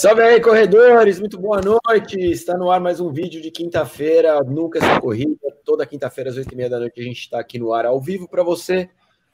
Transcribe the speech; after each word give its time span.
Salve 0.00 0.22
aí, 0.22 0.40
corredores! 0.40 1.18
Muito 1.18 1.40
boa 1.40 1.60
noite! 1.60 2.20
Está 2.20 2.56
no 2.56 2.70
ar 2.70 2.80
mais 2.80 3.00
um 3.00 3.12
vídeo 3.12 3.42
de 3.42 3.50
quinta-feira, 3.50 4.38
nunca 4.44 4.78
essa 4.78 5.00
corrida. 5.00 5.52
Toda 5.64 5.84
quinta-feira, 5.84 6.30
às 6.30 6.36
oito 6.36 6.52
e 6.52 6.56
meia 6.56 6.70
da 6.70 6.78
noite, 6.78 7.00
a 7.00 7.02
gente 7.02 7.18
está 7.18 7.40
aqui 7.40 7.58
no 7.58 7.72
ar 7.72 7.84
ao 7.84 8.00
vivo 8.00 8.28
para 8.28 8.44
você, 8.44 8.88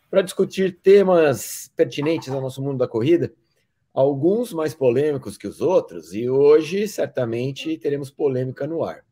para 0.09 0.23
discutir 0.23 0.81
temas 0.81 1.71
pertinentes 1.77 2.31
ao 2.31 2.41
nosso 2.41 2.63
mundo 2.63 2.79
da 2.79 2.89
corrida. 2.89 3.31
Alguns 3.93 4.55
mais 4.55 4.75
polêmicos 4.75 5.37
que 5.37 5.47
os 5.47 5.61
outros, 5.61 6.15
e 6.15 6.31
hoje, 6.31 6.89
certamente, 6.89 7.77
teremos 7.77 8.11
polêmica 8.11 8.67
no 8.67 8.83
ar. 8.83 9.05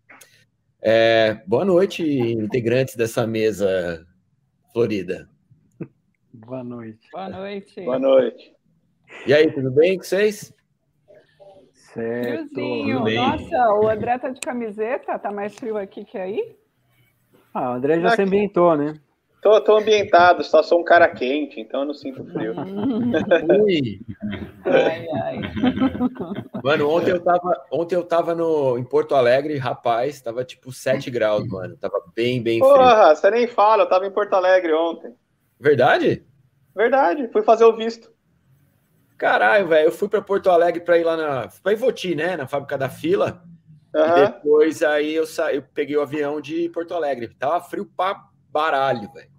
É, 0.80 1.34
boa 1.46 1.66
noite, 1.66 2.03
integrantes 2.03 2.96
dessa 2.96 3.27
mesa 3.27 4.07
florida. 4.73 5.29
Boa 6.32 6.64
noite. 6.64 7.11
Boa 7.12 7.29
noite. 7.29 7.84
Boa 7.84 7.98
noite. 7.98 8.55
E 9.27 9.34
aí, 9.34 9.53
tudo 9.53 9.71
bem 9.71 9.98
com 9.98 10.03
vocês? 10.03 10.50
Certo. 11.93 12.55
Friozinho. 12.55 13.01
Nossa, 13.01 13.75
o 13.75 13.89
André 13.89 14.19
tá 14.19 14.29
de 14.31 14.41
camiseta, 14.41 15.19
tá 15.19 15.31
mais 15.31 15.55
frio 15.55 15.77
aqui 15.77 16.05
que 16.05 16.17
aí? 16.17 16.57
Ah, 17.53 17.71
o 17.71 17.75
André 17.75 18.00
já 18.00 18.11
se 18.11 18.23
ambientou, 18.23 18.77
né? 18.77 18.95
Tô, 19.43 19.61
tô 19.61 19.77
ambientado, 19.77 20.45
só 20.45 20.63
sou 20.63 20.81
um 20.81 20.85
cara 20.85 21.09
quente, 21.09 21.61
então 21.61 21.81
eu 21.81 21.86
não 21.86 21.95
sinto 21.95 22.25
frio. 22.25 22.55
Ui! 23.61 24.00
Ai, 24.64 25.09
ai. 25.11 25.41
Mano, 26.63 26.89
ontem 26.89 27.11
eu 27.11 27.21
tava, 27.21 27.67
ontem 27.71 27.97
eu 27.97 28.05
tava 28.05 28.35
no, 28.36 28.79
em 28.79 28.85
Porto 28.85 29.17
Alegre, 29.17 29.59
rapaz, 29.59 30.22
tava 30.22 30.45
tipo 30.45 30.72
7 30.72 31.11
graus, 31.11 31.47
mano. 31.49 31.77
Tava 31.77 32.00
bem, 32.14 32.41
bem 32.41 32.61
frio. 32.61 32.72
Porra, 32.72 33.14
você 33.14 33.31
nem 33.33 33.48
fala, 33.48 33.83
eu 33.83 33.89
tava 33.89 34.06
em 34.06 34.12
Porto 34.12 34.33
Alegre 34.33 34.72
ontem. 34.72 35.12
Verdade? 35.59 36.25
Verdade, 36.75 37.28
fui 37.33 37.42
fazer 37.42 37.64
o 37.64 37.77
visto. 37.77 38.12
Caralho, 39.22 39.69
velho, 39.69 39.86
eu 39.86 39.92
fui 39.92 40.08
para 40.08 40.20
Porto 40.20 40.50
Alegre 40.50 40.81
para 40.81 40.98
ir 40.98 41.05
lá 41.05 41.17
na. 41.17 41.48
Pra 41.62 41.72
Ivoti, 41.72 42.12
né? 42.12 42.36
Na 42.36 42.48
fábrica 42.48 42.77
da 42.77 42.89
fila. 42.89 43.44
E 43.94 43.97
Aham. 43.97 44.25
depois 44.25 44.83
aí 44.83 45.14
eu, 45.14 45.24
sa... 45.24 45.55
eu 45.55 45.62
peguei 45.62 45.97
o 45.97 46.02
avião 46.02 46.41
de 46.41 46.69
Porto 46.70 46.92
Alegre. 46.92 47.28
Tava 47.28 47.60
frio 47.60 47.88
pra 47.97 48.20
baralho, 48.50 49.08
velho. 49.12 49.30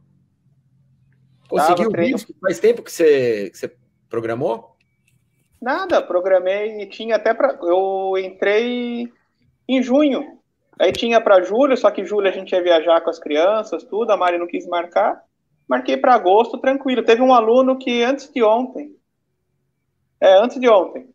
Conseguiu 1.50 1.92
visto? 1.92 2.34
Faz 2.40 2.62
tempo 2.62 2.82
que 2.82 2.94
você, 2.94 3.50
que 3.50 3.58
você 3.58 3.76
programou? 4.08 4.78
Nada, 5.62 6.02
programei 6.02 6.82
e 6.82 6.86
tinha 6.88 7.18
até 7.18 7.34
pra. 7.34 7.60
Eu 7.64 8.14
entrei 8.18 9.12
em 9.68 9.84
junho. 9.84 10.40
Aí 10.80 10.94
tinha 10.94 11.20
para 11.20 11.44
julho, 11.44 11.76
só 11.76 11.92
que 11.92 12.06
julho 12.06 12.30
a 12.30 12.32
gente 12.32 12.54
ia 12.54 12.64
viajar 12.64 13.02
com 13.02 13.10
as 13.10 13.20
crianças, 13.20 13.84
tudo. 13.84 14.12
A 14.12 14.16
Mari 14.16 14.38
não 14.38 14.48
quis 14.48 14.66
marcar. 14.66 15.22
Marquei 15.68 15.98
para 15.98 16.14
agosto, 16.14 16.58
tranquilo. 16.58 17.04
Teve 17.04 17.22
um 17.22 17.34
aluno 17.34 17.78
que 17.78 18.02
antes 18.02 18.32
de 18.32 18.42
ontem. 18.42 18.96
É, 20.22 20.38
antes 20.38 20.60
de 20.60 20.70
ontem. 20.70 21.10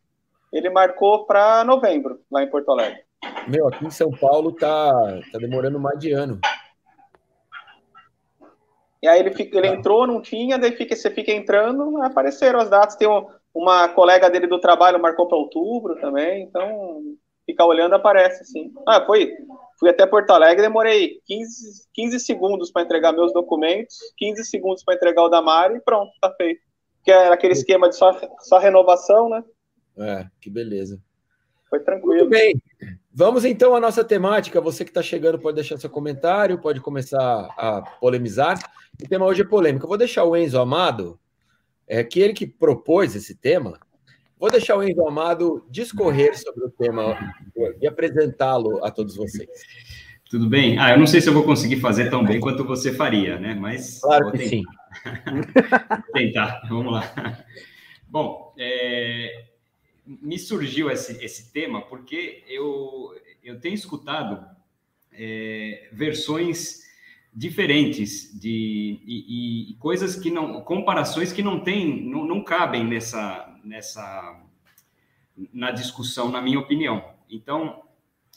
Ele 0.52 0.70
marcou 0.70 1.26
para 1.26 1.64
novembro, 1.64 2.20
lá 2.30 2.42
em 2.42 2.50
Porto 2.50 2.70
Alegre. 2.70 3.02
Meu, 3.46 3.68
aqui 3.68 3.84
em 3.86 3.90
São 3.90 4.10
Paulo 4.10 4.52
tá, 4.52 4.90
tá 5.32 5.38
demorando 5.38 5.78
mais 5.78 5.98
de 5.98 6.12
ano. 6.12 6.40
E 9.02 9.06
aí 9.06 9.20
ele, 9.20 9.32
fica, 9.32 9.56
ele 9.58 9.68
entrou, 9.68 10.06
não 10.06 10.20
tinha, 10.20 10.58
daí 10.58 10.72
fica, 10.72 10.96
você 10.96 11.10
fica 11.10 11.30
entrando, 11.32 12.02
apareceram 12.02 12.58
as 12.58 12.68
datas. 12.68 12.96
Tem 12.96 13.08
um- 13.08 13.26
uma 13.54 13.88
colega 13.88 14.28
dele 14.28 14.46
do 14.46 14.60
trabalho 14.60 15.00
marcou 15.00 15.26
para 15.28 15.38
outubro 15.38 16.00
também, 16.00 16.42
então 16.44 17.02
fica 17.46 17.64
olhando 17.64 17.94
aparece 17.94 18.44
sim. 18.44 18.72
Ah, 18.86 19.04
foi. 19.04 19.32
Fui 19.78 19.88
até 19.88 20.04
Porto 20.06 20.30
Alegre, 20.30 20.62
demorei 20.62 21.20
15, 21.26 21.86
15 21.94 22.18
segundos 22.18 22.70
para 22.72 22.82
entregar 22.82 23.12
meus 23.12 23.32
documentos, 23.32 23.96
15 24.16 24.44
segundos 24.44 24.82
para 24.82 24.94
entregar 24.94 25.22
o 25.22 25.28
da 25.28 25.40
Mari 25.40 25.76
e 25.76 25.80
pronto, 25.80 26.10
tá 26.20 26.32
feito. 26.36 26.60
Que 27.04 27.10
era 27.10 27.34
aquele 27.34 27.52
esquema 27.52 27.88
de 27.88 27.96
só, 27.96 28.18
só 28.40 28.58
renovação, 28.58 29.28
né? 29.28 29.44
É, 29.98 30.26
que 30.40 30.50
beleza. 30.50 31.00
Foi 31.68 31.78
Muito 31.78 31.86
tranquilo. 31.86 32.28
bem. 32.28 32.60
Vamos 33.12 33.44
então 33.44 33.74
à 33.74 33.80
nossa 33.80 34.04
temática. 34.04 34.60
Você 34.60 34.84
que 34.84 34.90
está 34.90 35.02
chegando 35.02 35.38
pode 35.38 35.56
deixar 35.56 35.76
seu 35.76 35.90
comentário, 35.90 36.60
pode 36.60 36.80
começar 36.80 37.52
a 37.56 37.82
polemizar. 38.00 38.58
O 39.02 39.08
tema 39.08 39.26
hoje 39.26 39.42
é 39.42 39.44
polêmico. 39.44 39.84
Eu 39.84 39.88
vou 39.88 39.98
deixar 39.98 40.24
o 40.24 40.36
Enzo 40.36 40.58
Amado, 40.58 41.18
é, 41.86 42.02
que 42.04 42.20
ele 42.20 42.32
que 42.32 42.46
propôs 42.46 43.14
esse 43.16 43.34
tema, 43.34 43.78
vou 44.38 44.50
deixar 44.50 44.76
o 44.76 44.82
Enzo 44.82 45.06
Amado 45.06 45.66
discorrer 45.68 46.38
sobre 46.38 46.64
o 46.64 46.70
tema 46.70 47.16
e 47.80 47.86
apresentá-lo 47.86 48.84
a 48.84 48.90
todos 48.90 49.16
vocês. 49.16 49.48
Tudo 50.28 50.46
bem? 50.46 50.78
Ah, 50.78 50.90
eu 50.90 50.98
não 50.98 51.06
sei 51.06 51.22
se 51.22 51.28
eu 51.28 51.32
vou 51.32 51.42
conseguir 51.42 51.80
fazer 51.80 52.10
tão 52.10 52.22
bem 52.22 52.38
quanto 52.38 52.62
você 52.64 52.92
faria, 52.92 53.38
né? 53.38 53.54
Mas 53.54 54.00
Claro 54.00 54.24
vou 54.24 54.32
que 54.32 54.38
tentar. 54.38 54.72
sim. 56.04 56.12
tentar. 56.12 56.62
Vamos 56.68 56.92
lá. 56.92 57.44
Bom, 58.06 58.54
é, 58.58 59.46
me 60.06 60.38
surgiu 60.38 60.90
esse, 60.90 61.24
esse 61.24 61.50
tema 61.50 61.80
porque 61.82 62.44
eu, 62.46 63.14
eu 63.42 63.58
tenho 63.58 63.74
escutado 63.74 64.46
é, 65.12 65.88
versões 65.92 66.86
diferentes 67.34 68.38
de 68.38 69.00
e, 69.06 69.70
e 69.70 69.74
coisas 69.74 70.16
que 70.16 70.30
não 70.30 70.62
comparações 70.62 71.32
que 71.32 71.42
não 71.42 71.60
tem 71.60 72.04
não, 72.08 72.24
não 72.24 72.42
cabem 72.42 72.84
nessa 72.84 73.54
nessa 73.62 74.42
na 75.52 75.70
discussão 75.70 76.30
na 76.30 76.40
minha 76.40 76.58
opinião 76.58 77.04
então 77.30 77.82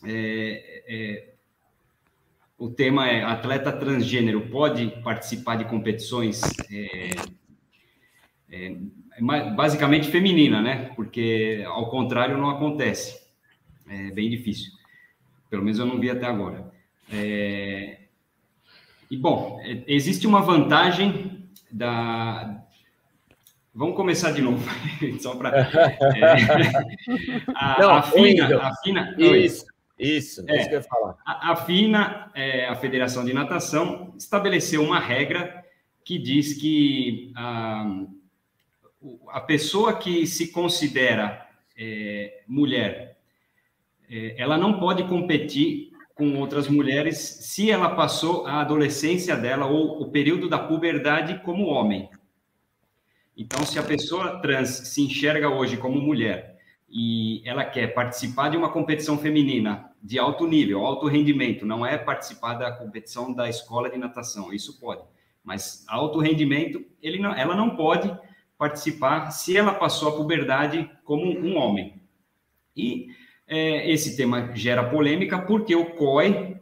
é, 0.03 0.83
é, 0.87 1.30
o 2.61 2.69
tema 2.69 3.07
é 3.07 3.23
atleta 3.23 3.71
transgênero 3.71 4.47
pode 4.51 4.91
participar 5.03 5.55
de 5.55 5.65
competições 5.65 6.39
é, 6.71 7.09
é, 8.51 8.75
basicamente 9.55 10.11
feminina, 10.11 10.61
né? 10.61 10.91
Porque 10.95 11.63
ao 11.65 11.89
contrário 11.89 12.37
não 12.37 12.51
acontece. 12.51 13.19
É 13.89 14.11
bem 14.11 14.29
difícil. 14.29 14.71
Pelo 15.49 15.63
menos 15.63 15.79
eu 15.79 15.87
não 15.87 15.99
vi 15.99 16.11
até 16.11 16.27
agora. 16.27 16.71
É, 17.11 18.01
e 19.09 19.17
bom, 19.17 19.59
é, 19.63 19.83
existe 19.87 20.27
uma 20.27 20.43
vantagem 20.43 21.49
da. 21.71 22.63
Vamos 23.73 23.95
começar 23.95 24.33
de 24.33 24.41
novo, 24.43 24.63
só 25.19 25.33
para. 25.35 25.67
a, 27.55 27.81
Não, 27.81 27.95
a 27.95 28.03
FINA, 28.03 28.55
a 28.61 28.75
FINA. 28.83 29.15
Isso, 29.17 29.65
isso, 30.01 30.43
é 30.47 30.53
É. 30.55 30.59
isso 30.59 30.69
que 30.69 30.75
eu 30.75 30.79
ia 30.79 30.83
falar. 30.87 31.17
A, 31.25 31.51
a 31.51 31.55
FINA, 31.55 32.31
é, 32.33 32.67
a 32.67 32.75
Federação 32.75 33.23
de 33.25 33.33
Natação, 33.33 34.13
estabeleceu 34.17 34.81
uma 34.83 34.99
regra 34.99 35.63
que 36.03 36.17
diz 36.17 36.53
que 36.53 37.31
a, 37.35 38.03
o- 39.01 39.29
a 39.29 39.39
pessoa 39.41 39.93
que 39.97 40.25
se 40.25 40.51
considera 40.51 41.47
é, 41.77 42.41
mulher, 42.47 43.17
é, 44.09 44.35
ela 44.37 44.57
não 44.57 44.79
pode 44.79 45.03
competir 45.05 45.91
com 46.13 46.35
outras 46.37 46.67
mulheres 46.67 47.17
se 47.17 47.71
ela 47.71 47.95
passou 47.95 48.45
a 48.45 48.61
adolescência 48.61 49.35
dela 49.35 49.65
ou 49.65 50.01
o 50.01 50.11
período 50.11 50.47
da 50.49 50.59
puberdade 50.59 51.39
como 51.43 51.65
homem. 51.65 52.09
Então, 53.35 53.65
se 53.65 53.79
a 53.79 53.83
pessoa 53.83 54.39
trans 54.41 54.69
se 54.69 55.01
enxerga 55.01 55.49
hoje 55.49 55.77
como 55.77 55.99
mulher 55.99 56.57
e 56.89 57.41
ela 57.45 57.63
quer 57.65 57.93
participar 57.93 58.49
de 58.49 58.57
uma 58.57 58.69
competição 58.71 59.17
feminina 59.17 59.90
de 60.01 60.17
alto 60.17 60.47
nível, 60.47 60.85
alto 60.85 61.07
rendimento, 61.07 61.65
não 61.65 61.85
é 61.85 61.97
participar 61.97 62.55
da 62.55 62.71
competição 62.71 63.33
da 63.33 63.47
escola 63.47 63.89
de 63.89 63.97
natação, 63.97 64.51
isso 64.51 64.79
pode. 64.79 65.01
Mas 65.43 65.85
alto 65.87 66.19
rendimento, 66.19 66.83
ele 67.01 67.19
não, 67.19 67.33
ela 67.33 67.55
não 67.55 67.75
pode 67.75 68.11
participar 68.57 69.31
se 69.31 69.55
ela 69.57 69.73
passou 69.73 70.09
a 70.09 70.15
puberdade 70.15 70.89
como 71.03 71.25
um 71.25 71.55
homem. 71.57 72.01
E 72.75 73.07
é, 73.47 73.91
esse 73.91 74.15
tema 74.15 74.51
gera 74.55 74.83
polêmica 74.83 75.39
porque 75.39 75.75
o 75.75 75.91
COI, 75.95 76.57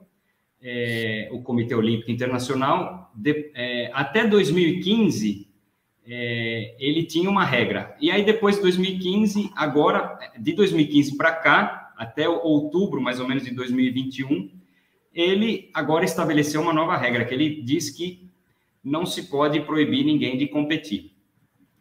é, 0.61 1.29
o 1.31 1.41
Comitê 1.41 1.75
Olímpico 1.75 2.11
Internacional, 2.11 3.11
de- 3.15 3.51
é, 3.55 3.89
até 3.93 4.25
2015 4.27 5.47
é, 6.05 6.75
ele 6.79 7.03
tinha 7.03 7.29
uma 7.29 7.45
regra. 7.45 7.95
E 8.01 8.09
aí, 8.09 8.23
depois 8.25 8.55
de 8.55 8.61
2015, 8.63 9.51
agora, 9.55 10.17
de 10.39 10.53
2015 10.53 11.15
para 11.15 11.33
cá, 11.33 11.78
até 11.99 12.29
outubro, 12.29 13.01
mais 13.01 13.19
ou 13.19 13.27
menos, 13.27 13.43
de 13.43 13.51
2021, 13.53 14.49
ele 15.13 15.69
agora 15.73 16.05
estabeleceu 16.05 16.61
uma 16.61 16.71
nova 16.71 16.95
regra, 16.95 17.25
que 17.25 17.33
ele 17.33 17.61
diz 17.61 17.89
que 17.89 18.29
não 18.81 19.05
se 19.05 19.23
pode 19.23 19.59
proibir 19.59 20.05
ninguém 20.05 20.37
de 20.37 20.47
competir. 20.47 21.11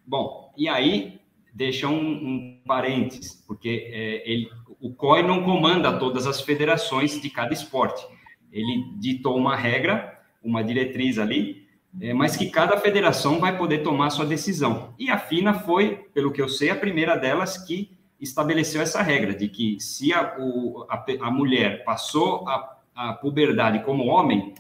Bom, 0.05 0.53
e 0.57 0.69
aí, 0.69 1.21
deixa 1.55 1.87
um, 1.87 2.11
um 2.11 2.61
parênteses, 2.67 3.45
porque 3.47 3.89
é, 3.93 4.29
ele, 4.29 4.51
o 4.81 4.93
COI 4.93 5.23
não 5.23 5.45
comanda 5.45 5.97
todas 6.01 6.27
as 6.27 6.41
federações 6.41 7.21
de 7.21 7.31
cada 7.31 7.53
esporte. 7.53 8.05
Ele 8.51 8.87
ditou 8.99 9.37
uma 9.37 9.55
regra, 9.55 10.21
uma 10.43 10.65
diretriz 10.65 11.17
ali, 11.17 11.69
é, 12.01 12.13
mas 12.13 12.37
que 12.37 12.51
cada 12.51 12.77
federação 12.77 13.39
vai 13.39 13.57
poder 13.57 13.85
tomar 13.85 14.11
sua 14.11 14.27
decisão. 14.27 14.95
E 14.99 15.11
a 15.11 15.19
FINA 15.19 15.55
foi, 15.55 15.95
pelo 16.13 16.33
que 16.33 16.43
eu 16.43 16.49
sei, 16.49 16.71
a 16.71 16.77
primeira 16.77 17.15
delas 17.15 17.57
que 17.57 17.98
estabeleceu 18.21 18.83
essa 18.83 19.03
regra, 19.03 19.35
de 19.35 19.49
que 19.49 19.79
se 19.81 20.13
a, 20.13 20.37
o, 20.39 20.87
a, 20.89 21.05
a 21.21 21.31
mulher 21.31 21.85
passou 21.85 22.49
a, 22.49 22.79
a 22.95 23.13
puberdade 23.13 23.85
como 23.85 24.07
homem, 24.07 24.55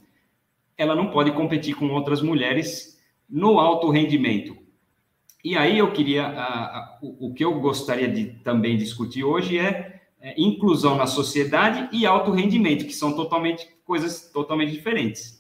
ela 0.76 0.94
não 0.94 1.10
pode 1.10 1.32
competir 1.32 1.75
com 1.75 1.88
outras 1.88 2.22
mulheres 2.22 2.99
no 3.28 3.58
alto 3.58 3.90
rendimento. 3.90 4.56
E 5.44 5.56
aí 5.56 5.78
eu 5.78 5.93
queria, 5.93 6.26
a, 6.26 6.44
a, 6.44 6.99
o, 7.02 7.28
o, 7.28 7.34
que 7.34 7.44
eu 7.44 7.60
gostaria 7.60 8.08
de 8.08 8.26
também 8.43 8.76
discutir 8.76 9.25
hoje 9.25 9.58
é, 9.58 10.02
é, 10.20 10.40
inclusão 10.40 10.96
na 10.96 11.06
sociedade 11.06 11.88
e 11.93 12.06
alto 12.06 12.31
rendimento, 12.31 12.84
que 12.84 12.93
são 12.93 13.14
totalmente 13.14 13.69
coisas 13.84 14.31
totalmente 14.32 14.72
diferentes. 14.72 15.38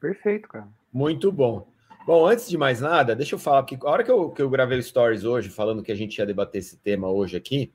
Perfeito, 0.00 0.48
cara. 0.48 0.68
Muito 0.92 1.32
bom. 1.32 1.66
Bom, 2.06 2.26
antes 2.26 2.50
de 2.50 2.58
mais 2.58 2.82
nada, 2.82 3.16
deixa 3.16 3.34
eu 3.34 3.38
falar, 3.38 3.62
porque 3.62 3.78
a 3.80 3.90
hora 3.90 4.04
que 4.04 4.10
eu, 4.10 4.28
que 4.28 4.42
eu 4.42 4.50
gravei 4.50 4.80
Stories 4.82 5.24
hoje, 5.24 5.48
falando 5.48 5.82
que 5.82 5.90
a 5.90 5.94
gente 5.94 6.18
ia 6.18 6.26
debater 6.26 6.58
esse 6.58 6.76
tema 6.76 7.10
hoje 7.10 7.34
aqui, 7.34 7.72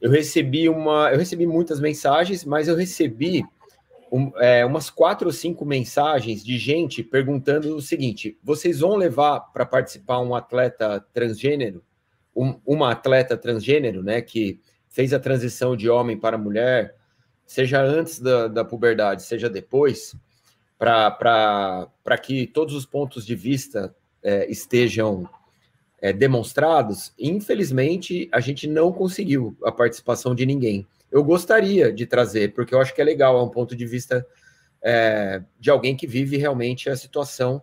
eu 0.00 0.10
recebi 0.10 0.68
uma. 0.68 1.10
Eu 1.12 1.18
recebi 1.18 1.46
muitas 1.46 1.78
mensagens, 1.78 2.44
mas 2.44 2.66
eu 2.66 2.74
recebi 2.74 3.44
um, 4.10 4.32
é, 4.38 4.64
umas 4.64 4.90
quatro 4.90 5.28
ou 5.28 5.32
cinco 5.32 5.64
mensagens 5.64 6.44
de 6.44 6.58
gente 6.58 7.04
perguntando 7.04 7.76
o 7.76 7.80
seguinte: 7.80 8.36
vocês 8.42 8.80
vão 8.80 8.96
levar 8.96 9.38
para 9.52 9.64
participar 9.64 10.18
um 10.18 10.34
atleta 10.34 11.04
transgênero, 11.12 11.84
um, 12.34 12.58
uma 12.66 12.90
atleta 12.90 13.36
transgênero, 13.36 14.02
né, 14.02 14.20
que 14.20 14.58
fez 14.88 15.12
a 15.12 15.20
transição 15.20 15.76
de 15.76 15.88
homem 15.88 16.18
para 16.18 16.36
mulher, 16.36 16.96
seja 17.46 17.80
antes 17.80 18.18
da, 18.18 18.48
da 18.48 18.64
puberdade, 18.64 19.22
seja 19.22 19.48
depois? 19.48 20.16
Para 20.80 22.16
que 22.22 22.46
todos 22.46 22.74
os 22.74 22.86
pontos 22.86 23.26
de 23.26 23.34
vista 23.34 23.94
é, 24.22 24.50
estejam 24.50 25.28
é, 26.00 26.10
demonstrados, 26.10 27.12
infelizmente 27.18 28.30
a 28.32 28.40
gente 28.40 28.66
não 28.66 28.90
conseguiu 28.90 29.54
a 29.62 29.70
participação 29.70 30.34
de 30.34 30.46
ninguém. 30.46 30.86
Eu 31.12 31.22
gostaria 31.22 31.92
de 31.92 32.06
trazer, 32.06 32.54
porque 32.54 32.74
eu 32.74 32.80
acho 32.80 32.94
que 32.94 33.00
é 33.02 33.04
legal, 33.04 33.38
é 33.38 33.42
um 33.42 33.50
ponto 33.50 33.76
de 33.76 33.84
vista 33.84 34.26
é, 34.80 35.42
de 35.58 35.68
alguém 35.68 35.94
que 35.94 36.06
vive 36.06 36.38
realmente 36.38 36.88
a 36.88 36.96
situação 36.96 37.62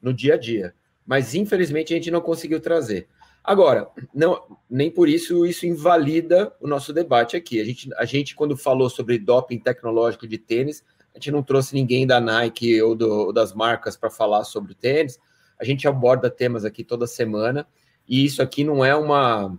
no 0.00 0.14
dia 0.14 0.34
a 0.34 0.38
dia. 0.38 0.72
Mas 1.04 1.34
infelizmente 1.34 1.92
a 1.92 1.96
gente 1.96 2.10
não 2.10 2.20
conseguiu 2.20 2.60
trazer. 2.60 3.08
Agora, 3.42 3.88
não, 4.14 4.40
nem 4.70 4.90
por 4.90 5.08
isso 5.08 5.44
isso 5.44 5.66
invalida 5.66 6.54
o 6.60 6.68
nosso 6.68 6.92
debate 6.92 7.36
aqui. 7.36 7.60
A 7.60 7.64
gente, 7.64 7.90
a 7.96 8.04
gente 8.04 8.36
quando 8.36 8.56
falou 8.56 8.88
sobre 8.88 9.18
doping 9.18 9.58
tecnológico 9.58 10.28
de 10.28 10.38
tênis, 10.38 10.84
a 11.14 11.18
gente 11.18 11.30
não 11.30 11.42
trouxe 11.42 11.74
ninguém 11.74 12.06
da 12.06 12.20
Nike 12.20 12.82
ou 12.82 12.94
do, 12.96 13.32
das 13.32 13.54
marcas 13.54 13.96
para 13.96 14.10
falar 14.10 14.42
sobre 14.44 14.72
o 14.72 14.74
tênis. 14.74 15.18
A 15.58 15.64
gente 15.64 15.86
aborda 15.86 16.28
temas 16.28 16.64
aqui 16.64 16.82
toda 16.82 17.06
semana 17.06 17.66
e 18.08 18.24
isso 18.24 18.42
aqui 18.42 18.64
não 18.64 18.84
é 18.84 18.96
uma 18.96 19.56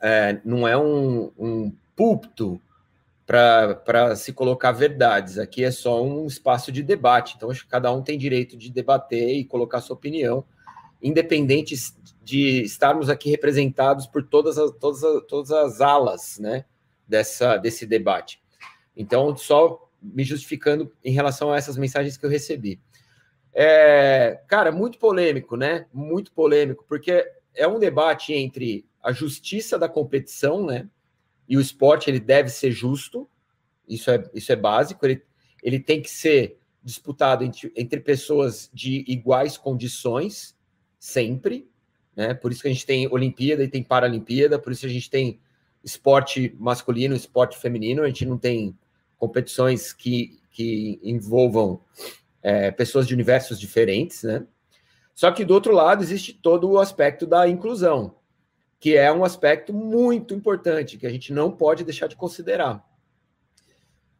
é, 0.00 0.40
não 0.44 0.66
é 0.66 0.76
um, 0.76 1.30
um 1.38 1.72
púlpito 1.94 2.60
para 3.26 4.16
se 4.16 4.32
colocar 4.32 4.72
verdades. 4.72 5.38
Aqui 5.38 5.62
é 5.62 5.70
só 5.70 6.02
um 6.02 6.26
espaço 6.26 6.72
de 6.72 6.82
debate. 6.82 7.34
Então, 7.36 7.50
acho 7.50 7.64
que 7.64 7.70
cada 7.70 7.92
um 7.92 8.02
tem 8.02 8.18
direito 8.18 8.56
de 8.56 8.70
debater 8.70 9.36
e 9.36 9.44
colocar 9.44 9.80
sua 9.80 9.94
opinião, 9.94 10.44
independente 11.00 11.74
de 12.22 12.62
estarmos 12.62 13.08
aqui 13.08 13.30
representados 13.30 14.06
por 14.06 14.22
todas 14.22 14.58
as, 14.58 14.70
todas 14.72 15.04
as, 15.04 15.22
todas 15.26 15.50
as 15.52 15.80
alas 15.80 16.38
né, 16.38 16.64
dessa, 17.06 17.56
desse 17.56 17.86
debate. 17.86 18.42
Então, 18.96 19.36
só 19.36 19.88
me 20.02 20.24
justificando 20.24 20.92
em 21.04 21.12
relação 21.12 21.52
a 21.52 21.56
essas 21.56 21.76
mensagens 21.76 22.16
que 22.16 22.26
eu 22.26 22.30
recebi. 22.30 22.80
É, 23.54 24.40
cara, 24.48 24.72
muito 24.72 24.98
polêmico, 24.98 25.56
né? 25.56 25.86
Muito 25.92 26.32
polêmico, 26.32 26.84
porque 26.88 27.24
é 27.54 27.68
um 27.68 27.78
debate 27.78 28.32
entre 28.32 28.86
a 29.02 29.12
justiça 29.12 29.78
da 29.78 29.88
competição, 29.88 30.64
né? 30.64 30.88
E 31.48 31.56
o 31.56 31.60
esporte 31.60 32.08
ele 32.08 32.20
deve 32.20 32.48
ser 32.48 32.70
justo, 32.70 33.28
isso 33.86 34.10
é, 34.10 34.22
isso 34.32 34.50
é 34.52 34.56
básico, 34.56 35.04
ele, 35.04 35.22
ele 35.62 35.78
tem 35.78 36.00
que 36.00 36.10
ser 36.10 36.58
disputado 36.82 37.44
entre, 37.44 37.72
entre 37.76 38.00
pessoas 38.00 38.70
de 38.72 39.04
iguais 39.06 39.58
condições, 39.58 40.56
sempre, 40.98 41.68
né? 42.16 42.32
Por 42.32 42.52
isso 42.52 42.62
que 42.62 42.68
a 42.68 42.72
gente 42.72 42.86
tem 42.86 43.06
Olimpíada 43.12 43.62
e 43.62 43.68
tem 43.68 43.82
Paralimpíada, 43.82 44.58
por 44.58 44.72
isso 44.72 44.86
a 44.86 44.88
gente 44.88 45.10
tem 45.10 45.38
esporte 45.84 46.54
masculino, 46.58 47.14
esporte 47.14 47.58
feminino, 47.58 48.02
a 48.02 48.06
gente 48.06 48.24
não 48.24 48.38
tem 48.38 48.76
competições 49.22 49.92
que, 49.92 50.42
que 50.50 50.98
envolvam 51.00 51.80
é, 52.42 52.72
pessoas 52.72 53.06
de 53.06 53.14
universos 53.14 53.60
diferentes, 53.60 54.24
né? 54.24 54.44
Só 55.14 55.30
que 55.30 55.44
do 55.44 55.54
outro 55.54 55.72
lado 55.72 56.02
existe 56.02 56.32
todo 56.32 56.68
o 56.68 56.80
aspecto 56.80 57.24
da 57.24 57.46
inclusão, 57.46 58.16
que 58.80 58.96
é 58.96 59.12
um 59.12 59.24
aspecto 59.24 59.72
muito 59.72 60.34
importante 60.34 60.98
que 60.98 61.06
a 61.06 61.10
gente 61.10 61.32
não 61.32 61.52
pode 61.52 61.84
deixar 61.84 62.08
de 62.08 62.16
considerar. 62.16 62.84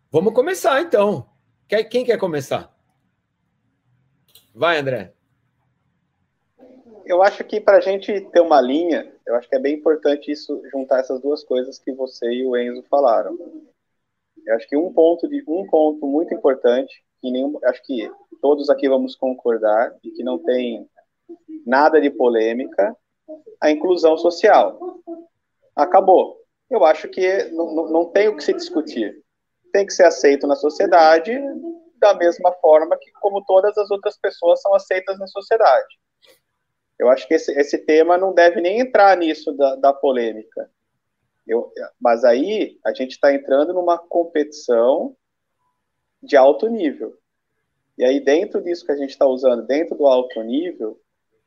Vamos 0.08 0.32
começar 0.34 0.80
então. 0.80 1.28
Quem 1.66 2.04
quer 2.04 2.16
começar? 2.16 2.72
Vai, 4.54 4.78
André. 4.78 5.14
Eu 7.04 7.24
acho 7.24 7.42
que 7.42 7.60
para 7.60 7.78
a 7.78 7.80
gente 7.80 8.20
ter 8.20 8.40
uma 8.40 8.60
linha, 8.60 9.12
eu 9.26 9.34
acho 9.34 9.48
que 9.48 9.56
é 9.56 9.58
bem 9.58 9.74
importante 9.74 10.30
isso 10.30 10.62
juntar 10.70 11.00
essas 11.00 11.20
duas 11.20 11.42
coisas 11.42 11.76
que 11.76 11.90
você 11.90 12.30
e 12.30 12.46
o 12.46 12.56
Enzo 12.56 12.84
falaram. 12.88 13.36
Eu 14.46 14.56
acho 14.56 14.68
que 14.68 14.76
um 14.76 14.92
ponto 14.92 15.28
de 15.28 15.42
um 15.46 15.66
ponto 15.68 16.06
muito 16.06 16.34
importante 16.34 17.04
que 17.20 17.30
nenhum, 17.30 17.58
acho 17.64 17.82
que 17.84 18.10
todos 18.40 18.68
aqui 18.68 18.88
vamos 18.88 19.14
concordar 19.14 19.94
e 20.02 20.10
que 20.10 20.24
não 20.24 20.38
tem 20.38 20.88
nada 21.64 22.00
de 22.00 22.10
polêmica, 22.10 22.96
a 23.60 23.70
inclusão 23.70 24.16
social. 24.16 24.78
Acabou. 25.76 26.40
Eu 26.68 26.84
acho 26.84 27.08
que 27.08 27.44
não, 27.52 27.88
não 27.88 28.04
tem 28.06 28.28
o 28.28 28.36
que 28.36 28.42
se 28.42 28.52
discutir. 28.52 29.22
Tem 29.72 29.86
que 29.86 29.92
ser 29.92 30.04
aceito 30.04 30.46
na 30.46 30.56
sociedade 30.56 31.32
da 31.96 32.14
mesma 32.14 32.52
forma 32.54 32.98
que 33.00 33.12
como 33.20 33.44
todas 33.44 33.78
as 33.78 33.90
outras 33.90 34.18
pessoas 34.18 34.60
são 34.60 34.74
aceitas 34.74 35.18
na 35.18 35.26
sociedade. 35.28 35.98
Eu 36.98 37.08
acho 37.08 37.26
que 37.28 37.34
esse, 37.34 37.52
esse 37.52 37.78
tema 37.78 38.18
não 38.18 38.34
deve 38.34 38.60
nem 38.60 38.80
entrar 38.80 39.16
nisso 39.16 39.52
da, 39.52 39.76
da 39.76 39.92
polêmica. 39.92 40.68
Eu, 41.46 41.72
mas 42.00 42.24
aí 42.24 42.78
a 42.84 42.92
gente 42.94 43.12
está 43.12 43.34
entrando 43.34 43.72
numa 43.72 43.98
competição 43.98 45.16
de 46.22 46.36
alto 46.36 46.68
nível. 46.68 47.16
E 47.98 48.04
aí, 48.04 48.20
dentro 48.20 48.62
disso 48.62 48.86
que 48.86 48.92
a 48.92 48.96
gente 48.96 49.10
está 49.10 49.26
usando, 49.26 49.66
dentro 49.66 49.96
do 49.96 50.06
alto 50.06 50.42
nível, 50.42 50.98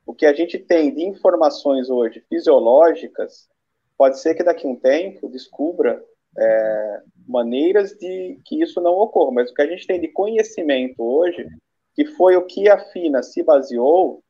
o 0.05 0.13
que 0.13 0.25
a 0.25 0.33
gente 0.33 0.59
tem 0.59 0.93
de 0.93 1.03
informações 1.03 1.89
hoje 1.89 2.23
fisiológicas, 2.29 3.49
pode 3.97 4.19
ser 4.19 4.35
que 4.35 4.43
daqui 4.43 4.67
a 4.67 4.69
um 4.69 4.75
tempo 4.75 5.29
descubra 5.29 6.03
é, 6.37 7.01
maneiras 7.27 7.91
de 7.93 8.39
que 8.45 8.61
isso 8.61 8.79
não 8.81 8.93
ocorra. 8.93 9.31
Mas 9.31 9.49
o 9.49 9.53
que 9.53 9.61
a 9.61 9.67
gente 9.67 9.87
tem 9.87 9.99
de 9.99 10.09
conhecimento 10.09 11.01
hoje, 11.01 11.47
que 11.95 12.05
foi 12.05 12.35
o 12.35 12.45
que 12.45 12.69
a 12.69 12.77
FINA 12.77 13.23
se 13.23 13.41
baseou, 13.41 14.21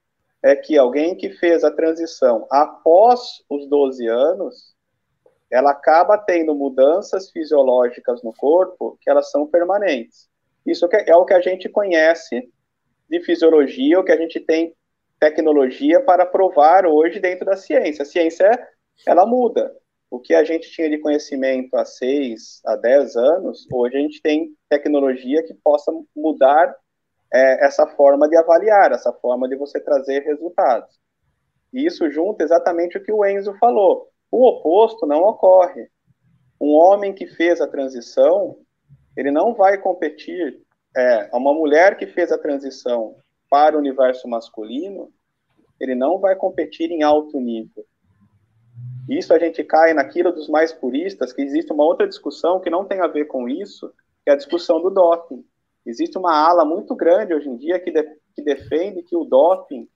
é 0.41 0.55
que 0.55 0.77
alguém 0.77 1.15
que 1.15 1.31
fez 1.31 1.63
a 1.63 1.71
transição 1.71 2.47
após 2.51 3.43
os 3.49 3.67
12 3.67 4.07
anos, 4.07 4.74
ela 5.55 5.71
acaba 5.71 6.17
tendo 6.17 6.53
mudanças 6.53 7.31
fisiológicas 7.31 8.21
no 8.21 8.33
corpo 8.33 8.97
que 9.01 9.09
elas 9.09 9.31
são 9.31 9.47
permanentes. 9.47 10.27
Isso 10.65 10.85
é 10.91 11.15
o 11.15 11.23
que 11.23 11.33
a 11.33 11.39
gente 11.39 11.69
conhece 11.69 12.49
de 13.09 13.21
fisiologia, 13.21 13.99
o 13.99 14.03
que 14.03 14.11
a 14.11 14.17
gente 14.17 14.39
tem 14.39 14.75
tecnologia 15.17 16.01
para 16.01 16.25
provar 16.25 16.85
hoje 16.85 17.21
dentro 17.21 17.45
da 17.45 17.55
ciência. 17.55 18.03
A 18.03 18.05
ciência, 18.05 18.67
ela 19.07 19.25
muda. 19.25 19.73
O 20.11 20.19
que 20.19 20.33
a 20.33 20.43
gente 20.43 20.69
tinha 20.71 20.89
de 20.89 20.97
conhecimento 20.97 21.77
há 21.77 21.85
seis, 21.85 22.61
há 22.65 22.75
dez 22.75 23.15
anos, 23.15 23.65
hoje 23.71 23.95
a 23.95 23.99
gente 24.01 24.21
tem 24.21 24.53
tecnologia 24.69 25.41
que 25.41 25.53
possa 25.53 25.89
mudar 26.13 26.75
é, 27.33 27.65
essa 27.65 27.87
forma 27.87 28.27
de 28.27 28.35
avaliar, 28.35 28.91
essa 28.91 29.13
forma 29.13 29.47
de 29.47 29.55
você 29.55 29.79
trazer 29.79 30.19
resultados. 30.23 30.99
E 31.73 31.85
isso 31.85 32.09
junta 32.11 32.43
exatamente 32.43 32.97
o 32.97 33.03
que 33.03 33.11
o 33.11 33.25
Enzo 33.25 33.53
falou. 33.57 34.09
O 34.35 34.47
oposto 34.49 35.05
não 35.05 35.23
ocorre. 35.23 35.87
Um 36.59 36.73
homem 36.73 37.13
que 37.13 37.25
fez 37.25 37.61
a 37.61 37.67
transição, 37.69 38.57
ele 39.15 39.31
não 39.31 39.53
vai 39.53 39.77
competir. 39.77 40.59
É, 40.93 41.29
uma 41.31 41.53
mulher 41.53 41.95
que 41.95 42.05
fez 42.05 42.33
a 42.33 42.37
transição 42.37 43.15
para 43.49 43.77
o 43.77 43.79
universo 43.79 44.27
masculino, 44.27 45.09
ele 45.79 45.95
não 45.95 46.19
vai 46.19 46.35
competir 46.35 46.91
em 46.91 47.01
alto 47.01 47.39
nível. 47.39 47.85
Isso 49.07 49.33
a 49.33 49.39
gente 49.39 49.63
cai 49.63 49.93
naquilo 49.93 50.33
dos 50.33 50.49
mais 50.49 50.73
puristas, 50.73 51.31
que 51.31 51.41
existe 51.41 51.71
uma 51.71 51.85
outra 51.85 52.05
discussão 52.05 52.59
que 52.59 52.69
não 52.69 52.83
tem 52.83 52.99
a 52.99 53.07
ver 53.07 53.27
com 53.27 53.47
isso, 53.47 53.89
que 54.21 54.29
é 54.29 54.33
a 54.33 54.37
discussão 54.37 54.81
do 54.81 54.89
doping. 54.89 55.45
Existe 55.85 56.17
uma 56.17 56.35
ala 56.35 56.65
muito 56.65 56.93
grande 56.93 57.33
hoje 57.33 57.47
em 57.47 57.55
dia 57.55 57.79
que, 57.79 57.89
de, 57.89 58.03
que 58.35 58.41
defende 58.41 59.01
que 59.01 59.15
o 59.15 59.23
doping 59.23 59.87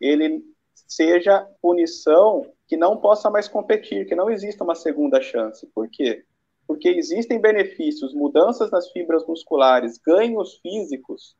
ele 0.00 0.42
seja 0.74 1.46
punição 1.60 2.50
que 2.66 2.76
não 2.76 2.96
possa 2.96 3.30
mais 3.30 3.48
competir, 3.48 4.06
que 4.06 4.14
não 4.14 4.30
exista 4.30 4.64
uma 4.64 4.74
segunda 4.74 5.20
chance. 5.20 5.66
Por 5.74 5.88
quê? 5.88 6.24
Porque 6.66 6.88
existem 6.88 7.40
benefícios, 7.40 8.14
mudanças 8.14 8.70
nas 8.70 8.90
fibras 8.90 9.26
musculares, 9.26 9.98
ganhos 9.98 10.58
físicos, 10.58 11.36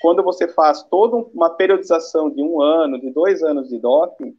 quando 0.00 0.22
você 0.22 0.48
faz 0.48 0.82
toda 0.84 1.16
uma 1.16 1.50
periodização 1.50 2.30
de 2.30 2.42
um 2.42 2.60
ano, 2.60 3.00
de 3.00 3.10
dois 3.10 3.42
anos 3.42 3.68
de 3.68 3.78
doping, 3.78 4.36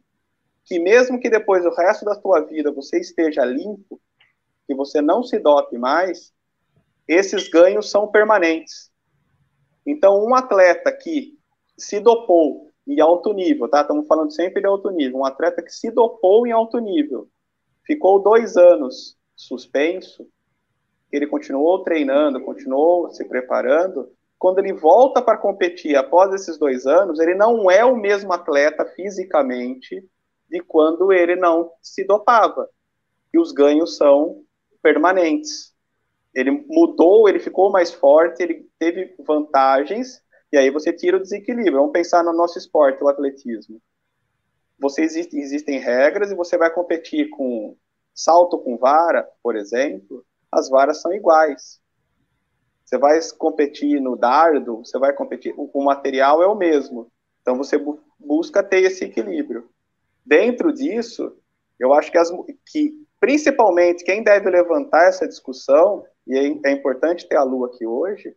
que 0.64 0.78
mesmo 0.78 1.20
que 1.20 1.30
depois 1.30 1.64
o 1.64 1.74
resto 1.74 2.04
da 2.04 2.14
sua 2.20 2.40
vida 2.40 2.72
você 2.72 2.98
esteja 2.98 3.44
limpo, 3.44 4.00
que 4.66 4.74
você 4.74 5.00
não 5.00 5.22
se 5.22 5.38
dope 5.38 5.78
mais, 5.78 6.34
esses 7.06 7.48
ganhos 7.48 7.88
são 7.88 8.08
permanentes. 8.08 8.90
Então, 9.86 10.24
um 10.24 10.34
atleta 10.34 10.90
que 10.90 11.38
se 11.78 12.00
dopou 12.00 12.65
em 12.86 13.00
alto 13.00 13.32
nível, 13.32 13.68
tá? 13.68 13.80
Estamos 13.80 14.06
falando 14.06 14.30
sempre 14.32 14.60
de 14.60 14.66
alto 14.66 14.90
nível. 14.90 15.18
Um 15.18 15.24
atleta 15.24 15.62
que 15.62 15.72
se 15.72 15.90
dopou 15.90 16.46
em 16.46 16.52
alto 16.52 16.78
nível, 16.78 17.28
ficou 17.84 18.22
dois 18.22 18.56
anos 18.56 19.16
suspenso, 19.34 20.26
ele 21.10 21.26
continuou 21.26 21.82
treinando, 21.82 22.40
continuou 22.40 23.10
se 23.10 23.24
preparando. 23.24 24.10
Quando 24.38 24.58
ele 24.58 24.72
volta 24.72 25.22
para 25.22 25.38
competir 25.38 25.96
após 25.96 26.32
esses 26.34 26.58
dois 26.58 26.86
anos, 26.86 27.18
ele 27.20 27.34
não 27.34 27.70
é 27.70 27.84
o 27.84 27.96
mesmo 27.96 28.32
atleta 28.32 28.84
fisicamente 28.84 30.04
de 30.48 30.60
quando 30.60 31.12
ele 31.12 31.36
não 31.36 31.70
se 31.80 32.04
dopava. 32.04 32.68
E 33.32 33.38
os 33.38 33.52
ganhos 33.52 33.96
são 33.96 34.42
permanentes. 34.82 35.74
Ele 36.34 36.64
mudou, 36.68 37.28
ele 37.28 37.38
ficou 37.38 37.70
mais 37.70 37.92
forte, 37.92 38.42
ele 38.42 38.68
teve 38.78 39.14
vantagens, 39.26 40.22
e 40.56 40.58
aí 40.58 40.70
você 40.70 40.90
tira 40.90 41.18
o 41.18 41.20
desequilíbrio. 41.20 41.76
Vamos 41.76 41.92
pensar 41.92 42.24
no 42.24 42.32
nosso 42.32 42.56
esporte, 42.58 43.04
o 43.04 43.08
atletismo. 43.08 43.78
Você 44.78 45.02
existe, 45.02 45.38
existem 45.38 45.78
regras 45.78 46.30
e 46.30 46.34
você 46.34 46.56
vai 46.56 46.72
competir 46.72 47.28
com 47.28 47.76
salto 48.14 48.58
com 48.58 48.78
vara, 48.78 49.28
por 49.42 49.54
exemplo, 49.54 50.24
as 50.50 50.70
varas 50.70 51.02
são 51.02 51.12
iguais. 51.12 51.78
Você 52.82 52.96
vai 52.96 53.18
competir 53.36 54.00
no 54.00 54.16
dardo, 54.16 54.78
você 54.78 54.98
vai 54.98 55.12
competir, 55.12 55.52
o 55.56 55.84
material 55.84 56.42
é 56.42 56.46
o 56.46 56.54
mesmo. 56.54 57.12
Então 57.42 57.56
você 57.56 57.76
bu 57.76 58.00
busca 58.18 58.62
ter 58.62 58.82
esse 58.82 59.04
equilíbrio. 59.04 59.68
Dentro 60.24 60.72
disso, 60.72 61.36
eu 61.78 61.92
acho 61.92 62.10
que, 62.10 62.16
as, 62.16 62.30
que 62.72 62.94
principalmente 63.20 64.04
quem 64.04 64.22
deve 64.24 64.48
levantar 64.48 65.06
essa 65.06 65.28
discussão, 65.28 66.02
e 66.26 66.34
é, 66.34 66.70
é 66.70 66.72
importante 66.72 67.28
ter 67.28 67.36
a 67.36 67.42
Lu 67.42 67.66
aqui 67.66 67.86
hoje, 67.86 68.34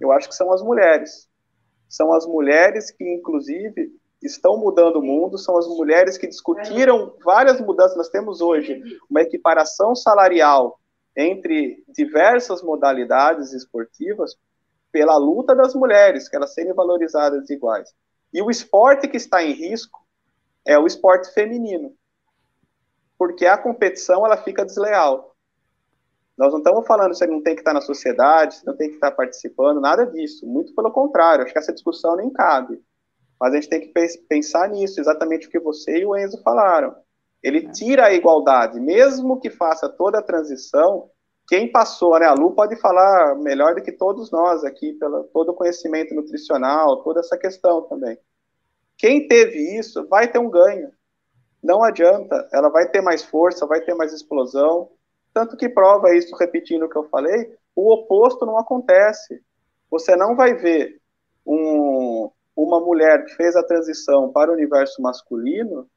eu 0.00 0.10
acho 0.10 0.28
que 0.30 0.34
são 0.34 0.50
as 0.50 0.62
mulheres. 0.62 1.27
São 1.88 2.12
as 2.12 2.26
mulheres 2.26 2.90
que, 2.90 3.04
inclusive, 3.04 3.92
estão 4.22 4.58
mudando 4.58 4.96
o 4.96 5.02
mundo, 5.02 5.38
são 5.38 5.56
as 5.56 5.66
mulheres 5.66 6.18
que 6.18 6.26
discutiram 6.26 7.14
várias 7.24 7.60
mudanças. 7.60 7.96
Nós 7.96 8.08
temos 8.08 8.40
hoje 8.40 8.82
uma 9.08 9.22
equiparação 9.22 9.94
salarial 9.94 10.78
entre 11.16 11.82
diversas 11.88 12.62
modalidades 12.62 13.52
esportivas 13.52 14.36
pela 14.92 15.16
luta 15.16 15.54
das 15.54 15.74
mulheres, 15.74 16.28
que 16.28 16.36
elas 16.36 16.54
serem 16.54 16.72
valorizadas 16.72 17.48
iguais. 17.50 17.92
E 18.32 18.42
o 18.42 18.50
esporte 18.50 19.08
que 19.08 19.16
está 19.16 19.42
em 19.42 19.52
risco 19.52 20.00
é 20.64 20.78
o 20.78 20.86
esporte 20.86 21.32
feminino, 21.32 21.94
porque 23.16 23.46
a 23.46 23.56
competição 23.56 24.24
ela 24.24 24.36
fica 24.36 24.64
desleal. 24.64 25.34
Nós 26.38 26.52
não 26.52 26.58
estamos 26.58 26.86
falando 26.86 27.14
se 27.14 27.26
não 27.26 27.42
tem 27.42 27.56
que 27.56 27.62
estar 27.62 27.74
na 27.74 27.80
sociedade, 27.80 28.54
se 28.54 28.66
não 28.66 28.76
tem 28.76 28.88
que 28.88 28.94
estar 28.94 29.10
participando, 29.10 29.80
nada 29.80 30.06
disso. 30.06 30.46
Muito 30.46 30.72
pelo 30.72 30.92
contrário, 30.92 31.42
acho 31.42 31.52
que 31.52 31.58
essa 31.58 31.72
discussão 31.72 32.14
nem 32.14 32.30
cabe. 32.30 32.80
Mas 33.40 33.52
a 33.52 33.56
gente 33.56 33.68
tem 33.68 33.80
que 33.80 33.92
pensar 34.28 34.68
nisso, 34.68 35.00
exatamente 35.00 35.48
o 35.48 35.50
que 35.50 35.58
você 35.58 35.98
e 35.98 36.06
o 36.06 36.16
Enzo 36.16 36.40
falaram. 36.42 36.94
Ele 37.42 37.66
é. 37.66 37.70
tira 37.72 38.06
a 38.06 38.12
igualdade, 38.12 38.78
mesmo 38.80 39.40
que 39.40 39.50
faça 39.50 39.88
toda 39.88 40.20
a 40.20 40.22
transição. 40.22 41.10
Quem 41.48 41.72
passou, 41.72 42.16
né? 42.18 42.26
A 42.26 42.34
Lu 42.34 42.52
pode 42.52 42.76
falar 42.76 43.34
melhor 43.36 43.74
do 43.74 43.82
que 43.82 43.90
todos 43.90 44.30
nós 44.30 44.62
aqui, 44.62 44.92
pelo 44.92 45.24
todo 45.24 45.50
o 45.50 45.54
conhecimento 45.54 46.14
nutricional, 46.14 47.02
toda 47.02 47.18
essa 47.18 47.36
questão 47.36 47.82
também. 47.82 48.16
Quem 48.96 49.26
teve 49.26 49.76
isso 49.76 50.06
vai 50.08 50.28
ter 50.28 50.38
um 50.38 50.50
ganho. 50.50 50.90
Não 51.62 51.82
adianta, 51.82 52.48
ela 52.52 52.68
vai 52.68 52.88
ter 52.88 53.00
mais 53.00 53.24
força, 53.24 53.66
vai 53.66 53.80
ter 53.80 53.94
mais 53.94 54.12
explosão. 54.12 54.90
Tanto 55.32 55.56
que 55.56 55.68
prova 55.68 56.14
isso, 56.14 56.34
repetindo 56.36 56.84
o 56.84 56.88
que 56.88 56.96
eu 56.96 57.08
falei, 57.08 57.56
o 57.74 57.92
oposto 57.92 58.44
não 58.44 58.58
acontece. 58.58 59.42
Você 59.90 60.16
não 60.16 60.34
vai 60.34 60.54
ver 60.54 61.00
um, 61.46 62.30
uma 62.56 62.80
mulher 62.80 63.24
que 63.24 63.34
fez 63.34 63.54
a 63.56 63.62
transição 63.62 64.32
para 64.32 64.50
o 64.50 64.54
universo 64.54 65.00
masculino 65.00 65.88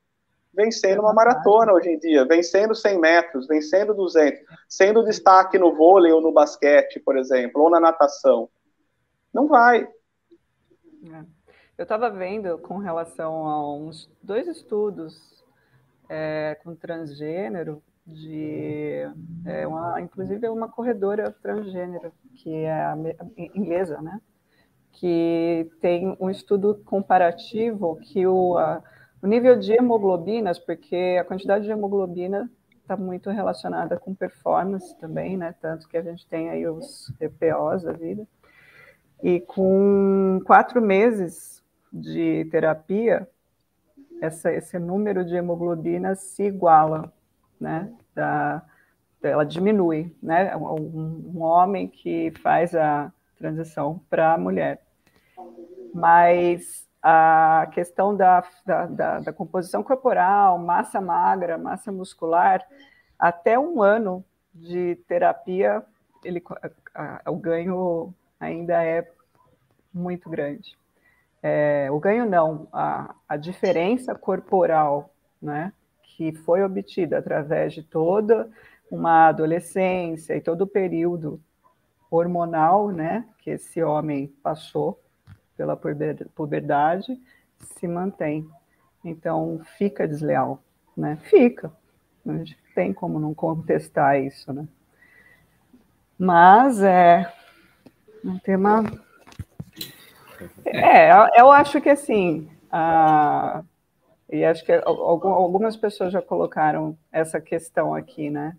vencendo 0.54 1.02
uma 1.02 1.14
maratona 1.14 1.74
hoje 1.74 1.90
em 1.90 1.98
dia, 1.98 2.26
vencendo 2.26 2.76
100 2.76 3.00
metros, 3.00 3.48
vencendo 3.48 3.94
200, 3.94 4.42
sendo 4.68 5.04
destaque 5.04 5.58
no 5.58 5.76
vôlei 5.76 6.12
ou 6.12 6.22
no 6.22 6.34
basquete, 6.34 7.00
por 7.00 7.18
exemplo, 7.18 7.62
ou 7.62 7.70
na 7.70 7.80
natação. 7.80 8.50
Não 9.34 9.48
vai. 9.48 9.84
É. 9.84 11.26
Eu 11.78 11.84
estava 11.84 12.10
vendo 12.10 12.58
com 12.60 12.78
relação 12.78 13.48
a 13.48 13.74
uns 13.74 14.10
dois 14.22 14.48
estudos 14.48 15.44
é, 16.10 16.58
com 16.64 16.76
transgênero, 16.76 17.82
de 18.06 19.08
é, 19.46 19.68
uma, 19.68 20.02
inclusive 20.02 20.48
uma 20.50 20.68
corredora 20.68 21.32
transgênero, 21.42 22.12
que 22.36 22.54
é 22.54 22.94
inglesa, 23.38 24.02
né? 24.02 24.20
Que 24.92 25.70
tem 25.80 26.16
um 26.20 26.30
estudo 26.30 26.82
comparativo 26.86 27.98
que 27.98 28.26
o, 28.28 28.58
a, 28.58 28.84
o 29.22 29.28
nível 29.28 29.58
de 29.58 29.74
hemoglobinas, 29.74 30.60
porque 30.60 31.18
a 31.20 31.24
quantidade 31.24 31.66
de 31.66 31.72
hemoglobina 31.72 32.50
está 32.82 32.98
muito 32.98 33.30
relacionada 33.30 33.98
com 33.98 34.14
performance 34.14 34.98
também, 34.98 35.38
né? 35.38 35.56
Tanto 35.62 35.88
que 35.88 35.96
a 35.96 36.02
gente 36.02 36.28
tem 36.28 36.50
aí 36.50 36.68
os 36.68 37.12
EPOs 37.20 37.84
da 37.84 37.94
vida. 37.94 38.28
E 39.24 39.40
com 39.40 40.42
quatro 40.46 40.82
meses 40.82 41.64
de 41.94 42.46
terapia, 42.52 43.28
essa, 44.22 44.52
esse 44.52 44.78
número 44.80 45.24
de 45.24 45.36
hemoglobina 45.36 46.16
se 46.16 46.44
iguala, 46.44 47.12
né? 47.62 47.94
Da, 48.14 48.62
ela 49.24 49.46
diminui, 49.46 50.14
né? 50.22 50.56
Um, 50.58 51.32
um 51.36 51.42
homem 51.42 51.88
que 51.88 52.32
faz 52.42 52.76
a 52.76 53.12
transição 53.38 54.02
para 54.10 54.34
a 54.34 54.38
mulher. 54.38 54.82
Mas 55.94 56.88
a 57.02 57.68
questão 57.74 58.16
da, 58.16 58.44
da, 58.66 58.86
da, 58.86 59.20
da, 59.20 59.34
composição 59.34 59.84
corporal, 59.84 60.58
massa 60.58 61.02
magra, 61.02 61.58
massa 61.58 61.92
muscular, 61.92 62.66
até 63.18 63.58
um 63.58 63.82
ano 63.82 64.24
de 64.54 64.96
terapia, 65.08 65.84
ele, 66.24 66.44
a, 66.94 67.22
a, 67.26 67.32
o 67.32 67.38
ganho 67.38 68.14
ainda 68.40 68.84
é 68.84 69.10
muito 69.94 70.30
grande. 70.30 70.78
É, 71.42 71.90
o 71.92 72.00
ganho 72.00 72.26
não, 72.26 72.68
a, 72.72 73.16
a 73.28 73.36
diferença 73.36 74.14
corporal, 74.14 75.10
né, 75.42 75.74
que 76.22 76.32
foi 76.34 76.62
obtida 76.62 77.18
através 77.18 77.74
de 77.74 77.82
toda 77.82 78.48
uma 78.92 79.30
adolescência 79.30 80.36
e 80.36 80.42
todo 80.42 80.62
o 80.62 80.68
período 80.68 81.42
hormonal, 82.12 82.90
né, 82.92 83.26
que 83.40 83.50
esse 83.50 83.82
homem 83.82 84.28
passou, 84.44 85.02
pela 85.58 85.76
puberdade 86.36 87.20
se 87.60 87.88
mantém. 87.88 88.48
Então, 89.04 89.62
fica 89.80 90.08
desleal, 90.08 90.62
né? 90.96 91.18
Fica. 91.24 91.72
A 92.28 92.34
gente 92.34 92.56
tem 92.76 92.94
como 92.94 93.20
não 93.20 93.34
contestar 93.34 94.20
isso, 94.20 94.54
né? 94.54 94.68
Mas 96.20 96.84
é 96.84 97.32
um 98.24 98.38
tema. 98.38 98.84
É, 100.66 101.40
eu 101.40 101.52
acho 101.52 101.82
que 101.82 101.90
assim, 101.90 102.48
a... 102.72 103.64
e 104.32 104.46
acho 104.46 104.64
que 104.64 104.72
algumas 104.72 105.76
pessoas 105.76 106.14
já 106.14 106.22
colocaram 106.22 106.98
essa 107.12 107.42
questão 107.42 107.94
aqui, 107.94 108.30
né? 108.30 108.58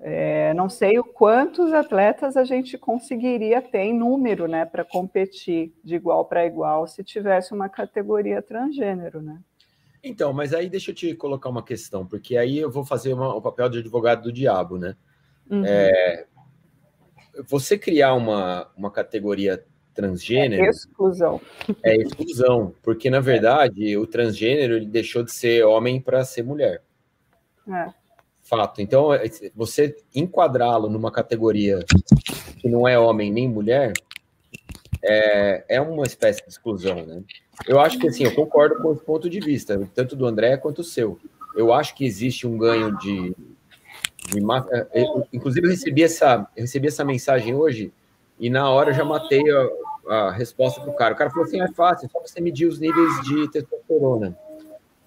É, 0.00 0.52
não 0.54 0.68
sei 0.68 0.98
o 0.98 1.04
quantos 1.04 1.72
atletas 1.72 2.36
a 2.36 2.42
gente 2.42 2.76
conseguiria 2.76 3.62
ter 3.62 3.82
em 3.82 3.96
número, 3.96 4.48
né, 4.48 4.64
para 4.64 4.84
competir 4.84 5.72
de 5.84 5.94
igual 5.94 6.24
para 6.24 6.44
igual 6.44 6.86
se 6.88 7.04
tivesse 7.04 7.52
uma 7.52 7.68
categoria 7.68 8.42
transgênero, 8.42 9.22
né? 9.22 9.38
Então, 10.02 10.32
mas 10.32 10.52
aí 10.52 10.68
deixa 10.68 10.90
eu 10.90 10.94
te 10.94 11.14
colocar 11.14 11.48
uma 11.48 11.62
questão, 11.62 12.04
porque 12.04 12.36
aí 12.36 12.58
eu 12.58 12.70
vou 12.70 12.84
fazer 12.84 13.14
uma, 13.14 13.34
o 13.34 13.40
papel 13.40 13.68
de 13.68 13.78
advogado 13.78 14.24
do 14.24 14.32
diabo, 14.32 14.76
né? 14.78 14.96
Uhum. 15.48 15.62
É, 15.64 16.26
você 17.46 17.78
criar 17.78 18.14
uma, 18.14 18.70
uma 18.76 18.90
categoria 18.90 19.64
transgênero. 19.94 20.62
É 20.62 20.68
exclusão. 20.68 21.40
É 21.82 21.96
exclusão, 21.96 22.74
porque 22.82 23.08
na 23.08 23.20
verdade 23.20 23.96
o 23.96 24.06
transgênero 24.06 24.74
ele 24.74 24.86
deixou 24.86 25.22
de 25.22 25.32
ser 25.32 25.64
homem 25.64 26.00
para 26.00 26.24
ser 26.24 26.42
mulher. 26.42 26.82
É. 27.68 27.86
Fato. 28.42 28.82
Então, 28.82 29.14
é, 29.14 29.24
você 29.54 29.96
enquadrá-lo 30.14 30.90
numa 30.90 31.10
categoria 31.10 31.80
que 32.58 32.68
não 32.68 32.86
é 32.86 32.98
homem 32.98 33.32
nem 33.32 33.48
mulher 33.48 33.94
é, 35.02 35.64
é 35.68 35.80
uma 35.80 36.04
espécie 36.04 36.42
de 36.42 36.48
exclusão, 36.48 37.04
né? 37.04 37.22
Eu 37.66 37.78
acho 37.78 37.98
que, 37.98 38.08
assim, 38.08 38.24
eu 38.24 38.34
concordo 38.34 38.76
com 38.82 38.90
o 38.92 38.96
ponto 38.96 39.30
de 39.30 39.38
vista, 39.38 39.78
tanto 39.94 40.16
do 40.16 40.26
André 40.26 40.56
quanto 40.56 40.80
o 40.80 40.84
seu. 40.84 41.18
Eu 41.54 41.72
acho 41.72 41.94
que 41.94 42.04
existe 42.04 42.46
um 42.46 42.58
ganho 42.58 42.96
de... 42.98 43.34
de 44.30 44.38
eu, 44.92 45.26
inclusive, 45.32 45.66
eu 45.66 45.70
recebi, 45.70 46.02
essa, 46.02 46.48
eu 46.56 46.62
recebi 46.62 46.88
essa 46.88 47.04
mensagem 47.04 47.54
hoje 47.54 47.92
e, 48.38 48.50
na 48.50 48.68
hora, 48.70 48.90
eu 48.90 48.94
já 48.94 49.04
matei 49.04 49.42
a, 49.50 50.16
a 50.26 50.30
resposta 50.32 50.80
para 50.80 50.90
o 50.90 50.96
cara. 50.96 51.14
O 51.14 51.16
cara 51.16 51.30
falou 51.30 51.44
assim, 51.44 51.60
é 51.60 51.68
fácil, 51.72 52.06
é 52.06 52.08
só 52.08 52.20
você 52.20 52.40
medir 52.40 52.66
os 52.66 52.78
níveis 52.78 53.20
de 53.22 53.48
testosterona. 53.50 54.36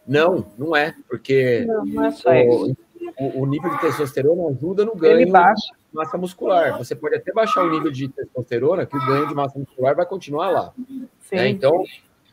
Não, 0.08 0.46
não 0.58 0.76
é, 0.76 0.96
porque... 1.10 1.66
Não, 1.68 1.86
não 1.86 2.06
é 2.06 2.10
isso 2.10 2.78
o, 3.20 3.44
o, 3.44 3.46
nível 3.46 3.70
de 3.72 3.82
testosterona 3.82 4.50
ajuda 4.50 4.86
no 4.86 4.96
ganho 4.96 5.26
de 5.26 5.32
massa 5.32 6.18
muscular. 6.18 6.78
Você 6.78 6.96
pode 6.96 7.16
até 7.16 7.32
baixar 7.32 7.64
o 7.64 7.70
nível 7.70 7.92
de 7.92 8.08
testosterona, 8.10 8.86
que 8.86 8.96
o 8.96 9.06
ganho 9.06 9.28
de 9.28 9.34
massa 9.34 9.58
muscular 9.58 9.96
vai 9.96 10.06
continuar 10.06 10.50
lá. 10.50 10.74
Né? 11.32 11.50
Então, 11.50 11.84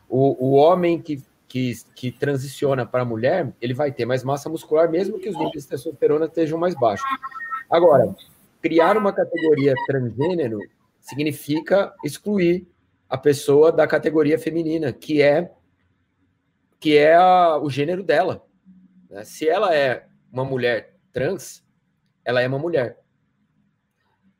o, 0.09 0.47
o, 0.47 0.51
o 0.51 0.53
homem 0.53 1.01
que, 1.01 1.23
que, 1.47 1.73
que 1.95 2.11
transiciona 2.11 2.85
para 2.85 3.01
a 3.01 3.05
mulher, 3.05 3.51
ele 3.61 3.73
vai 3.73 3.91
ter 3.91 4.05
mais 4.05 4.23
massa 4.23 4.49
muscular, 4.49 4.89
mesmo 4.89 5.19
que 5.19 5.29
os 5.29 5.35
níveis 5.35 5.63
de 5.63 5.69
testosterona 5.69 6.25
estejam 6.25 6.59
mais 6.59 6.75
baixos. 6.75 7.07
Agora, 7.69 8.15
criar 8.61 8.97
uma 8.97 9.13
categoria 9.13 9.73
transgênero 9.87 10.59
significa 11.05 11.93
excluir 12.03 12.67
a 13.07 13.15
pessoa 13.17 13.71
da 13.71 13.85
categoria 13.85 14.39
feminina, 14.39 14.91
que 14.91 15.21
é 15.21 15.51
que 16.79 16.97
é 16.97 17.15
a, 17.15 17.57
o 17.57 17.69
gênero 17.69 18.03
dela. 18.03 18.45
Né? 19.09 19.23
Se 19.23 19.47
ela 19.47 19.73
é 19.73 20.07
uma 20.31 20.43
mulher 20.43 20.95
trans, 21.13 21.63
ela 22.23 22.41
é 22.41 22.47
uma 22.47 22.59
mulher. 22.59 22.99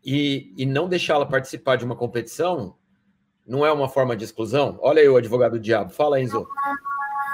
E, 0.04 0.54
e 0.58 0.66
não 0.66 0.90
deixá-la 0.90 1.26
participar 1.26 1.76
de 1.78 1.86
uma 1.86 1.96
competição 1.96 2.76
não 3.48 3.64
é 3.64 3.72
uma 3.72 3.88
forma 3.88 4.16
de 4.16 4.24
exclusão? 4.24 4.80
Olha 4.82 5.02
aí 5.02 5.08
o 5.08 5.18
advogado 5.18 5.54
do 5.54 5.60
diabo. 5.60 5.92
Fala, 5.92 6.20
Enzo. 6.20 6.48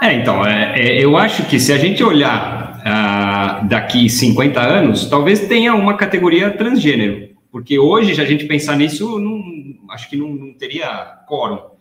É, 0.04 0.14
então, 0.14 0.46
é, 0.46 0.74
é, 0.78 1.04
eu 1.04 1.16
acho 1.16 1.48
que 1.48 1.60
se 1.60 1.72
a 1.72 1.78
gente 1.78 2.04
olhar 2.04 2.82
ah, 2.84 3.62
daqui 3.70 4.10
50 4.10 4.60
anos, 4.60 5.10
talvez 5.10 5.48
tenha 5.48 5.74
uma 5.74 5.96
categoria 5.96 6.52
transgênero, 6.58 7.31
porque 7.52 7.78
hoje, 7.78 8.16
se 8.16 8.22
a 8.22 8.26
gente 8.26 8.46
pensar 8.46 8.78
nisso, 8.78 9.20
não, 9.20 9.44
acho 9.90 10.10
que 10.10 10.16
não, 10.16 10.30
não 10.30 10.54
teria 10.54 11.20
quórum. 11.28 11.72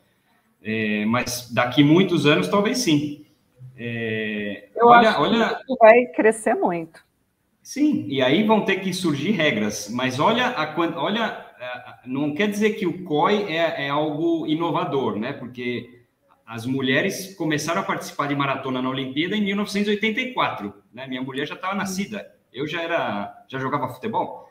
É, 0.62 1.04
mas 1.06 1.50
daqui 1.52 1.82
muitos 1.82 2.26
anos, 2.26 2.48
talvez 2.48 2.78
sim. 2.78 3.24
É, 3.76 4.68
eu 4.76 4.86
olha, 4.86 5.10
acho 5.10 5.20
olha... 5.20 5.60
que 5.66 5.76
vai 5.76 6.06
crescer 6.06 6.54
muito. 6.54 7.02
Sim, 7.62 8.06
e 8.08 8.20
aí 8.20 8.42
vão 8.42 8.64
ter 8.64 8.80
que 8.80 8.92
surgir 8.92 9.30
regras, 9.30 9.88
mas 9.90 10.18
olha, 10.18 10.48
a, 10.48 10.74
olha 10.96 11.50
não 12.06 12.34
quer 12.34 12.48
dizer 12.48 12.70
que 12.70 12.86
o 12.86 13.04
COI 13.04 13.44
é, 13.44 13.86
é 13.86 13.88
algo 13.90 14.46
inovador, 14.46 15.16
né? 15.16 15.32
Porque 15.32 16.04
as 16.46 16.66
mulheres 16.66 17.34
começaram 17.34 17.80
a 17.80 17.84
participar 17.84 18.26
de 18.26 18.34
maratona 18.34 18.82
na 18.82 18.88
Olimpíada 18.88 19.36
em 19.36 19.44
1984, 19.44 20.74
né? 20.92 21.06
Minha 21.06 21.22
mulher 21.22 21.46
já 21.46 21.54
estava 21.54 21.74
nascida, 21.74 22.34
eu 22.52 22.66
já 22.66 22.82
era, 22.82 23.44
já 23.46 23.58
jogava 23.58 23.92
futebol, 23.92 24.48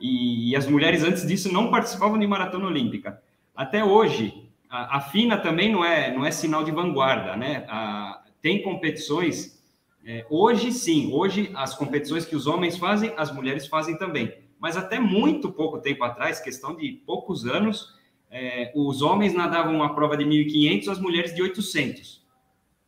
e, 0.00 0.50
e, 0.50 0.56
as 0.56 0.66
mulheres 0.66 1.02
antes 1.02 1.26
disso 1.26 1.52
não 1.52 1.70
participavam 1.70 2.18
de 2.18 2.26
maratona 2.26 2.66
olímpica. 2.66 3.20
Até 3.54 3.84
hoje, 3.84 4.48
a, 4.68 4.98
a 4.98 5.00
FINA 5.00 5.38
também 5.38 5.72
não 5.72 5.84
é, 5.84 6.14
não 6.14 6.24
é 6.24 6.30
sinal 6.30 6.64
de 6.64 6.70
vanguarda, 6.70 7.36
né? 7.36 7.64
A, 7.68 8.22
tem 8.40 8.62
competições, 8.62 9.60
é, 10.04 10.24
hoje 10.30 10.72
sim, 10.72 11.10
hoje 11.12 11.50
as 11.54 11.74
competições 11.74 12.24
que 12.24 12.36
os 12.36 12.46
homens 12.46 12.78
fazem, 12.78 13.12
as 13.16 13.34
mulheres 13.34 13.66
fazem 13.66 13.96
também 13.98 14.32
mas 14.58 14.76
até 14.76 14.98
muito 14.98 15.52
pouco 15.52 15.78
tempo 15.78 16.04
atrás, 16.04 16.40
questão 16.40 16.74
de 16.74 16.92
poucos 17.06 17.46
anos, 17.46 17.94
é, 18.30 18.72
os 18.74 19.02
homens 19.02 19.32
nadavam 19.32 19.74
uma 19.74 19.94
prova 19.94 20.16
de 20.16 20.24
1.500, 20.24 20.88
as 20.88 21.00
mulheres 21.00 21.34
de 21.34 21.42
800. 21.42 22.26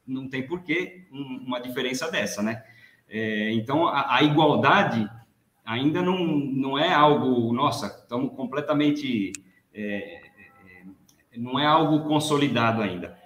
Não 0.07 0.29
tem 0.29 0.47
porquê 0.47 1.05
uma 1.11 1.61
diferença 1.61 2.11
dessa, 2.11 2.43
né? 2.43 2.63
É, 3.09 3.53
então, 3.53 3.87
a, 3.87 4.17
a, 4.17 4.23
igualdade 4.23 5.09
ainda 5.71 6.03
não, 6.03 6.19
não 6.27 6.77
é 6.77 6.93
algo, 6.93 7.53
nossa, 7.53 7.87
estamos 7.87 8.35
completamente. 8.35 9.33
É, 9.73 10.21
é, 11.33 11.39
não 11.39 11.59
é 11.59 11.65
algo 11.65 12.09
consolidado 12.09 12.83
ainda. 12.83 13.17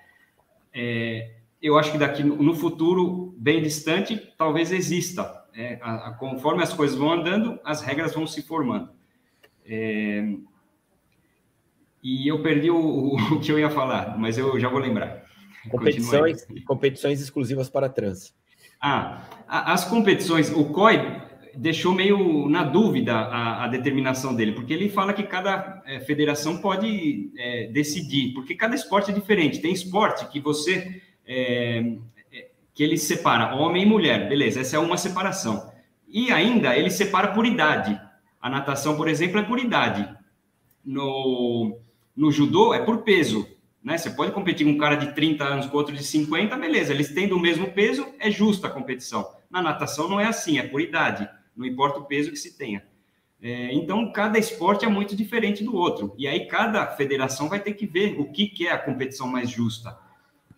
É, 0.72 1.36
eu 1.62 1.78
acho 1.78 1.90
que 1.92 1.98
daqui 1.98 2.22
no 2.22 2.54
futuro, 2.54 3.34
bem 3.38 3.62
distante, 3.62 4.16
talvez 4.36 4.70
exista 4.70 5.42
é, 5.56 5.78
a, 5.80 6.08
a, 6.08 6.12
conforme 6.12 6.62
as 6.62 6.74
coisas 6.74 6.98
vão 6.98 7.12
andando, 7.12 7.58
as 7.64 7.80
regras 7.80 8.12
vão 8.12 8.26
se 8.26 8.42
formando. 8.42 8.90
É, 9.64 10.34
e 12.02 12.28
eu 12.28 12.42
perdi 12.42 12.70
o, 12.70 13.14
o, 13.14 13.40
que 13.40 13.50
eu 13.50 13.58
ia 13.58 13.70
falar, 13.70 14.18
mas 14.18 14.36
eu 14.36 14.60
já 14.60 14.68
vou 14.68 14.80
lembrar. 14.80 15.24
Competições, 15.70 16.46
competições 16.66 17.22
exclusivas 17.22 17.70
para 17.70 17.88
trans. 17.88 18.34
Ah, 18.78 19.22
as 19.48 19.86
competições, 19.86 20.50
o 20.50 20.66
COI 20.66 21.22
deixou 21.56 21.92
meio 21.92 22.48
na 22.48 22.64
dúvida 22.64 23.14
a, 23.14 23.64
a 23.64 23.68
determinação 23.68 24.34
dele, 24.34 24.52
porque 24.52 24.72
ele 24.72 24.88
fala 24.88 25.12
que 25.12 25.22
cada 25.22 25.82
é, 25.86 26.00
federação 26.00 26.58
pode 26.58 27.30
é, 27.36 27.68
decidir, 27.68 28.32
porque 28.34 28.54
cada 28.54 28.74
esporte 28.74 29.10
é 29.10 29.14
diferente. 29.14 29.60
Tem 29.60 29.72
esporte 29.72 30.26
que 30.28 30.40
você 30.40 31.02
é, 31.26 31.96
que 32.74 32.82
ele 32.82 32.98
separa 32.98 33.54
homem 33.54 33.84
e 33.84 33.86
mulher, 33.86 34.28
beleza, 34.28 34.60
essa 34.60 34.76
é 34.76 34.78
uma 34.78 34.96
separação. 34.96 35.72
E 36.08 36.30
ainda 36.32 36.76
ele 36.76 36.90
separa 36.90 37.28
por 37.28 37.46
idade. 37.46 37.98
A 38.40 38.50
natação, 38.50 38.96
por 38.96 39.08
exemplo, 39.08 39.38
é 39.38 39.42
por 39.42 39.58
idade. 39.58 40.08
No, 40.84 41.78
no 42.14 42.30
judô 42.30 42.74
é 42.74 42.80
por 42.80 42.98
peso. 43.02 43.48
Né? 43.82 43.96
Você 43.96 44.10
pode 44.10 44.32
competir 44.32 44.66
com 44.66 44.72
um 44.72 44.78
cara 44.78 44.96
de 44.96 45.14
30 45.14 45.44
anos 45.44 45.66
com 45.66 45.76
outro 45.76 45.94
de 45.94 46.02
50, 46.02 46.56
beleza, 46.56 46.92
eles 46.92 47.12
tendo 47.12 47.36
o 47.36 47.40
mesmo 47.40 47.70
peso, 47.72 48.06
é 48.18 48.30
justa 48.30 48.66
a 48.66 48.70
competição. 48.70 49.28
Na 49.50 49.62
natação 49.62 50.08
não 50.08 50.18
é 50.18 50.26
assim, 50.26 50.58
é 50.58 50.62
por 50.62 50.80
idade, 50.80 51.28
não 51.56 51.66
importa 51.66 51.98
o 51.98 52.04
peso 52.04 52.30
que 52.30 52.36
se 52.36 52.56
tenha. 52.56 52.84
É, 53.40 53.74
então, 53.74 54.10
cada 54.10 54.38
esporte 54.38 54.84
é 54.84 54.88
muito 54.88 55.14
diferente 55.14 55.62
do 55.62 55.76
outro. 55.76 56.14
E 56.16 56.26
aí, 56.26 56.46
cada 56.46 56.86
federação 56.86 57.48
vai 57.48 57.60
ter 57.60 57.74
que 57.74 57.86
ver 57.86 58.18
o 58.18 58.32
que, 58.32 58.46
que 58.46 58.66
é 58.66 58.72
a 58.72 58.78
competição 58.78 59.26
mais 59.26 59.50
justa. 59.50 59.98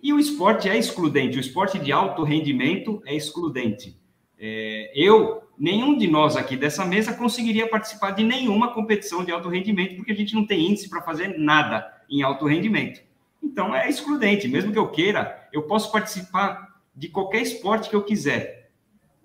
E 0.03 0.13
o 0.13 0.21
esporte 0.21 0.69
é 0.69 0.79
excludente, 0.79 1.37
o 1.37 1.41
esporte 1.41 1.79
de 1.79 1.91
alto 1.91 2.23
rendimento 2.23 3.03
é 3.05 3.17
excludente. 3.17 3.99
É, 4.39 4.93
eu, 4.95 5.43
nenhum 5.59 5.97
de 5.97 6.07
nós 6.07 6.37
aqui 6.37 6.57
dessa 6.57 6.85
mesa 6.85 7.15
conseguiria 7.15 7.69
participar 7.69 8.13
de 8.13 8.23
nenhuma 8.23 8.73
competição 8.73 9.25
de 9.25 9.33
alto 9.33 9.49
rendimento, 9.49 9.97
porque 9.97 10.13
a 10.13 10.15
gente 10.15 10.35
não 10.35 10.47
tem 10.47 10.71
índice 10.71 10.89
para 10.89 11.03
fazer 11.03 11.39
nada 11.39 11.91
em 12.09 12.23
alto 12.23 12.47
rendimento. 12.47 13.03
Então 13.43 13.75
é 13.75 13.89
excludente, 13.89 14.47
mesmo 14.47 14.73
que 14.73 14.79
eu 14.79 14.89
queira, 14.89 15.49
eu 15.53 15.63
posso 15.63 15.91
participar 15.91 16.81
de 16.95 17.09
qualquer 17.09 17.43
esporte 17.43 17.89
que 17.89 17.97
eu 17.97 18.05
quiser. 18.05 18.56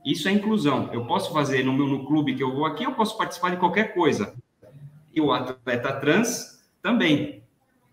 Isso 0.05 0.27
é 0.27 0.31
inclusão. 0.31 0.89
Eu 0.91 1.05
posso 1.05 1.31
fazer 1.31 1.63
no 1.63 1.73
meu 1.73 1.87
no 1.87 2.05
clube 2.05 2.35
que 2.35 2.43
eu 2.43 2.53
vou 2.53 2.65
aqui, 2.65 2.83
eu 2.83 2.93
posso 2.93 3.17
participar 3.17 3.51
de 3.51 3.57
qualquer 3.57 3.93
coisa. 3.93 4.35
E 5.13 5.21
o 5.21 5.31
atleta 5.31 5.93
trans 5.93 6.63
também. 6.81 7.43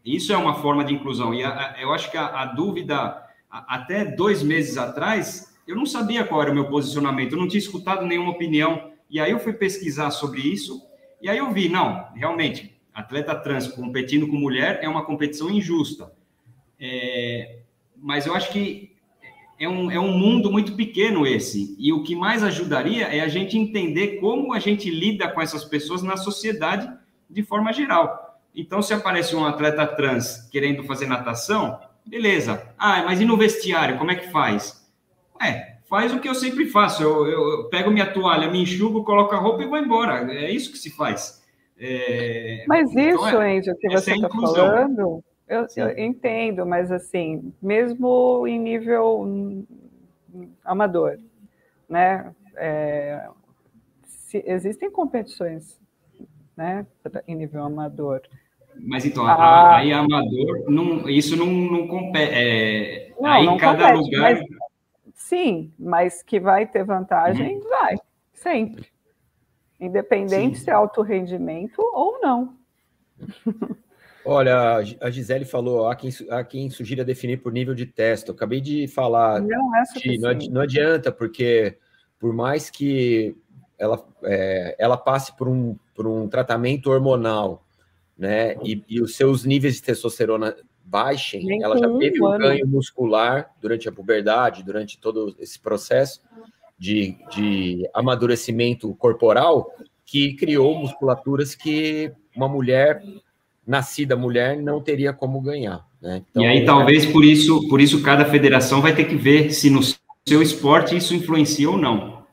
Isso 0.05 0.33
é 0.33 0.37
uma 0.37 0.55
forma 0.55 0.85
de 0.85 0.95
inclusão. 0.95 1.35
E 1.35 1.45
a, 1.45 1.75
a, 1.75 1.83
eu 1.83 1.93
acho 1.93 2.11
que 2.11 2.17
a, 2.17 2.43
a 2.43 2.45
dúvida, 2.47 3.23
até 3.51 4.05
dois 4.05 4.43
meses 4.43 4.79
atrás, 4.79 5.55
eu 5.67 5.77
não 5.77 5.85
sabia 5.85 6.25
qual 6.25 6.41
era 6.41 6.51
o 6.51 6.55
meu 6.55 6.69
posicionamento, 6.69 7.33
eu 7.33 7.39
não 7.39 7.49
tinha 7.49 7.59
escutado 7.59 8.07
nenhuma 8.07 8.31
opinião. 8.31 8.91
E 9.11 9.21
aí 9.21 9.31
eu 9.31 9.39
fui 9.39 9.53
pesquisar 9.53 10.11
sobre 10.11 10.41
isso, 10.41 10.83
e 11.21 11.29
aí 11.29 11.39
eu 11.39 11.51
vi, 11.53 11.69
não, 11.69 12.09
realmente, 12.15 12.79
atleta 12.95 13.35
trans 13.35 13.69
competindo 13.69 14.29
com 14.29 14.37
mulher 14.37 14.81
é 14.83 14.89
uma 14.89 15.05
competição 15.05 15.51
injusta. 15.51 16.13
É, 16.81 17.61
mas 17.97 18.27
eu 18.27 18.35
acho 18.35 18.51
que 18.53 18.97
é 19.59 19.69
um, 19.69 19.91
é 19.91 19.99
um 19.99 20.13
mundo 20.17 20.51
muito 20.51 20.75
pequeno 20.75 21.27
esse. 21.27 21.75
E 21.79 21.93
o 21.93 22.03
que 22.03 22.15
mais 22.15 22.43
ajudaria 22.43 23.07
é 23.07 23.21
a 23.21 23.29
gente 23.29 23.59
entender 23.59 24.19
como 24.21 24.53
a 24.53 24.59
gente 24.59 24.89
lida 24.91 25.29
com 25.29 25.41
essas 25.41 25.65
pessoas 25.65 26.03
na 26.03 26.17
sociedade 26.17 26.91
de 27.29 27.43
forma 27.43 27.73
geral. 27.73 28.41
Então, 28.55 28.81
se 28.81 28.95
aparece 28.95 29.35
um 29.37 29.45
atleta 29.45 29.87
trans 29.87 30.49
querendo 30.51 30.85
fazer 30.85 31.07
natação, 31.07 31.79
beleza. 32.07 32.75
Ah, 32.79 33.03
mas 33.05 33.21
e 33.21 33.25
no 33.25 33.37
vestiário, 33.37 33.99
como 33.99 34.11
é 34.11 34.17
que 34.17 34.31
faz? 34.31 34.89
É, 35.41 35.77
faz 35.89 36.13
o 36.13 36.21
que 36.21 36.29
eu 36.29 36.35
sempre 36.35 36.67
faço. 36.67 37.03
Eu, 37.03 37.27
eu, 37.27 37.49
eu 37.51 37.65
pego 37.69 37.91
minha 37.91 38.13
toalha, 38.13 38.51
me 38.51 38.63
enxugo, 38.63 39.05
coloco 39.05 39.35
a 39.35 39.39
roupa 39.39 39.63
e 39.63 39.67
vou 39.67 39.79
embora. 39.79 40.33
É 40.33 40.51
isso 40.51 40.73
que 40.73 40.79
se 40.79 40.91
faz. 40.91 41.43
É... 41.79 42.65
Mas 42.67 42.91
então, 42.91 43.09
isso, 43.09 43.29
então, 43.29 43.43
é, 43.43 43.61
que 43.61 43.89
você 43.91 44.15
está 44.15 44.27
é 44.27 44.31
falando, 44.31 45.23
eu, 45.49 45.67
eu, 45.77 45.99
entendo, 45.99 46.67
mas 46.67 46.93
assim, 46.93 47.53
mesmo 47.61 48.47
em 48.47 48.59
nível 48.59 49.65
amador, 50.65 51.19
né? 51.89 52.35
É, 52.57 53.29
se, 54.05 54.43
existem 54.47 54.91
competições 54.91 55.81
né, 56.57 56.87
em 57.27 57.35
nível 57.35 57.65
amador. 57.65 58.21
Mas 58.81 59.05
então, 59.05 59.27
ah. 59.27 59.77
aí 59.77 59.93
amador, 59.93 60.65
não, 60.69 61.09
isso 61.09 61.37
não, 61.37 61.47
não 61.47 61.89
compete. 61.89 62.33
É, 62.33 63.13
não, 63.19 63.31
aí 63.31 63.47
não 63.47 63.57
cada 63.57 63.93
compete, 63.93 64.05
lugar. 64.05 64.35
Mas, 64.35 64.49
sim, 65.15 65.73
mas 65.79 66.23
que 66.23 66.39
vai 66.39 66.67
ter 66.67 66.85
vantagem, 66.85 67.57
uhum. 67.57 67.69
vai, 67.69 67.97
sempre. 68.35 68.87
Independente 69.81 70.59
sim. 70.59 70.65
se 70.65 70.71
é 70.71 70.75
alto 70.75 71.03
rendimento 71.03 71.79
ou 71.79 72.21
não. 72.21 72.57
Olha, 74.29 74.83
a 75.01 75.11
Gisele 75.11 75.45
falou, 75.45 75.89
há 75.89 75.97
quem, 75.97 76.11
há 76.31 76.45
quem 76.45 76.69
sugira 76.71 77.05
definir 77.05 77.39
por 77.39 77.53
nível 77.53 77.75
de 77.75 77.87
teste. 77.87 78.29
Eu 78.29 78.35
acabei 78.35 78.61
de 78.61 78.87
falar. 78.87 79.41
Não 79.41 79.77
é 79.77 79.83
que 79.99 80.19
não, 80.19 80.33
não 80.51 80.61
adianta, 80.61 81.11
porque 81.11 81.79
por 82.19 82.33
mais 82.33 82.69
que 82.69 83.37
ela, 83.79 84.05
é, 84.25 84.77
ela 84.79 84.97
passe 84.97 85.37
por 85.37 85.49
um, 85.49 85.77
por 85.95 86.07
um 86.07 86.29
tratamento 86.29 86.91
hormonal 86.91 87.65
né? 88.19 88.57
E, 88.65 88.83
e 88.89 89.01
os 89.01 89.15
seus 89.15 89.45
níveis 89.45 89.77
de 89.77 89.83
testosterona 89.83 90.57
baixem, 90.85 91.45
Nem 91.45 91.63
ela 91.63 91.79
já 91.79 91.89
teve 91.99 92.23
um 92.23 92.37
ganho 92.37 92.67
muscular 92.67 93.55
durante 93.61 93.89
a 93.89 93.93
puberdade, 93.93 94.65
durante 94.65 94.99
todo 94.99 95.37
esse 95.39 95.61
processo 95.61 96.21
de, 96.77 97.17
de 97.31 97.89
amadurecimento 97.95 98.93
corporal, 98.97 99.71
que 100.05 100.35
criou 100.35 100.75
musculaturas 100.77 101.55
que 101.55 102.11
uma 102.35 102.49
mulher, 102.49 103.03
nascida 103.69 104.17
mulher, 104.17 104.57
não 104.57 104.81
teria 104.81 105.13
como 105.13 105.41
ganhar. 105.43 105.85
Né? 106.01 106.23
Então, 106.31 106.43
e 106.43 106.47
aí, 106.47 106.65
talvez 106.65 107.05
por 107.05 107.23
isso, 107.23 107.69
por 107.69 107.81
isso 107.83 108.03
cada 108.03 108.25
federação 108.25 108.81
vai 108.81 108.95
ter 108.95 109.05
que 109.05 109.15
ver 109.15 109.53
se 109.53 109.69
no 109.69 109.81
seu 110.27 110.41
esporte 110.41 110.97
isso 110.97 111.15
influencia 111.15 111.69
ou 111.69 111.77
não. 111.77 112.25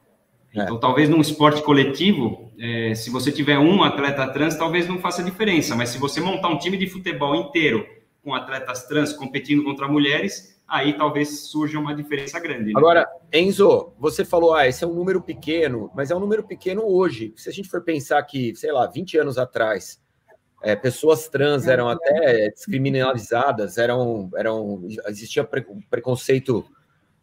É. 0.55 0.63
Então, 0.63 0.79
talvez 0.79 1.09
num 1.09 1.19
esporte 1.19 1.61
coletivo, 1.61 2.53
é, 2.57 2.95
se 2.95 3.09
você 3.09 3.33
tiver 3.33 3.59
um 3.59 3.83
atleta 3.83 4.25
trans, 4.29 4.55
talvez 4.55 4.87
não 4.87 4.99
faça 4.99 5.21
diferença, 5.21 5.75
mas 5.75 5.89
se 5.89 5.97
você 5.97 6.21
montar 6.21 6.47
um 6.47 6.57
time 6.57 6.77
de 6.77 6.87
futebol 6.87 7.35
inteiro 7.35 7.85
com 8.23 8.33
atletas 8.33 8.87
trans 8.87 9.11
competindo 9.11 9.61
contra 9.63 9.89
mulheres, 9.89 10.55
aí 10.65 10.93
talvez 10.93 11.41
surja 11.41 11.77
uma 11.77 11.93
diferença 11.93 12.39
grande. 12.39 12.67
Né? 12.67 12.73
Agora, 12.77 13.05
Enzo, 13.33 13.93
você 13.99 14.23
falou, 14.23 14.53
ah, 14.53 14.65
esse 14.65 14.85
é 14.85 14.87
um 14.87 14.93
número 14.93 15.21
pequeno, 15.21 15.91
mas 15.93 16.11
é 16.11 16.15
um 16.15 16.19
número 16.19 16.43
pequeno 16.43 16.83
hoje. 16.85 17.33
Se 17.35 17.49
a 17.49 17.51
gente 17.51 17.67
for 17.67 17.83
pensar 17.83 18.23
que, 18.23 18.55
sei 18.55 18.71
lá, 18.71 18.87
20 18.87 19.17
anos 19.17 19.37
atrás, 19.37 19.99
é, 20.65 20.75
pessoas 20.75 21.27
trans 21.27 21.67
eram 21.67 21.87
até 21.87 22.49
descriminalizadas, 22.49 23.77
eram, 23.77 24.31
eram 24.35 24.81
existia 25.05 25.43
pre, 25.43 25.63
preconceito 25.91 26.65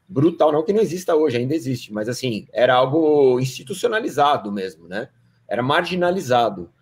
brutal, 0.08 0.52
não 0.52 0.62
que 0.62 0.72
não 0.72 0.80
exista 0.80 1.16
hoje, 1.16 1.38
ainda 1.38 1.52
existe, 1.52 1.92
mas 1.92 2.08
assim, 2.08 2.46
era 2.52 2.72
algo 2.72 3.40
institucionalizado 3.40 4.52
mesmo, 4.52 4.86
né? 4.86 5.08
Era 5.48 5.60
marginalizado. 5.60 6.72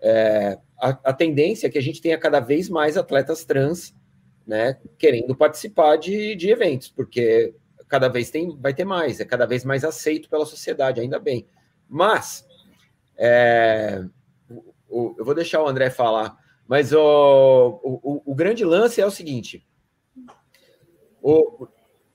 É, 0.00 0.56
a, 0.80 0.90
a, 0.90 1.12
tendência 1.12 1.66
é 1.66 1.70
que 1.70 1.78
a 1.78 1.82
gente 1.82 2.00
tenha 2.00 2.16
cada 2.16 2.38
vez 2.38 2.68
mais 2.68 2.96
atletas 2.96 3.44
trans, 3.44 3.92
né, 4.46 4.78
querendo 4.96 5.34
participar 5.34 5.96
de, 5.96 6.36
de 6.36 6.48
eventos, 6.48 6.90
porque 6.90 7.56
cada 7.88 8.06
vez 8.06 8.30
tem, 8.30 8.56
vai 8.56 8.72
ter 8.72 8.84
mais, 8.84 9.18
é 9.18 9.24
cada 9.24 9.46
vez 9.46 9.64
mais 9.64 9.82
aceito 9.82 10.30
pela 10.30 10.46
sociedade, 10.46 11.00
ainda 11.00 11.18
bem. 11.18 11.44
Mas, 11.88 12.46
é, 13.16 14.04
o, 14.88 15.14
eu 15.18 15.24
vou 15.24 15.34
deixar 15.34 15.62
o 15.62 15.68
André 15.68 15.90
falar, 15.90 16.36
mas 16.66 16.92
o, 16.92 17.00
o, 17.82 18.22
o 18.24 18.34
grande 18.34 18.64
lance 18.64 19.00
é 19.00 19.06
o 19.06 19.10
seguinte: 19.10 19.66
o, 21.20 21.68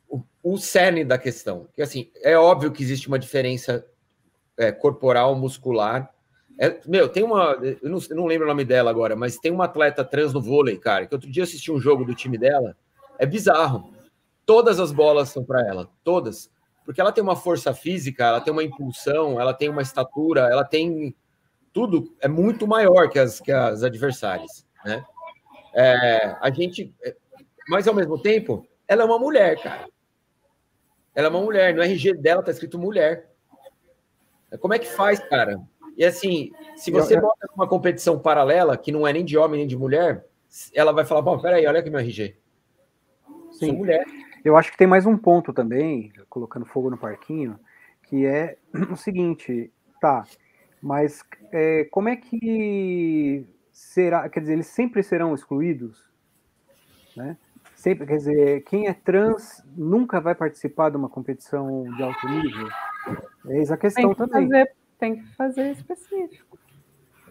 o, 0.08 0.24
o 0.44 0.58
cerne 0.58 1.04
da 1.04 1.18
questão, 1.18 1.68
que 1.76 1.82
assim, 1.82 2.12
é 2.22 2.38
óbvio 2.38 2.72
que 2.72 2.84
existe 2.84 3.08
uma 3.08 3.20
diferença 3.20 3.86
é, 4.58 4.72
corporal, 4.72 5.36
muscular. 5.36 6.14
É, 6.60 6.80
meu, 6.86 7.08
tem 7.08 7.24
uma. 7.24 7.58
Eu 7.82 7.90
não, 7.90 8.00
eu 8.10 8.16
não, 8.16 8.26
lembro 8.26 8.46
o 8.46 8.50
nome 8.50 8.66
dela 8.66 8.92
agora, 8.92 9.16
mas 9.16 9.38
tem 9.38 9.52
uma 9.52 9.66
atleta 9.66 10.04
trans 10.04 10.34
no 10.34 10.42
vôlei, 10.42 10.78
cara, 10.78 11.08
que 11.08 11.16
outro 11.16 11.32
dia 11.32 11.44
assisti 11.44 11.72
um 11.72 11.80
jogo 11.80 12.04
do 12.04 12.14
time 12.14 12.38
dela. 12.38 12.76
É 13.18 13.26
bizarro. 13.26 13.94
Todas 14.46 14.80
as 14.80 14.92
bolas 14.92 15.30
são 15.30 15.44
para 15.44 15.66
ela, 15.66 15.90
todas. 16.04 16.52
Porque 16.84 17.00
ela 17.00 17.12
tem 17.12 17.24
uma 17.24 17.36
força 17.36 17.74
física, 17.74 18.26
ela 18.26 18.42
tem 18.42 18.52
uma 18.52 18.64
impulsão, 18.64 19.40
ela 19.40 19.54
tem 19.54 19.70
uma 19.70 19.82
estatura, 19.82 20.50
ela 20.50 20.66
tem 20.66 21.16
tudo 21.74 22.16
é 22.20 22.28
muito 22.28 22.68
maior 22.68 23.10
que 23.10 23.20
as, 23.20 23.40
que 23.40 23.52
as 23.52 23.84
adversárias, 23.84 24.66
né? 24.86 25.04
É, 25.74 26.36
a 26.42 26.50
gente, 26.50 26.94
mas 27.68 27.88
ao 27.88 27.94
mesmo 27.94 28.20
tempo, 28.22 28.66
ela 28.88 29.04
é 29.04 29.06
uma 29.06 29.20
mulher, 29.20 29.62
cara. 29.62 29.88
Ela 31.14 31.28
é 31.28 31.30
uma 31.30 31.42
mulher, 31.42 31.74
no 31.74 31.82
RG 31.82 32.14
dela 32.14 32.44
tá 32.44 32.52
escrito 32.52 32.80
mulher. 32.80 33.30
Como 34.60 34.74
é 34.74 34.80
que 34.80 34.88
faz, 34.88 35.20
cara? 35.20 35.62
E 35.96 36.04
assim, 36.04 36.52
se 36.76 36.90
você 36.92 37.20
bota 37.20 37.48
uma 37.56 37.68
competição 37.68 38.18
paralela, 38.18 38.78
que 38.78 38.92
não 38.92 39.06
é 39.06 39.14
nem 39.14 39.26
de 39.26 39.38
homem 39.38 39.60
nem 39.60 39.68
de 39.68 39.78
mulher, 39.78 40.26
ela 40.74 40.92
vai 40.92 41.06
falar: 41.06 41.22
bom, 41.22 41.38
peraí, 41.38 41.68
olha 41.68 41.82
aqui 41.82 41.90
meu 41.90 42.00
RG. 42.00 42.36
Sim. 43.52 43.68
Sou 43.68 43.74
mulher. 43.74 44.06
Eu 44.44 44.56
acho 44.56 44.72
que 44.72 44.78
tem 44.78 44.88
mais 44.88 45.06
um 45.06 45.18
ponto 45.18 45.52
também, 45.52 46.12
colocando 46.30 46.66
fogo 46.66 46.90
no 46.90 46.98
parquinho, 46.98 47.60
que 48.04 48.26
é 48.26 48.58
o 48.90 48.96
seguinte: 48.96 49.72
tá, 50.00 50.26
mas 50.82 51.24
é, 51.52 51.86
como 51.86 52.10
é 52.10 52.16
que 52.16 53.46
será? 53.72 54.28
Quer 54.30 54.42
dizer, 54.42 54.54
eles 54.54 54.68
sempre 54.68 55.04
serão 55.04 55.34
excluídos, 55.34 56.10
né? 57.16 57.38
Sempre, 57.76 58.08
quer 58.08 58.18
dizer, 58.18 58.64
quem 58.66 58.88
é 58.88 58.94
trans 58.94 59.64
nunca 59.76 60.20
vai 60.20 60.36
participar 60.36 60.90
de 60.90 60.98
uma 60.98 61.08
competição 61.08 61.84
de 61.96 62.04
alto 62.04 62.28
nível. 62.28 62.68
Eis 63.48 63.72
a 63.72 63.78
questão 63.78 64.04
tem 64.04 64.14
que 64.14 64.18
também. 64.18 64.50
Fazer, 64.50 64.76
tem 65.00 65.16
que 65.16 65.36
fazer 65.36 65.72
específico. 65.72 66.60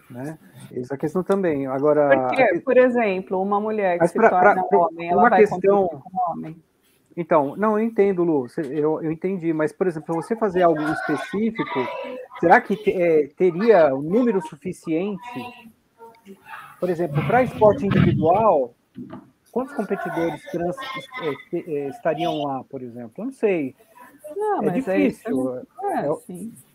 Né? 0.09 0.39
Eis 0.71 0.91
a 0.91 0.97
questão 0.97 1.21
também. 1.21 1.67
Agora, 1.67 2.09
Porque, 2.27 2.61
por 2.61 2.77
exemplo, 2.77 3.39
uma 3.39 3.61
mulher 3.61 3.99
que 3.99 4.07
se 4.07 4.15
torna 4.15 4.63
pra, 4.63 4.79
homem, 4.79 5.09
ela 5.09 5.29
vai 5.29 5.41
questão, 5.41 5.87
com 5.87 6.31
homem. 6.31 6.59
Então, 7.17 7.55
não, 7.55 7.77
eu 7.77 7.85
entendo, 7.85 8.23
Lu, 8.23 8.47
eu, 8.57 9.01
eu 9.01 9.11
entendi, 9.11 9.51
mas, 9.51 9.71
por 9.71 9.87
exemplo, 9.87 10.15
você 10.15 10.35
fazer 10.35 10.61
algo 10.61 10.81
específico, 10.81 11.79
será 12.39 12.61
que 12.61 12.77
é, 12.89 13.27
teria 13.35 13.93
um 13.93 14.01
número 14.01 14.41
suficiente? 14.41 15.19
Por 16.79 16.89
exemplo, 16.89 17.25
para 17.27 17.43
esporte 17.43 17.85
individual, 17.85 18.73
quantos 19.51 19.75
competidores 19.75 20.41
trans 20.51 20.77
é, 21.51 21.57
é, 21.57 21.87
estariam 21.89 22.43
lá, 22.43 22.63
por 22.63 22.81
exemplo? 22.81 23.13
Eu 23.17 23.25
não 23.25 23.31
sei. 23.33 23.75
Não, 24.35 24.63
é 24.63 24.69
difícil. 24.69 25.57
É, 25.57 26.05
é, 26.05 26.09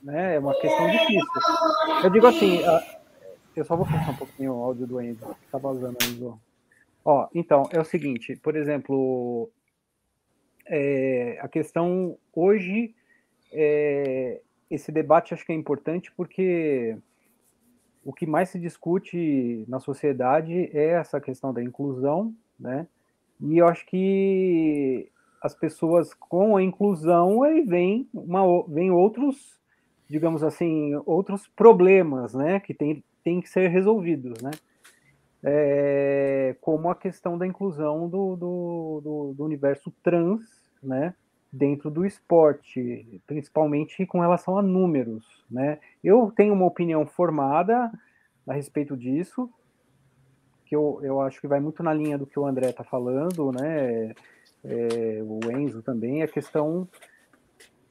né, 0.02 0.34
é 0.34 0.38
uma 0.38 0.54
questão 0.60 0.90
difícil. 0.90 1.26
Eu 2.02 2.10
digo 2.10 2.26
assim, 2.26 2.60
eu 3.56 3.64
só 3.64 3.76
vou 3.76 3.86
fechar 3.86 4.10
um 4.10 4.16
pouquinho 4.16 4.54
o 4.54 4.62
áudio 4.64 4.86
do 4.86 5.00
Enzo, 5.00 5.24
que 5.24 5.44
está 5.46 5.58
vazando 5.58 5.96
aí, 6.02 6.32
Ó, 7.06 7.28
então, 7.34 7.68
é 7.70 7.78
o 7.78 7.84
seguinte, 7.84 8.34
por 8.36 8.56
exemplo, 8.56 9.50
é, 10.66 11.38
a 11.40 11.48
questão 11.48 12.16
hoje, 12.32 12.94
é, 13.52 14.40
esse 14.70 14.90
debate 14.90 15.34
acho 15.34 15.44
que 15.44 15.52
é 15.52 15.54
importante 15.54 16.12
porque 16.12 16.96
o 18.04 18.12
que 18.12 18.26
mais 18.26 18.50
se 18.50 18.58
discute 18.58 19.64
na 19.68 19.80
sociedade 19.80 20.70
é 20.72 20.90
essa 20.90 21.20
questão 21.20 21.52
da 21.52 21.62
inclusão, 21.62 22.34
né? 22.58 22.86
E 23.40 23.58
eu 23.58 23.66
acho 23.66 23.86
que 23.86 25.10
as 25.42 25.54
pessoas 25.54 26.14
com 26.14 26.56
a 26.56 26.62
inclusão 26.62 27.42
aí 27.42 27.62
vem 27.62 28.08
uma 28.12 28.42
vem 28.66 28.90
outros, 28.90 29.58
digamos 30.08 30.42
assim, 30.42 30.94
outros 31.04 31.46
problemas, 31.48 32.34
né, 32.34 32.60
que 32.60 32.72
tem, 32.72 33.02
tem 33.22 33.40
que 33.40 33.48
ser 33.48 33.68
resolvidos, 33.68 34.40
né? 34.40 34.50
É, 35.44 36.56
como 36.60 36.88
a 36.88 36.94
questão 36.94 37.36
da 37.36 37.46
inclusão 37.46 38.08
do, 38.08 38.34
do, 38.34 39.00
do, 39.04 39.34
do, 39.36 39.44
universo 39.44 39.92
trans, 40.02 40.40
né, 40.82 41.14
dentro 41.52 41.90
do 41.90 42.06
esporte, 42.06 43.20
principalmente 43.26 44.06
com 44.06 44.20
relação 44.20 44.56
a 44.58 44.62
números, 44.62 45.44
né. 45.50 45.78
Eu 46.02 46.32
tenho 46.34 46.54
uma 46.54 46.64
opinião 46.64 47.04
formada 47.06 47.92
a 48.46 48.54
respeito 48.54 48.96
disso, 48.96 49.50
que 50.64 50.74
eu, 50.74 50.98
eu 51.02 51.20
acho 51.20 51.40
que 51.40 51.46
vai 51.46 51.60
muito 51.60 51.82
na 51.82 51.92
linha 51.92 52.16
do 52.16 52.26
que 52.26 52.38
o 52.38 52.46
André 52.46 52.70
está 52.70 52.82
falando, 52.82 53.52
né, 53.52 54.14
é, 54.64 55.22
o 55.22 55.40
Enzo 55.52 55.82
também, 55.82 56.22
a 56.22 56.28
questão 56.28 56.88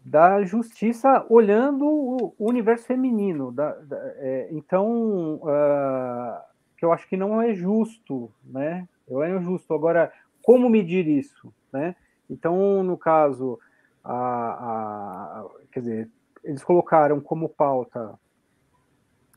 da 0.03 0.43
justiça 0.43 1.25
olhando 1.29 1.85
o, 1.85 2.33
universo 2.39 2.85
feminino. 2.85 3.51
Da, 3.51 3.73
da, 3.75 3.97
é, 4.17 4.49
então, 4.51 5.35
uh, 5.35 6.52
que 6.83 6.85
eu 6.85 6.91
acho 6.91 7.07
que 7.07 7.15
não 7.15 7.41
é 7.41 7.53
justo, 7.53 8.29
né? 8.43 8.89
Eu 9.07 9.23
é 9.23 9.33
injusto. 9.33 9.73
Agora, 9.73 10.11
como 10.41 10.69
medir 10.69 11.07
isso, 11.07 11.53
né? 11.71 11.95
Então, 12.29 12.83
no 12.83 12.97
caso, 12.97 13.57
a, 14.03 14.13
a, 14.13 15.45
quer 15.71 15.79
dizer, 15.79 16.09
eles 16.43 16.61
colocaram 16.61 17.21
como 17.21 17.47
pauta 17.47 18.19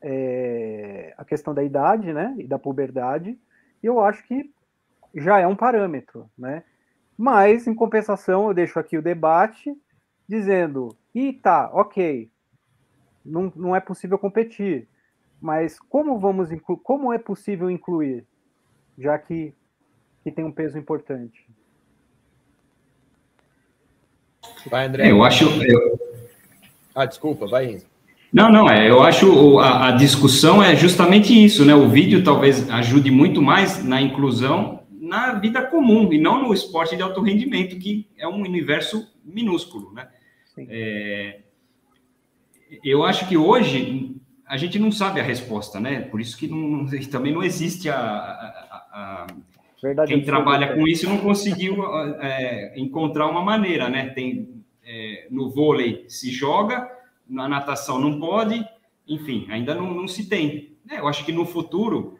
é, 0.02 1.14
a 1.16 1.24
questão 1.24 1.54
da 1.54 1.62
idade, 1.62 2.12
né? 2.12 2.35
E 2.37 2.48
da 2.48 2.59
puberdade. 2.59 3.38
E 3.80 3.87
eu 3.87 4.00
acho 4.00 4.26
que 4.26 4.52
já 5.14 5.38
é 5.38 5.46
um 5.46 5.54
parâmetro, 5.54 6.28
né? 6.37 6.64
Mas, 7.16 7.68
em 7.68 7.74
compensação, 7.76 8.48
eu 8.48 8.54
deixo 8.54 8.76
aqui 8.80 8.98
o 8.98 9.02
debate 9.02 9.72
dizendo, 10.28 10.96
e 11.14 11.32
tá, 11.32 11.70
ok, 11.72 12.28
não, 13.24 13.52
não 13.54 13.76
é 13.76 13.78
possível 13.78 14.18
competir. 14.18 14.88
Mas 15.40 15.79
como 15.79 16.18
vamos 16.18 16.49
como 16.83 17.12
é 17.12 17.18
possível 17.18 17.70
incluir, 17.70 18.25
já 18.99 19.18
que, 19.18 19.53
que 20.22 20.31
tem 20.31 20.44
um 20.44 20.53
peso 20.53 20.79
importante? 20.79 21.46
Vai, 24.70 24.87
André. 24.87 25.11
Eu 25.11 25.22
acho. 25.22 25.44
Eu... 25.62 25.99
Ah, 26.94 27.05
desculpa, 27.05 27.46
vai. 27.46 27.83
Não, 28.33 28.51
não, 28.51 28.68
é, 28.68 28.90
eu 28.90 29.03
acho 29.03 29.59
a, 29.61 29.88
a 29.88 29.90
discussão 29.92 30.62
é 30.62 30.75
justamente 30.75 31.33
isso, 31.33 31.64
né? 31.64 31.75
O 31.75 31.88
vídeo 31.88 32.25
talvez 32.25 32.68
ajude 32.70 33.11
muito 33.11 33.40
mais 33.40 33.85
na 33.85 34.01
inclusão 34.01 34.77
na 35.07 35.35
vida 35.35 35.62
comum 35.62 36.12
e 36.12 36.18
não 36.18 36.42
no 36.42 36.53
esporte 36.53 36.96
de 36.96 37.03
alto 37.03 37.20
rendimento, 37.22 37.79
que 37.79 38.09
é 38.18 38.27
um 38.27 38.40
universo 38.40 39.09
minúsculo, 39.25 39.92
né? 39.92 40.09
É, 40.68 41.40
eu 42.83 43.05
acho 43.05 43.29
que 43.29 43.37
hoje 43.37 44.16
a 44.46 44.56
gente 44.56 44.78
não 44.78 44.92
sabe 44.92 45.20
a 45.20 45.24
resposta, 45.24 45.80
né? 45.80 46.02
Por 46.02 46.20
isso 46.20 46.37
que 46.37 46.46
não, 46.46 46.87
também 47.11 47.32
não 47.32 47.42
existe 47.42 47.88
a. 47.88 47.98
a, 47.98 48.87
a 48.92 49.26
Verdade, 49.82 50.12
quem 50.12 50.24
trabalha 50.24 50.74
com 50.74 50.88
isso 50.88 51.06
não 51.06 51.18
conseguiu 51.18 51.76
é, 52.20 52.72
encontrar 52.80 53.26
uma 53.26 53.42
maneira, 53.42 53.90
né? 53.90 54.09
Tem 54.09 54.64
é, 54.82 55.26
no 55.30 55.50
vôlei 55.50 56.06
se 56.09 56.30
joga, 56.30 56.90
na 57.28 57.48
natação 57.48 57.98
não 57.98 58.18
pode, 58.18 58.66
enfim, 59.06 59.46
ainda 59.50 59.74
não, 59.74 59.92
não 59.92 60.09
se 60.09 60.28
tem. 60.28 60.76
É, 60.88 61.00
eu 61.00 61.09
acho 61.09 61.24
que 61.24 61.32
no 61.32 61.44
futuro 61.44 62.16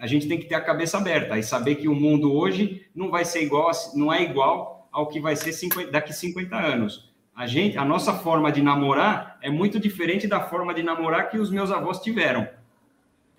a 0.00 0.06
gente 0.06 0.28
tem 0.28 0.38
que 0.38 0.44
ter 0.46 0.54
a 0.54 0.60
cabeça 0.60 0.98
aberta 0.98 1.38
e 1.38 1.42
saber 1.42 1.76
que 1.76 1.88
o 1.88 1.94
mundo 1.94 2.32
hoje 2.32 2.86
não 2.94 3.10
vai 3.10 3.24
ser 3.24 3.42
igual, 3.42 3.70
não 3.94 4.12
é 4.12 4.22
igual 4.22 4.88
ao 4.92 5.08
que 5.08 5.18
vai 5.18 5.34
ser 5.34 5.52
50, 5.52 5.90
daqui 5.90 6.12
50 6.12 6.56
anos. 6.56 7.12
A 7.36 7.46
gente, 7.46 7.76
a 7.76 7.84
nossa 7.84 8.14
forma 8.14 8.50
de 8.50 8.62
namorar 8.62 9.38
é 9.42 9.50
muito 9.50 9.78
diferente 9.78 10.26
da 10.26 10.40
forma 10.40 10.72
de 10.72 10.82
namorar 10.82 11.28
que 11.28 11.38
os 11.38 11.50
meus 11.50 11.70
avós 11.70 12.00
tiveram. 12.00 12.48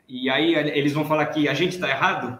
E 0.07 0.29
aí 0.29 0.53
eles 0.53 0.93
vão 0.93 1.03
falar 1.03 1.25
que 1.25 1.49
a 1.49 1.53
gente 1.55 1.73
está 1.73 1.89
errado? 1.89 2.39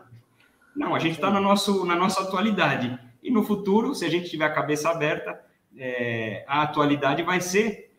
Não, 0.76 0.94
a 0.94 1.00
gente 1.00 1.16
está 1.16 1.32
na, 1.32 1.42
na 1.42 1.96
nossa 1.96 2.22
atualidade. 2.22 2.98
E 3.24 3.32
no 3.32 3.44
futuro, 3.44 3.96
se 3.96 4.06
a 4.06 4.10
gente 4.10 4.30
tiver 4.30 4.46
a 4.46 4.54
cabeça 4.54 4.92
aberta, 4.92 5.42
é, 5.76 6.46
a 6.48 6.62
atualidade 6.62 7.24
vai 7.24 7.42
ser 7.42 7.92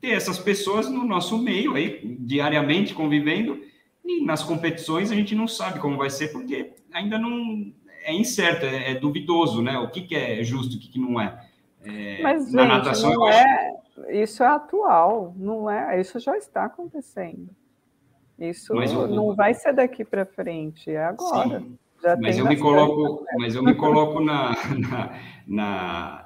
ter 0.00 0.10
essas 0.10 0.38
pessoas 0.38 0.88
no 0.88 1.04
nosso 1.04 1.38
meio 1.38 1.74
aí, 1.74 2.16
diariamente 2.20 2.94
convivendo, 2.94 3.58
e 4.04 4.22
nas 4.22 4.42
competições 4.44 5.10
a 5.10 5.14
gente 5.14 5.34
não 5.34 5.48
sabe 5.48 5.80
como 5.80 5.96
vai 5.96 6.10
ser, 6.10 6.28
porque 6.28 6.74
ainda 6.92 7.18
não 7.18 7.72
é 8.04 8.14
incerto, 8.14 8.66
é, 8.66 8.92
é 8.92 8.94
duvidoso, 8.94 9.62
né? 9.62 9.78
O 9.78 9.88
que, 9.88 10.02
que 10.02 10.14
é 10.14 10.44
justo, 10.44 10.76
o 10.76 10.78
que, 10.78 10.88
que 10.88 11.00
não 11.00 11.18
é. 11.20 11.47
É 11.84 12.22
Mas, 12.22 12.52
na 12.52 12.62
gente, 12.62 12.72
natação, 12.72 13.12
não 13.12 13.28
é, 13.28 13.76
isso 14.10 14.42
é 14.42 14.46
atual, 14.46 15.34
não 15.36 15.70
é? 15.70 16.00
Isso 16.00 16.18
já 16.18 16.36
está 16.36 16.64
acontecendo. 16.64 17.48
Isso 18.38 18.72
eu, 18.72 19.08
não 19.08 19.34
vai 19.34 19.54
ser 19.54 19.72
daqui 19.72 20.04
para 20.04 20.24
frente, 20.24 20.90
é 20.90 21.04
agora. 21.04 21.60
Sim, 21.60 21.78
mas 22.20 22.38
eu 22.38 22.46
me 22.46 22.56
coloco, 22.56 23.24
mas 23.38 23.56
eu 23.56 23.62
me 23.62 23.74
coloco 23.74 24.20
na, 24.20 24.54
na, 24.78 25.10
na 25.46 26.24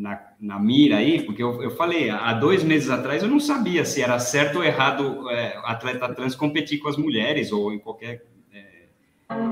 na, 0.00 0.20
na 0.40 0.58
mira 0.58 0.96
aí, 0.96 1.22
porque 1.22 1.42
eu, 1.42 1.62
eu 1.62 1.70
falei, 1.70 2.10
há 2.10 2.32
dois 2.32 2.64
meses 2.64 2.88
atrás 2.90 3.22
eu 3.22 3.28
não 3.28 3.40
sabia 3.40 3.84
se 3.84 4.02
era 4.02 4.18
certo 4.18 4.56
ou 4.56 4.64
errado 4.64 5.28
é, 5.30 5.58
atleta 5.64 6.12
trans 6.14 6.34
competir 6.34 6.78
com 6.78 6.88
as 6.88 6.96
mulheres 6.96 7.52
ou 7.52 7.72
em 7.72 7.78
qualquer. 7.78 8.24
É, 8.52 8.86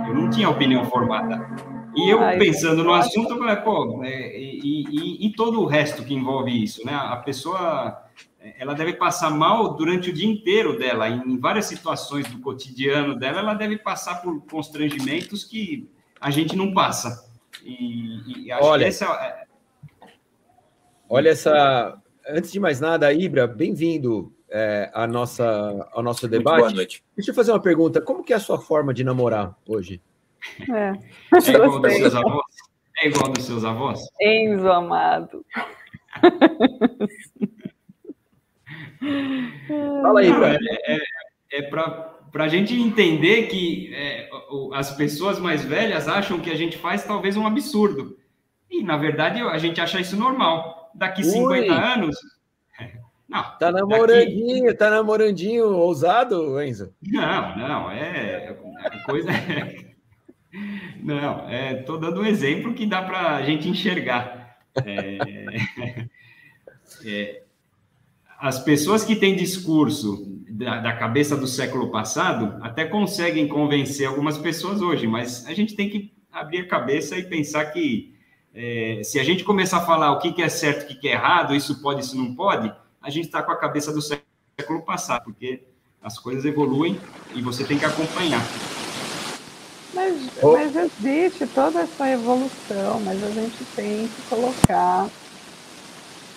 eu 0.08 0.14
não 0.14 0.30
tinha 0.30 0.48
opinião 0.48 0.84
formada. 0.87 1.46
E 1.96 2.09
eu, 2.09 2.18
pensando 2.38 2.85
no 2.85 2.92
assunto, 2.92 3.35
eu 3.35 3.38
falei, 3.38 3.57
pô, 3.57 4.03
é, 4.05 4.38
e, 4.38 4.85
e, 4.88 5.27
e, 5.27 5.33
todo 5.33 5.61
o 5.61 5.66
resto 5.66 6.05
que 6.05 6.14
envolve 6.14 6.62
isso, 6.62 6.85
né? 6.85 6.92
A 6.94 7.16
pessoa 7.16 8.05
ela 8.59 8.74
deve 8.74 8.94
passar 8.94 9.31
mal 9.31 9.74
durante 9.74 10.11
o 10.11 10.12
dia 10.12 10.29
inteiro 10.29 10.79
dela, 10.79 11.09
em 11.09 11.38
várias 11.38 11.66
situações 11.66 12.27
do 12.29 12.38
cotidiano 12.40 13.18
dela, 13.18 13.40
ela 13.40 13.55
deve 13.55 13.79
passar 13.79 14.22
por 14.22 14.40
constrangimentos 14.46 15.44
que 15.44 15.90
a 16.20 16.31
gente 16.31 16.57
não 16.57 16.72
passa. 16.72 17.29
E, 17.64 18.44
e 18.46 18.53
acho 18.53 18.64
Olha, 18.64 18.83
que 18.85 18.88
essa 18.88 19.05
é, 19.07 19.48
Olha 21.09 21.31
essa. 21.31 21.98
Antes 22.29 22.53
de 22.53 22.61
mais 22.61 22.81
nada, 22.81 23.11
Ibra, 23.11 23.46
bem-vindo 23.46 24.31
é, 24.51 24.90
à 24.92 25.07
nossa, 25.07 25.88
ao 25.92 26.03
nosso 26.03 26.29
debate. 26.29 26.59
boa 26.59 26.70
noite. 26.70 27.03
Deixa 27.16 27.31
eu 27.31 27.35
fazer 27.35 27.51
uma 27.51 27.61
pergunta. 27.61 28.03
Como 28.03 28.22
que 28.22 28.35
é 28.35 28.37
a 28.37 28.40
sua 28.40 28.59
forma 28.59 28.92
de 28.92 29.03
namorar 29.03 29.57
hoje? 29.66 30.03
É, 30.70 30.92
é 31.35 31.51
igual 31.51 31.81
dos 31.81 31.92
seus 31.94 32.14
avós? 32.14 32.44
É 33.01 33.09
igual 33.09 33.33
dos 33.33 33.44
seus 33.44 33.64
avós? 33.64 34.01
Enzo 34.20 34.70
amado. 34.70 35.44
Fala 40.03 40.20
aí. 40.20 40.31
É, 40.31 40.94
é, 40.94 40.98
é 41.53 41.62
para 41.62 42.44
a 42.44 42.48
gente 42.48 42.74
entender 42.74 43.46
que 43.48 43.94
é, 43.94 44.29
as 44.74 44.90
pessoas 44.92 45.38
mais 45.38 45.64
velhas 45.64 46.09
acham 46.09 46.40
que 46.40 46.51
a 46.51 46.57
gente 46.57 46.77
faz 46.77 47.05
talvez 47.05 47.37
um 47.37 47.46
absurdo. 47.46 48.18
E, 48.70 48.83
na 48.83 48.96
verdade, 48.96 49.40
a 49.40 49.59
gente 49.59 49.81
acha 49.81 50.01
isso 50.01 50.16
normal 50.16 50.90
daqui 50.94 51.22
Ui. 51.22 51.31
50 51.31 51.72
anos. 51.72 52.16
Não, 53.29 53.42
tá 53.59 53.70
namorandinho, 53.70 54.64
daqui... 54.64 54.79
tá 54.79 54.88
namorandinho 54.88 55.68
ousado, 55.77 56.62
Enzo? 56.62 56.94
Não, 57.03 57.59
não, 57.59 57.90
é, 57.90 58.46
é 58.46 58.57
coisa. 59.05 59.29
Não, 61.02 61.48
é, 61.48 61.74
tô 61.74 61.96
dando 61.96 62.20
um 62.20 62.26
exemplo 62.26 62.74
que 62.74 62.87
dá 62.87 63.02
para 63.02 63.37
a 63.37 63.42
gente 63.42 63.68
enxergar. 63.68 64.58
É, 64.84 66.08
é, 67.04 67.42
as 68.38 68.58
pessoas 68.58 69.04
que 69.04 69.16
têm 69.16 69.37
discurso 69.37 70.24
da, 70.48 70.80
da, 70.80 70.92
cabeça 70.92 71.37
do 71.37 71.46
século 71.46 71.90
passado 71.90 72.56
até 72.62 72.84
conseguem 72.84 73.48
convencer 73.48 74.06
algumas 74.06 74.38
pessoas 74.38 74.80
hoje, 74.80 75.06
mas 75.06 75.46
a 75.46 75.54
gente 75.54 75.74
tem 75.74 75.90
que 75.90 76.12
abrir 76.32 76.61
a 76.61 76.68
cabeça 76.68 77.18
e 77.18 77.24
pensar 77.24 77.66
que 77.66 78.14
é, 78.54 79.00
se 79.04 79.18
a 79.18 79.24
gente 79.24 79.44
começar 79.44 79.78
a 79.78 79.87
falar 79.87 80.12
o 80.12 80.18
que, 80.18 80.32
que 80.32 80.42
é 80.42 80.48
certo, 80.48 80.84
o 80.84 80.87
que, 80.87 80.94
que 80.94 81.08
é 81.08 81.12
errado, 81.12 81.54
isso 81.54 81.82
pode, 81.82 82.00
isso 82.00 82.16
não 82.16 82.34
pode, 82.34 82.72
a 83.02 83.11
gente 83.11 83.26
está 83.26 83.42
com 83.42 83.52
a 83.52 83.56
cabeça 83.56 83.92
do 83.92 84.00
século 84.00 84.82
passado, 84.84 85.24
porque 85.24 85.62
as 86.00 86.18
coisas 86.18 86.44
evoluem 86.44 86.98
e 87.34 87.42
você 87.42 87.64
tem 87.64 87.78
que 87.78 87.84
acompanhar. 87.84 88.40
Mas, 89.94 90.42
oh. 90.42 90.53
mas 90.53 90.77
existe 90.77 91.46
toda 91.46 91.81
essa 91.81 92.09
evolução, 92.11 93.01
mas 93.01 93.22
a 93.22 93.31
gente 93.31 93.64
tem 93.74 94.09
que 94.09 94.29
colocar. 94.29 95.09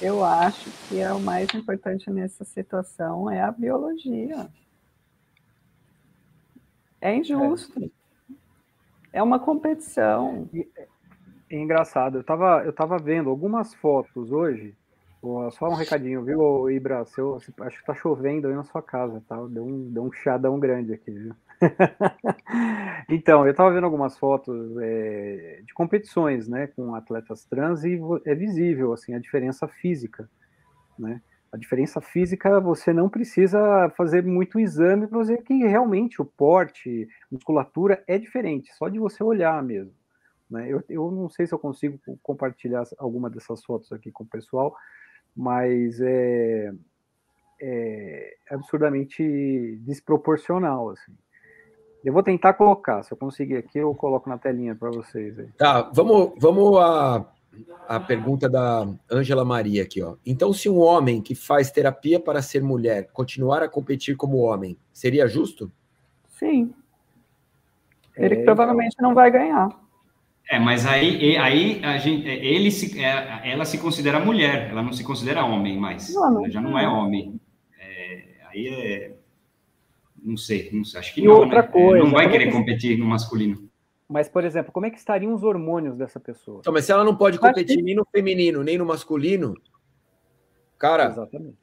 Eu 0.02 0.24
acho 0.24 0.70
que 0.88 1.00
é 1.00 1.12
o 1.14 1.20
mais 1.20 1.54
importante 1.54 2.10
nessa 2.10 2.44
situação 2.44 3.30
é 3.30 3.42
a 3.42 3.52
biologia. 3.52 4.48
É 7.00 7.16
injusto. 7.16 7.92
É, 9.14 9.20
é 9.20 9.24
uma 9.24 9.40
competição. 9.40 10.50
É 11.50 11.56
engraçado. 11.56 12.20
Eu 12.20 12.24
tava, 12.24 12.64
eu 12.64 12.74
tava 12.74 12.98
vendo 12.98 13.30
algumas 13.30 13.74
fotos 13.76 14.32
hoje. 14.32 14.76
Só 15.52 15.68
um 15.70 15.76
recadinho, 15.76 16.24
viu, 16.24 16.70
Ibra? 16.70 17.06
Seu, 17.06 17.36
acho 17.36 17.80
que 17.80 17.86
tá 17.86 17.94
chovendo 17.94 18.48
aí 18.48 18.56
na 18.56 18.64
sua 18.64 18.82
casa, 18.82 19.22
tá? 19.28 19.36
Deu 19.48 19.64
um, 19.64 19.92
deu 19.92 20.04
um 20.04 20.12
chadão 20.12 20.60
grande 20.60 20.94
aqui, 20.94 21.12
viu? 21.12 21.36
então, 23.10 23.46
eu 23.46 23.54
tava 23.54 23.72
vendo 23.72 23.84
algumas 23.84 24.18
fotos 24.18 24.78
é, 24.82 25.62
de 25.66 25.74
competições, 25.74 26.48
né, 26.48 26.68
com 26.68 26.96
atletas 26.96 27.46
trans 27.46 27.84
e 27.84 28.00
é 28.26 28.34
visível, 28.34 28.94
assim, 28.94 29.14
a 29.14 29.20
diferença 29.20 29.68
física, 29.68 30.30
né? 30.98 31.22
A 31.52 31.58
diferença 31.58 32.00
física, 32.00 32.62
você 32.62 32.94
não 32.94 33.10
precisa 33.10 33.90
fazer 33.98 34.24
muito 34.24 34.58
exame 34.58 35.06
para 35.06 35.22
ver 35.22 35.44
que 35.44 35.54
realmente 35.66 36.22
o 36.22 36.26
porte, 36.26 37.10
musculatura 37.30 38.02
é 38.08 38.18
diferente, 38.18 38.74
só 38.74 38.88
de 38.88 38.98
você 38.98 39.22
olhar 39.22 39.62
mesmo. 39.62 39.94
Né? 40.50 40.70
Eu, 40.70 40.82
eu 40.88 41.12
não 41.12 41.30
sei 41.30 41.46
se 41.46 41.54
eu 41.54 41.60
consigo 41.60 42.00
compartilhar 42.24 42.84
alguma 42.98 43.30
dessas 43.30 43.62
fotos 43.66 43.92
aqui 43.92 44.12
com 44.12 44.24
o 44.24 44.28
pessoal, 44.28 44.74
mas 45.36 46.00
é, 46.00 46.72
é 47.60 48.38
absurdamente 48.50 49.78
desproporcional, 49.82 50.90
assim. 50.92 51.14
Eu 52.04 52.14
vou 52.14 52.24
tentar 52.24 52.54
colocar, 52.54 53.04
se 53.04 53.14
eu 53.14 53.18
conseguir 53.18 53.58
aqui, 53.58 53.78
eu 53.78 53.94
coloco 53.94 54.28
na 54.28 54.38
telinha 54.38 54.76
para 54.76 54.90
vocês. 54.90 55.38
Aí. 55.38 55.48
Tá, 55.58 55.90
vamos, 55.94 56.32
vamos 56.38 56.78
a, 56.80 57.26
a 57.88 58.00
pergunta 58.00 58.50
da 58.50 58.88
Ângela 59.12 59.46
Maria 59.46 59.84
aqui, 59.84 60.02
ó. 60.02 60.16
Então, 60.26 60.52
se 60.52 60.68
um 60.68 60.80
homem 60.80 61.22
que 61.22 61.36
faz 61.36 61.70
terapia 61.70 62.20
para 62.20 62.42
ser 62.42 62.64
mulher 62.64 63.10
continuar 63.14 63.62
a 63.62 63.70
competir 63.70 64.16
como 64.16 64.38
homem, 64.38 64.78
seria 64.92 65.28
justo? 65.28 65.72
Sim. 66.28 66.74
Ele 68.18 68.36
é, 68.36 68.44
provavelmente 68.44 68.96
não 69.00 69.14
vai 69.14 69.30
ganhar. 69.30 69.70
É, 70.50 70.60
mas 70.60 70.86
aí, 70.86 71.38
aí 71.38 71.82
a 71.84 71.98
gente, 71.98 72.28
é, 72.28 72.44
ele 72.44 72.72
se, 72.72 73.00
é, 73.00 73.42
ela 73.52 73.64
se 73.64 73.78
considera 73.78 74.20
mulher, 74.20 74.70
ela 74.70 74.82
não 74.82 74.92
se 74.92 75.04
considera 75.04 75.46
homem 75.46 75.80
mais. 75.80 76.14
Não, 76.14 76.32
não, 76.32 76.50
já 76.50 76.60
não 76.60 76.78
é 76.78 76.88
homem. 76.88 77.40
É, 77.80 78.24
aí 78.50 78.68
é. 78.68 79.21
Não 80.22 80.38
sei, 80.38 80.70
não 80.72 80.84
sei 80.84 81.00
acho 81.00 81.14
que 81.14 81.22
e 81.22 81.26
não. 81.26 81.34
Outra 81.34 81.62
né? 81.62 81.68
coisa, 81.68 82.04
não 82.04 82.12
vai 82.12 82.30
querer 82.30 82.46
que... 82.48 82.52
competir 82.52 82.98
no 82.98 83.06
masculino. 83.06 83.70
Mas, 84.08 84.28
por 84.28 84.44
exemplo, 84.44 84.72
como 84.72 84.86
é 84.86 84.90
que 84.90 84.98
estariam 84.98 85.34
os 85.34 85.42
hormônios 85.42 85.96
dessa 85.96 86.20
pessoa? 86.20 86.60
Então, 86.60 86.74
mas 86.74 86.86
se 86.86 86.92
ela 86.92 87.04
não 87.04 87.16
pode 87.16 87.40
competir 87.40 87.78
que... 87.78 87.82
nem 87.82 87.96
no 87.96 88.06
feminino, 88.12 88.62
nem 88.62 88.78
no 88.78 88.86
masculino, 88.86 89.56
cara, 90.78 91.16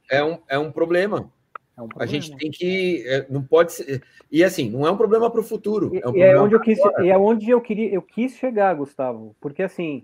é 0.09 0.23
um, 0.23 0.39
é 0.47 0.57
um 0.57 0.71
problema. 0.71 1.31
É 1.77 1.81
um 1.81 1.87
a 1.97 2.05
gente 2.05 2.35
tem 2.35 2.49
que. 2.49 3.03
É, 3.07 3.27
não 3.29 3.43
pode 3.43 3.73
ser. 3.73 4.03
E 4.31 4.43
assim, 4.43 4.69
não 4.69 4.85
é 4.85 4.91
um 4.91 4.97
problema 4.97 5.29
para 5.29 5.39
o 5.39 5.43
futuro. 5.43 5.91
É, 5.95 6.07
um 6.07 6.15
e 6.15 6.21
é 6.21 6.39
onde 6.39 6.55
eu 6.55 6.59
quis, 6.59 6.79
e 7.03 7.09
é 7.09 7.17
onde 7.17 7.49
eu 7.49 7.61
queria, 7.61 7.93
eu 7.93 8.01
quis 8.01 8.33
chegar, 8.33 8.73
Gustavo. 8.75 9.35
Porque 9.39 9.61
assim, 9.63 10.03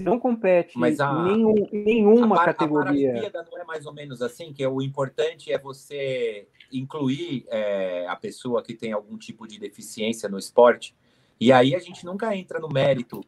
não 0.00 0.18
compete 0.18 0.78
Mas 0.78 1.00
a, 1.00 1.22
nenhum, 1.22 1.54
nenhuma 1.72 2.36
a, 2.36 2.44
categoria. 2.44 3.28
A 3.28 3.42
não 3.42 3.58
é 3.58 3.64
mais 3.64 3.86
ou 3.86 3.92
menos 3.92 4.22
assim, 4.22 4.52
que 4.52 4.66
o 4.66 4.80
importante 4.80 5.52
é 5.52 5.58
você 5.58 6.48
incluir 6.72 7.44
é, 7.48 8.06
a 8.08 8.16
pessoa 8.16 8.62
que 8.62 8.74
tem 8.74 8.92
algum 8.92 9.16
tipo 9.16 9.46
de 9.46 9.58
deficiência 9.58 10.28
no 10.28 10.38
esporte. 10.38 10.94
E 11.40 11.52
aí 11.52 11.74
a 11.74 11.78
gente 11.78 12.04
nunca 12.04 12.34
entra 12.36 12.58
no 12.58 12.68
mérito 12.68 13.20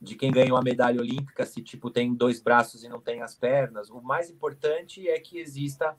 de 0.00 0.14
quem 0.16 0.30
ganhou 0.30 0.56
a 0.56 0.62
medalha 0.62 1.00
olímpica, 1.00 1.46
se 1.46 1.62
tipo 1.62 1.90
tem 1.90 2.14
dois 2.14 2.40
braços 2.40 2.84
e 2.84 2.88
não 2.88 3.00
tem 3.00 3.22
as 3.22 3.34
pernas. 3.34 3.90
O 3.90 4.00
mais 4.00 4.28
importante 4.30 5.08
é 5.08 5.18
que 5.18 5.38
exista 5.38 5.96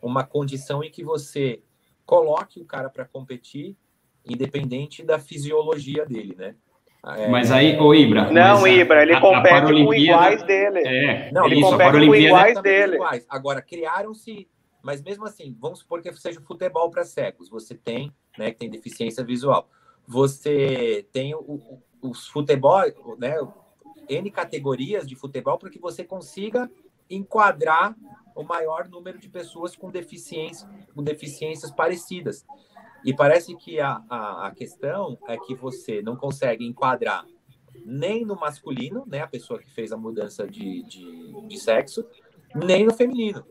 uma 0.00 0.24
condição 0.24 0.82
em 0.82 0.90
que 0.90 1.02
você 1.02 1.62
coloque 2.06 2.60
o 2.60 2.64
cara 2.64 2.88
para 2.88 3.04
competir, 3.04 3.76
independente 4.24 5.02
da 5.02 5.18
fisiologia 5.18 6.06
dele, 6.06 6.34
né? 6.36 6.54
É... 7.04 7.28
Mas 7.28 7.50
aí, 7.50 7.78
o 7.78 7.94
Ibra. 7.94 8.30
Não, 8.30 8.66
Ibra, 8.66 9.02
ele 9.02 9.14
a, 9.14 9.20
compete 9.20 9.54
a 9.54 9.84
com 9.84 9.94
iguais 9.94 10.42
dele. 10.42 10.80
É, 10.86 11.32
não, 11.32 11.46
ele 11.46 11.60
isso, 11.60 11.70
compete 11.70 11.92
com 11.92 12.14
iguais 12.14 12.60
dele. 12.60 12.94
Iguais. 12.96 13.26
Agora, 13.28 13.62
criaram-se. 13.62 14.48
Mas 14.82 15.02
mesmo 15.02 15.24
assim, 15.24 15.56
vamos 15.58 15.80
supor 15.80 16.00
que 16.02 16.12
seja 16.14 16.40
futebol 16.40 16.90
para 16.90 17.04
cegos. 17.04 17.48
Você 17.50 17.74
tem, 17.74 18.12
né, 18.36 18.50
que 18.50 18.58
tem 18.58 18.70
deficiência 18.70 19.24
visual. 19.24 19.68
você 20.06 21.06
tem 21.12 21.34
o, 21.34 21.80
os 22.00 22.28
futebol, 22.28 22.82
né? 23.18 23.36
N 24.08 24.30
categorias 24.30 25.06
de 25.06 25.14
futebol 25.14 25.58
para 25.58 25.68
que 25.68 25.78
você 25.78 26.02
consiga 26.02 26.70
enquadrar 27.10 27.94
o 28.34 28.42
maior 28.42 28.88
número 28.88 29.18
de 29.18 29.28
pessoas 29.28 29.76
com 29.76 29.90
deficiências, 29.90 30.68
com 30.94 31.02
deficiências 31.02 31.70
parecidas. 31.70 32.46
E 33.04 33.14
parece 33.14 33.54
que 33.56 33.80
a, 33.80 34.02
a, 34.08 34.46
a, 34.46 34.50
questão 34.50 35.18
é 35.28 35.36
que 35.36 35.54
você 35.54 36.02
não 36.02 36.16
consegue 36.16 36.66
enquadrar 36.66 37.24
nem 37.84 38.24
no 38.24 38.34
masculino, 38.34 39.04
né, 39.06 39.20
a 39.20 39.26
pessoa 39.26 39.58
que 39.58 39.70
fez 39.70 39.92
a 39.92 39.96
mudança 39.96 40.46
de, 40.46 40.82
de, 40.82 41.46
de 41.46 41.58
sexo, 41.58 42.04
nem 42.54 42.84
no 42.84 42.92
feminino, 42.92 43.44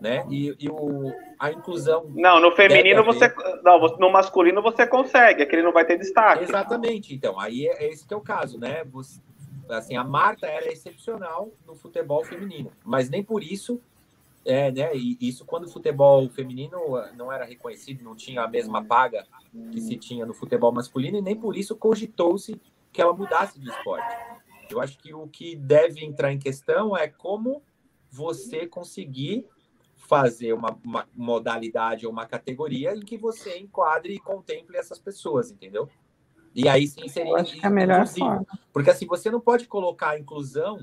né? 0.00 0.24
E, 0.30 0.54
e 0.58 0.68
o, 0.68 1.12
a 1.38 1.50
inclusão. 1.50 2.10
Não, 2.14 2.40
no 2.40 2.52
feminino 2.52 3.04
você. 3.04 3.32
Não, 3.62 3.78
no 3.98 4.10
masculino 4.10 4.62
você 4.62 4.86
consegue, 4.86 5.42
é 5.42 5.46
que 5.46 5.54
ele 5.54 5.62
não 5.62 5.72
vai 5.72 5.84
ter 5.84 5.98
destaque. 5.98 6.44
Exatamente, 6.44 7.14
então. 7.14 7.38
Aí 7.38 7.66
é, 7.66 7.84
é 7.84 7.90
esse 7.90 8.06
que 8.06 8.14
é 8.14 8.16
o 8.16 8.20
caso, 8.20 8.58
né? 8.58 8.84
Você, 8.92 9.20
assim, 9.68 9.96
a 9.96 10.04
Marta 10.04 10.46
era 10.46 10.72
excepcional 10.72 11.50
no 11.66 11.74
futebol 11.74 12.24
feminino, 12.24 12.70
mas 12.84 13.10
nem 13.10 13.22
por 13.22 13.42
isso 13.42 13.80
é, 14.44 14.70
né? 14.70 14.94
E 14.94 15.16
isso 15.20 15.44
quando 15.44 15.64
o 15.64 15.68
futebol 15.68 16.28
feminino 16.28 16.96
ah, 16.96 17.12
não 17.16 17.32
era 17.32 17.44
reconhecido, 17.44 18.04
não 18.04 18.14
tinha 18.14 18.42
a 18.42 18.48
mesma 18.48 18.84
paga 18.84 19.26
que 19.72 19.80
se 19.80 19.96
tinha 19.96 20.26
no 20.26 20.34
futebol 20.34 20.72
masculino, 20.72 21.18
e 21.18 21.22
nem 21.22 21.36
por 21.36 21.56
isso 21.56 21.76
cogitou-se 21.76 22.60
que 22.92 23.00
ela 23.00 23.12
mudasse 23.12 23.58
de 23.58 23.68
esporte. 23.68 24.16
Eu 24.70 24.80
acho 24.80 24.98
que 24.98 25.14
o 25.14 25.26
que 25.28 25.56
deve 25.56 26.04
entrar 26.04 26.32
em 26.32 26.38
questão 26.38 26.96
é 26.96 27.08
como 27.08 27.62
você 28.10 28.66
conseguir 28.66 29.46
fazer 29.96 30.52
uma, 30.52 30.78
uma 30.84 31.08
modalidade 31.14 32.06
ou 32.06 32.12
uma 32.12 32.26
categoria 32.26 32.94
em 32.94 33.00
que 33.00 33.16
você 33.16 33.58
enquadre 33.58 34.14
e 34.14 34.18
contemple 34.18 34.76
essas 34.76 34.98
pessoas, 34.98 35.50
entendeu? 35.50 35.88
E 36.54 36.68
aí 36.68 36.86
sim 36.86 37.08
seria 37.08 37.34
acho 37.36 37.54
que 37.54 37.64
é 37.64 37.68
a 37.68 37.70
melhor 37.70 38.06
forma. 38.06 38.46
Porque 38.72 38.90
assim, 38.90 39.06
você 39.06 39.30
não 39.30 39.40
pode 39.40 39.66
colocar 39.66 40.10
a 40.10 40.18
inclusão, 40.18 40.78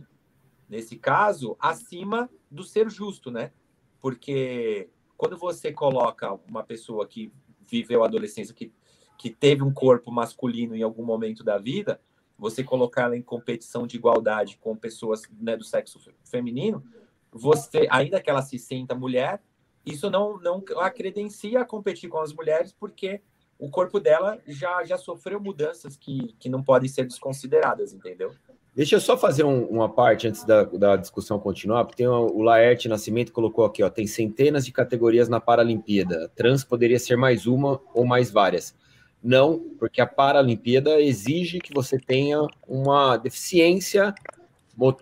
nesse 0.72 0.96
caso, 0.96 1.58
acima 1.60 2.30
do 2.50 2.64
ser 2.64 2.90
justo, 2.90 3.30
né? 3.30 3.52
Porque 4.00 4.90
quando 5.18 5.38
você 5.38 5.74
coloca 5.74 6.34
uma 6.48 6.64
pessoa 6.64 7.06
que 7.06 7.30
viveu 7.68 8.04
a 8.04 8.08
adolescência, 8.08 8.56
que, 8.56 8.72
que 9.18 9.30
teve 9.30 9.64
um 9.64 9.74
corpo 9.74 10.10
masculino 10.10 10.74
em 10.74 10.82
algum 10.82 11.04
momento 11.04 11.44
da 11.44 11.58
vida, 11.58 12.02
você 12.38 12.64
colocar 12.64 13.04
ela 13.04 13.18
em 13.18 13.22
competição 13.22 13.86
de 13.86 13.98
igualdade 13.98 14.58
com 14.62 14.74
pessoas 14.74 15.24
né, 15.40 15.58
do 15.58 15.64
sexo 15.66 16.00
feminino, 16.24 16.82
você, 17.30 17.86
ainda 17.92 18.22
que 18.22 18.30
ela 18.30 18.42
se 18.42 18.58
sinta 18.58 18.96
mulher, 18.96 19.44
isso 19.86 20.10
não, 20.10 20.40
não 20.40 20.64
a 20.78 20.90
credencia 20.90 21.62
a 21.62 21.66
competir 21.66 22.10
com 22.10 22.20
as 22.20 22.32
mulheres, 22.34 22.72
porque 22.72 23.22
o 23.60 23.70
corpo 23.70 24.00
dela 24.00 24.42
já, 24.48 24.86
já 24.86 24.98
sofreu 24.98 25.40
mudanças 25.40 25.98
que, 25.98 26.34
que 26.40 26.48
não 26.48 26.64
podem 26.64 26.88
ser 26.88 27.04
desconsideradas, 27.04 27.94
entendeu? 27.94 28.34
Deixa 28.74 28.96
eu 28.96 29.02
só 29.02 29.18
fazer 29.18 29.44
um, 29.44 29.66
uma 29.66 29.90
parte 29.90 30.28
antes 30.28 30.46
da, 30.46 30.64
da 30.64 30.96
discussão 30.96 31.38
continuar, 31.38 31.84
porque 31.84 31.98
tem 31.98 32.08
o, 32.08 32.28
o 32.28 32.42
Laerte 32.42 32.88
Nascimento 32.88 33.34
colocou 33.34 33.66
aqui, 33.66 33.84
ó, 33.84 33.90
tem 33.90 34.08
centenas 34.08 34.66
de 34.66 34.72
categorias 34.72 35.28
na 35.28 35.42
Paralimpíada. 35.42 36.32
Trans 36.36 36.64
poderia 36.64 36.98
ser 36.98 37.18
mais 37.18 37.46
uma 37.46 37.82
ou 37.94 38.06
mais 38.06 38.32
várias. 38.32 38.74
Não, 39.22 39.60
porque 39.78 40.00
a 40.00 40.08
Paralimpíada 40.08 41.02
exige 41.02 41.60
que 41.60 41.74
você 41.74 42.00
tenha 42.00 42.40
uma 42.68 43.18
deficiência 43.18 44.16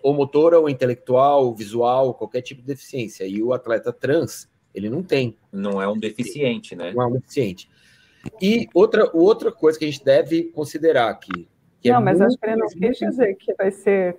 ou 0.02 0.12
motora, 0.12 0.58
ou 0.58 0.68
intelectual, 0.68 1.46
ou 1.46 1.54
visual, 1.54 2.12
qualquer 2.12 2.42
tipo 2.42 2.60
de 2.60 2.66
deficiência. 2.66 3.24
E 3.24 3.42
o 3.42 3.52
atleta 3.52 3.92
trans, 3.92 4.48
ele 4.74 4.90
não 4.90 5.02
tem. 5.02 5.36
Não 5.50 5.80
é 5.80 5.88
um 5.88 5.98
deficiente, 5.98 6.74
né? 6.76 6.92
Não 6.92 7.02
é 7.02 7.06
um 7.06 7.12
deficiente. 7.12 7.70
E 8.42 8.68
outra, 8.74 9.10
outra 9.14 9.50
coisa 9.50 9.78
que 9.78 9.84
a 9.84 9.90
gente 9.90 10.04
deve 10.04 10.44
considerar 10.44 11.08
aqui, 11.08 11.48
não, 11.84 11.96
é 11.96 12.00
mas 12.00 12.20
acho 12.20 12.36
que 12.36 12.46
ele 12.46 12.56
não 12.56 12.68
quis 12.68 12.98
dizer 12.98 13.34
que 13.36 13.54
vai 13.54 13.70
ser 13.70 14.16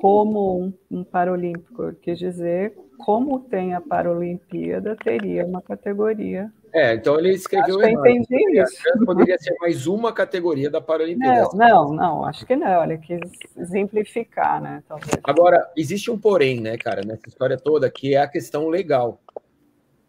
como 0.00 0.60
um, 0.60 0.72
um 0.90 1.04
Paralímpico, 1.04 1.92
quis 1.94 2.18
dizer 2.18 2.74
como 2.98 3.40
tem 3.40 3.74
a 3.74 3.80
Paralimpíada, 3.80 4.96
teria 4.96 5.44
uma 5.44 5.60
categoria. 5.60 6.50
É, 6.72 6.94
então 6.94 7.18
ele 7.18 7.30
escreveu 7.30 7.78
acho 7.78 7.88
errado. 7.88 8.06
Entendi 8.06 8.60
isso. 8.60 8.82
Poderia 9.04 9.38
ser 9.38 9.54
mais 9.60 9.86
uma 9.86 10.12
categoria 10.12 10.70
da 10.70 10.80
Paralimpíada. 10.80 11.48
Não, 11.54 11.88
não, 11.88 11.94
não, 11.94 12.24
acho 12.24 12.44
que 12.46 12.56
não. 12.56 12.82
Ele 12.82 12.98
quis 12.98 13.20
exemplificar, 13.56 14.60
né? 14.60 14.82
Talvez. 14.88 15.12
Agora, 15.22 15.70
existe 15.76 16.10
um 16.10 16.18
porém, 16.18 16.60
né, 16.60 16.76
cara, 16.76 17.02
nessa 17.04 17.28
história 17.28 17.56
toda, 17.56 17.90
que 17.90 18.14
é 18.14 18.18
a 18.18 18.28
questão 18.28 18.68
legal. 18.68 19.20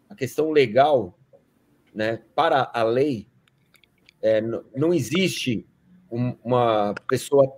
A 0.08 0.14
questão 0.14 0.50
legal, 0.50 1.16
né, 1.94 2.20
para 2.34 2.70
a 2.72 2.82
lei, 2.82 3.28
é, 4.22 4.40
não 4.40 4.92
existe 4.94 5.66
uma 6.10 6.94
pessoa 7.08 7.52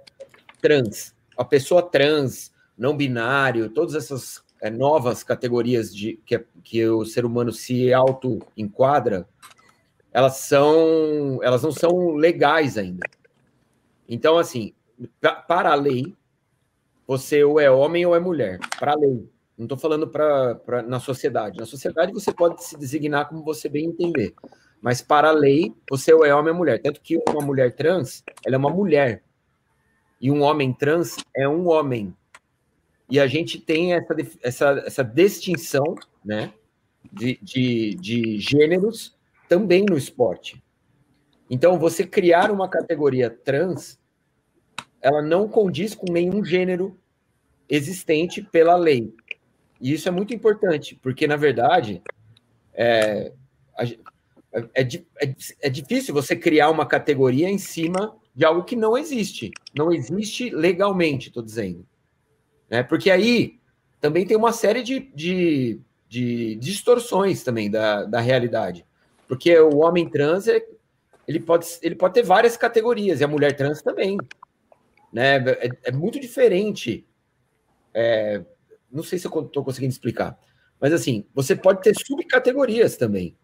trans, 0.60 1.14
a 1.36 1.44
pessoa 1.44 1.82
trans, 1.82 2.52
não 2.76 2.96
binário, 2.96 3.70
todas 3.70 3.94
essas 3.94 4.42
é, 4.60 4.70
novas 4.70 5.22
categorias 5.22 5.94
de 5.94 6.20
que, 6.24 6.44
que 6.62 6.86
o 6.86 7.04
ser 7.04 7.24
humano 7.24 7.52
se 7.52 7.92
auto 7.92 8.38
enquadra, 8.56 9.28
elas 10.12 10.36
são, 10.36 11.38
elas 11.42 11.62
não 11.62 11.72
são 11.72 12.14
legais 12.14 12.76
ainda. 12.76 13.06
Então, 14.08 14.38
assim, 14.38 14.72
para 15.20 15.72
a 15.72 15.74
lei, 15.74 16.14
você 17.06 17.44
ou 17.44 17.60
é 17.60 17.70
homem 17.70 18.04
ou 18.06 18.16
é 18.16 18.20
mulher. 18.20 18.58
Para 18.78 18.92
a 18.92 18.96
lei. 18.96 19.28
Não 19.56 19.64
estou 19.64 19.78
falando 19.78 20.06
para 20.08 20.82
na 20.86 21.00
sociedade. 21.00 21.58
Na 21.58 21.66
sociedade 21.66 22.12
você 22.12 22.32
pode 22.32 22.62
se 22.64 22.76
designar 22.76 23.28
como 23.28 23.42
você 23.42 23.68
bem 23.68 23.86
entender. 23.86 24.34
Mas 24.80 25.02
para 25.02 25.28
a 25.28 25.32
lei, 25.32 25.74
você 25.90 26.12
ou 26.12 26.24
é 26.24 26.34
homem 26.34 26.52
ou 26.52 26.58
mulher. 26.58 26.80
Tanto 26.80 27.00
que 27.00 27.16
uma 27.28 27.44
mulher 27.44 27.74
trans, 27.74 28.22
ela 28.44 28.56
é 28.56 28.58
uma 28.58 28.70
mulher. 28.70 29.22
E 30.20 30.30
um 30.30 30.42
homem 30.42 30.72
trans 30.72 31.16
é 31.36 31.48
um 31.48 31.68
homem. 31.68 32.14
E 33.10 33.18
a 33.18 33.26
gente 33.26 33.58
tem 33.58 33.94
essa, 33.94 34.14
essa, 34.42 34.82
essa 34.86 35.04
distinção 35.04 35.94
né, 36.24 36.52
de, 37.12 37.38
de, 37.42 37.94
de 37.94 38.38
gêneros 38.38 39.16
também 39.48 39.84
no 39.88 39.96
esporte. 39.96 40.62
Então, 41.50 41.78
você 41.78 42.06
criar 42.06 42.50
uma 42.50 42.68
categoria 42.68 43.30
trans, 43.30 43.98
ela 45.00 45.22
não 45.22 45.48
condiz 45.48 45.94
com 45.94 46.12
nenhum 46.12 46.44
gênero 46.44 46.98
existente 47.68 48.42
pela 48.42 48.76
lei. 48.76 49.14
E 49.80 49.92
isso 49.92 50.08
é 50.08 50.10
muito 50.10 50.34
importante, 50.34 50.98
porque, 51.02 51.26
na 51.26 51.36
verdade, 51.36 52.02
é, 52.74 53.32
a, 53.76 53.84
é, 54.52 54.60
é, 54.74 54.82
é, 55.22 55.34
é, 55.62 55.68
difícil 55.68 56.14
você 56.14 56.34
criar 56.34 56.70
uma 56.70 56.86
categoria 56.86 57.48
em 57.48 57.58
cima 57.58 58.16
de 58.34 58.44
algo 58.44 58.64
que 58.64 58.76
não 58.76 58.96
existe. 58.96 59.50
Não 59.76 59.92
existe 59.92 60.50
legalmente, 60.50 61.28
estou 61.28 61.42
dizendo. 61.42 61.86
Né? 62.70 62.82
Porque 62.82 63.10
aí 63.10 63.58
também 64.00 64.26
tem 64.26 64.36
uma 64.36 64.52
série 64.52 64.82
de, 64.82 65.00
de, 65.14 65.80
de 66.08 66.54
distorções 66.56 67.42
também 67.42 67.70
da, 67.70 68.04
da 68.04 68.20
realidade. 68.20 68.86
Porque 69.26 69.58
o 69.58 69.78
homem 69.78 70.08
trans, 70.08 70.48
é, 70.48 70.64
ele 71.26 71.40
pode, 71.40 71.66
ele 71.82 71.94
pode 71.94 72.14
ter 72.14 72.22
várias 72.22 72.56
categorias, 72.56 73.20
e 73.20 73.24
a 73.24 73.28
mulher 73.28 73.54
trans 73.54 73.82
também. 73.82 74.16
Né? 75.12 75.36
É, 75.36 75.70
é 75.84 75.92
muito 75.92 76.18
diferente. 76.18 77.06
É, 77.92 78.42
não 78.90 79.02
sei 79.02 79.18
se 79.18 79.26
eu 79.26 79.40
estou 79.42 79.62
conseguindo 79.62 79.92
explicar. 79.92 80.38
Mas 80.80 80.92
assim, 80.92 81.26
você 81.34 81.54
pode 81.54 81.82
ter 81.82 81.94
subcategorias 81.94 82.96
também. 82.96 83.36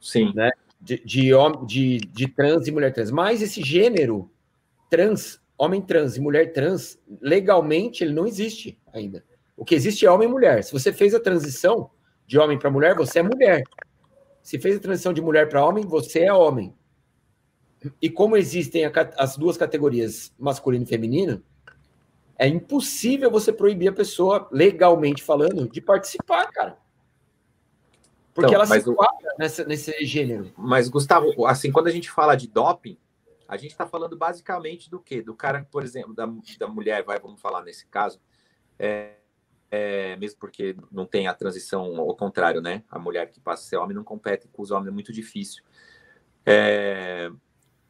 Sim. 0.00 0.32
Né? 0.34 0.50
De, 0.80 0.98
de, 1.04 1.30
de, 1.66 1.98
de 1.98 2.28
trans 2.28 2.66
e 2.66 2.70
mulher 2.70 2.92
trans. 2.92 3.10
Mas 3.10 3.42
esse 3.42 3.62
gênero 3.62 4.30
trans, 4.90 5.40
homem 5.56 5.82
trans 5.82 6.16
e 6.16 6.20
mulher 6.20 6.52
trans, 6.52 6.98
legalmente 7.20 8.04
ele 8.04 8.12
não 8.12 8.26
existe 8.26 8.78
ainda. 8.92 9.24
O 9.56 9.64
que 9.64 9.74
existe 9.74 10.06
é 10.06 10.10
homem 10.10 10.28
e 10.28 10.30
mulher. 10.30 10.62
Se 10.62 10.72
você 10.72 10.92
fez 10.92 11.14
a 11.14 11.20
transição 11.20 11.90
de 12.26 12.38
homem 12.38 12.58
para 12.58 12.70
mulher, 12.70 12.94
você 12.94 13.18
é 13.18 13.22
mulher. 13.22 13.64
Se 14.42 14.58
fez 14.58 14.76
a 14.76 14.80
transição 14.80 15.12
de 15.12 15.20
mulher 15.20 15.48
para 15.48 15.64
homem, 15.64 15.84
você 15.84 16.20
é 16.20 16.32
homem. 16.32 16.74
E 18.00 18.08
como 18.08 18.36
existem 18.36 18.84
a, 18.84 18.92
as 19.16 19.36
duas 19.36 19.56
categorias, 19.56 20.32
masculino 20.38 20.84
e 20.84 20.88
feminino, 20.88 21.42
é 22.38 22.46
impossível 22.46 23.30
você 23.30 23.52
proibir 23.52 23.88
a 23.88 23.92
pessoa, 23.92 24.48
legalmente 24.52 25.22
falando, 25.22 25.68
de 25.68 25.80
participar, 25.80 26.46
cara. 26.52 26.78
Porque 28.38 28.54
então, 28.54 28.62
ela 28.62 28.66
se 28.66 28.88
enquadra 28.88 29.34
o... 29.34 29.36
nessa, 29.36 29.64
nesse 29.64 30.04
gênero. 30.06 30.52
Mas, 30.56 30.88
Gustavo, 30.88 31.44
assim, 31.44 31.72
quando 31.72 31.88
a 31.88 31.90
gente 31.90 32.08
fala 32.08 32.36
de 32.36 32.46
doping, 32.46 32.96
a 33.48 33.56
gente 33.56 33.72
está 33.72 33.84
falando 33.84 34.16
basicamente 34.16 34.88
do 34.88 35.00
quê? 35.00 35.20
Do 35.20 35.34
cara, 35.34 35.66
por 35.68 35.82
exemplo, 35.82 36.14
da, 36.14 36.24
da 36.56 36.68
mulher, 36.68 37.02
vai, 37.02 37.18
vamos 37.18 37.40
falar 37.40 37.64
nesse 37.64 37.88
caso, 37.88 38.20
é, 38.78 39.16
é, 39.72 40.14
mesmo 40.18 40.38
porque 40.38 40.76
não 40.92 41.04
tem 41.04 41.26
a 41.26 41.34
transição 41.34 41.98
ao 41.98 42.14
contrário, 42.14 42.60
né? 42.60 42.84
A 42.88 42.96
mulher 42.96 43.28
que 43.28 43.40
passa 43.40 43.64
a 43.64 43.66
ser 43.66 43.76
homem 43.76 43.96
não 43.96 44.04
compete 44.04 44.46
com 44.46 44.62
os 44.62 44.70
homens, 44.70 44.86
é 44.86 44.92
muito 44.92 45.12
difícil. 45.12 45.64
É, 46.46 47.28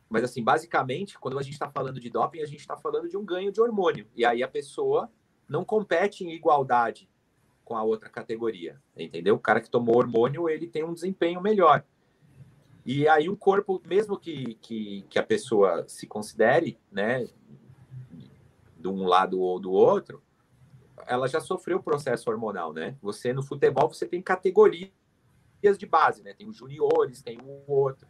mas, 0.08 0.24
assim, 0.24 0.42
basicamente, 0.42 1.18
quando 1.18 1.38
a 1.38 1.42
gente 1.42 1.52
está 1.52 1.68
falando 1.68 2.00
de 2.00 2.08
doping, 2.08 2.40
a 2.40 2.46
gente 2.46 2.60
está 2.60 2.74
falando 2.74 3.06
de 3.06 3.18
um 3.18 3.24
ganho 3.24 3.52
de 3.52 3.60
hormônio. 3.60 4.08
E 4.16 4.24
aí 4.24 4.42
a 4.42 4.48
pessoa 4.48 5.12
não 5.46 5.62
compete 5.62 6.24
em 6.24 6.32
igualdade 6.32 7.06
com 7.68 7.76
a 7.76 7.82
outra 7.82 8.08
categoria, 8.08 8.80
entendeu? 8.96 9.34
O 9.34 9.38
cara 9.38 9.60
que 9.60 9.68
tomou 9.68 9.98
hormônio, 9.98 10.48
ele 10.48 10.66
tem 10.66 10.82
um 10.82 10.94
desempenho 10.94 11.38
melhor. 11.38 11.84
E 12.82 13.06
aí 13.06 13.28
o 13.28 13.36
corpo, 13.36 13.82
mesmo 13.86 14.18
que, 14.18 14.54
que, 14.54 15.02
que 15.10 15.18
a 15.18 15.22
pessoa 15.22 15.84
se 15.86 16.06
considere, 16.06 16.78
né, 16.90 17.28
de 18.78 18.88
um 18.88 19.04
lado 19.04 19.38
ou 19.38 19.60
do 19.60 19.70
outro, 19.70 20.22
ela 21.06 21.28
já 21.28 21.40
sofreu 21.40 21.76
o 21.76 21.82
processo 21.82 22.30
hormonal, 22.30 22.72
né? 22.72 22.96
Você 23.02 23.34
no 23.34 23.42
futebol 23.42 23.92
você 23.92 24.06
tem 24.06 24.22
categorias 24.22 24.90
de 25.78 25.84
base, 25.84 26.22
né? 26.22 26.32
Tem 26.32 26.48
os 26.48 26.56
juniores, 26.56 27.20
tem 27.20 27.38
um 27.42 27.70
outro. 27.70 28.08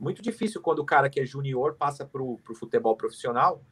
Muito 0.00 0.22
difícil 0.22 0.62
quando 0.62 0.78
o 0.78 0.86
cara 0.86 1.10
que 1.10 1.20
é 1.20 1.26
junior 1.26 1.74
passa 1.74 2.06
para 2.06 2.22
o 2.22 2.40
futebol 2.54 2.96
profissional, 2.96 3.62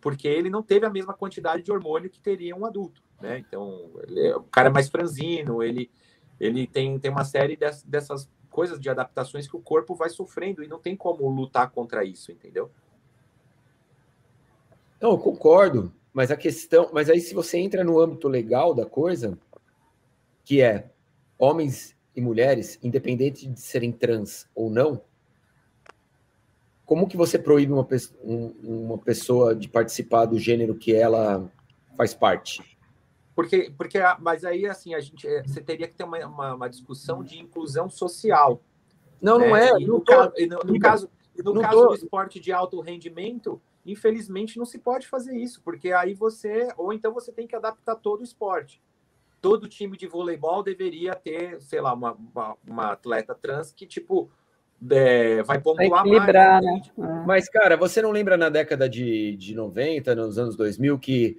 porque 0.00 0.26
ele 0.28 0.48
não 0.48 0.62
teve 0.62 0.86
a 0.86 0.90
mesma 0.90 1.12
quantidade 1.12 1.62
de 1.62 1.70
hormônio 1.70 2.08
que 2.08 2.20
teria 2.20 2.56
um 2.56 2.64
adulto, 2.64 3.02
né? 3.20 3.38
Então, 3.38 3.90
ele, 4.06 4.32
o 4.34 4.42
cara 4.44 4.68
é 4.68 4.72
mais 4.72 4.88
franzino, 4.88 5.62
ele, 5.62 5.90
ele 6.38 6.66
tem, 6.66 6.98
tem 6.98 7.10
uma 7.10 7.24
série 7.24 7.56
dessas, 7.56 7.82
dessas 7.82 8.30
coisas 8.50 8.80
de 8.80 8.88
adaptações 8.88 9.46
que 9.46 9.56
o 9.56 9.60
corpo 9.60 9.94
vai 9.94 10.10
sofrendo 10.10 10.62
e 10.62 10.68
não 10.68 10.78
tem 10.78 10.96
como 10.96 11.28
lutar 11.28 11.70
contra 11.70 12.04
isso, 12.04 12.32
entendeu? 12.32 12.70
Não, 15.00 15.10
eu 15.10 15.18
concordo, 15.18 15.92
mas 16.12 16.30
a 16.30 16.36
questão, 16.36 16.90
mas 16.92 17.08
aí 17.08 17.20
se 17.20 17.34
você 17.34 17.58
entra 17.58 17.84
no 17.84 18.00
âmbito 18.00 18.26
legal 18.26 18.74
da 18.74 18.84
coisa, 18.84 19.38
que 20.44 20.60
é 20.60 20.90
homens 21.38 21.96
e 22.16 22.20
mulheres, 22.20 22.78
independente 22.82 23.46
de 23.46 23.60
serem 23.60 23.92
trans 23.92 24.48
ou 24.54 24.68
não, 24.70 25.00
como 26.84 27.06
que 27.06 27.16
você 27.16 27.38
proíbe 27.38 27.72
uma, 27.72 27.86
uma 28.64 28.98
pessoa 28.98 29.54
de 29.54 29.68
participar 29.68 30.24
do 30.24 30.38
gênero 30.38 30.74
que 30.74 30.94
ela 30.94 31.52
faz 31.96 32.14
parte? 32.14 32.77
Porque, 33.38 33.72
porque, 33.78 34.00
mas 34.18 34.44
aí, 34.44 34.66
assim, 34.66 34.96
a 34.96 35.00
gente, 35.00 35.24
é, 35.24 35.44
você 35.44 35.60
teria 35.60 35.86
que 35.86 35.94
ter 35.94 36.02
uma, 36.02 36.18
uma, 36.26 36.54
uma 36.56 36.68
discussão 36.68 37.22
de 37.22 37.38
inclusão 37.38 37.88
social. 37.88 38.60
Não, 39.22 39.38
né? 39.38 39.46
não 39.46 39.56
é. 39.56 39.80
E 39.80 39.86
no, 39.86 40.00
tô, 40.00 40.12
caso, 40.12 40.32
no, 40.40 40.72
no 40.72 40.80
caso, 40.80 41.10
no 41.44 41.60
caso 41.60 41.76
tô... 41.76 41.86
do 41.86 41.94
esporte 41.94 42.40
de 42.40 42.50
alto 42.50 42.80
rendimento, 42.80 43.62
infelizmente 43.86 44.58
não 44.58 44.64
se 44.64 44.76
pode 44.80 45.06
fazer 45.06 45.36
isso, 45.36 45.62
porque 45.62 45.92
aí 45.92 46.14
você, 46.14 46.68
ou 46.76 46.92
então 46.92 47.14
você 47.14 47.30
tem 47.30 47.46
que 47.46 47.54
adaptar 47.54 47.94
todo 47.94 48.22
o 48.22 48.24
esporte. 48.24 48.82
Todo 49.40 49.68
time 49.68 49.96
de 49.96 50.08
voleibol 50.08 50.64
deveria 50.64 51.14
ter, 51.14 51.60
sei 51.60 51.80
lá, 51.80 51.94
uma, 51.94 52.14
uma, 52.14 52.56
uma 52.66 52.86
atleta 52.90 53.36
trans 53.36 53.70
que, 53.70 53.86
tipo, 53.86 54.28
é, 54.90 55.44
vai 55.44 55.60
pontuar 55.60 56.04
equilibrar, 56.04 56.60
mais. 56.60 56.88
Né? 56.88 57.22
É. 57.22 57.24
Mas, 57.24 57.48
cara, 57.48 57.76
você 57.76 58.02
não 58.02 58.10
lembra 58.10 58.36
na 58.36 58.48
década 58.48 58.88
de, 58.88 59.36
de 59.36 59.54
90, 59.54 60.12
nos 60.16 60.40
anos 60.40 60.56
2000, 60.56 60.98
que 60.98 61.36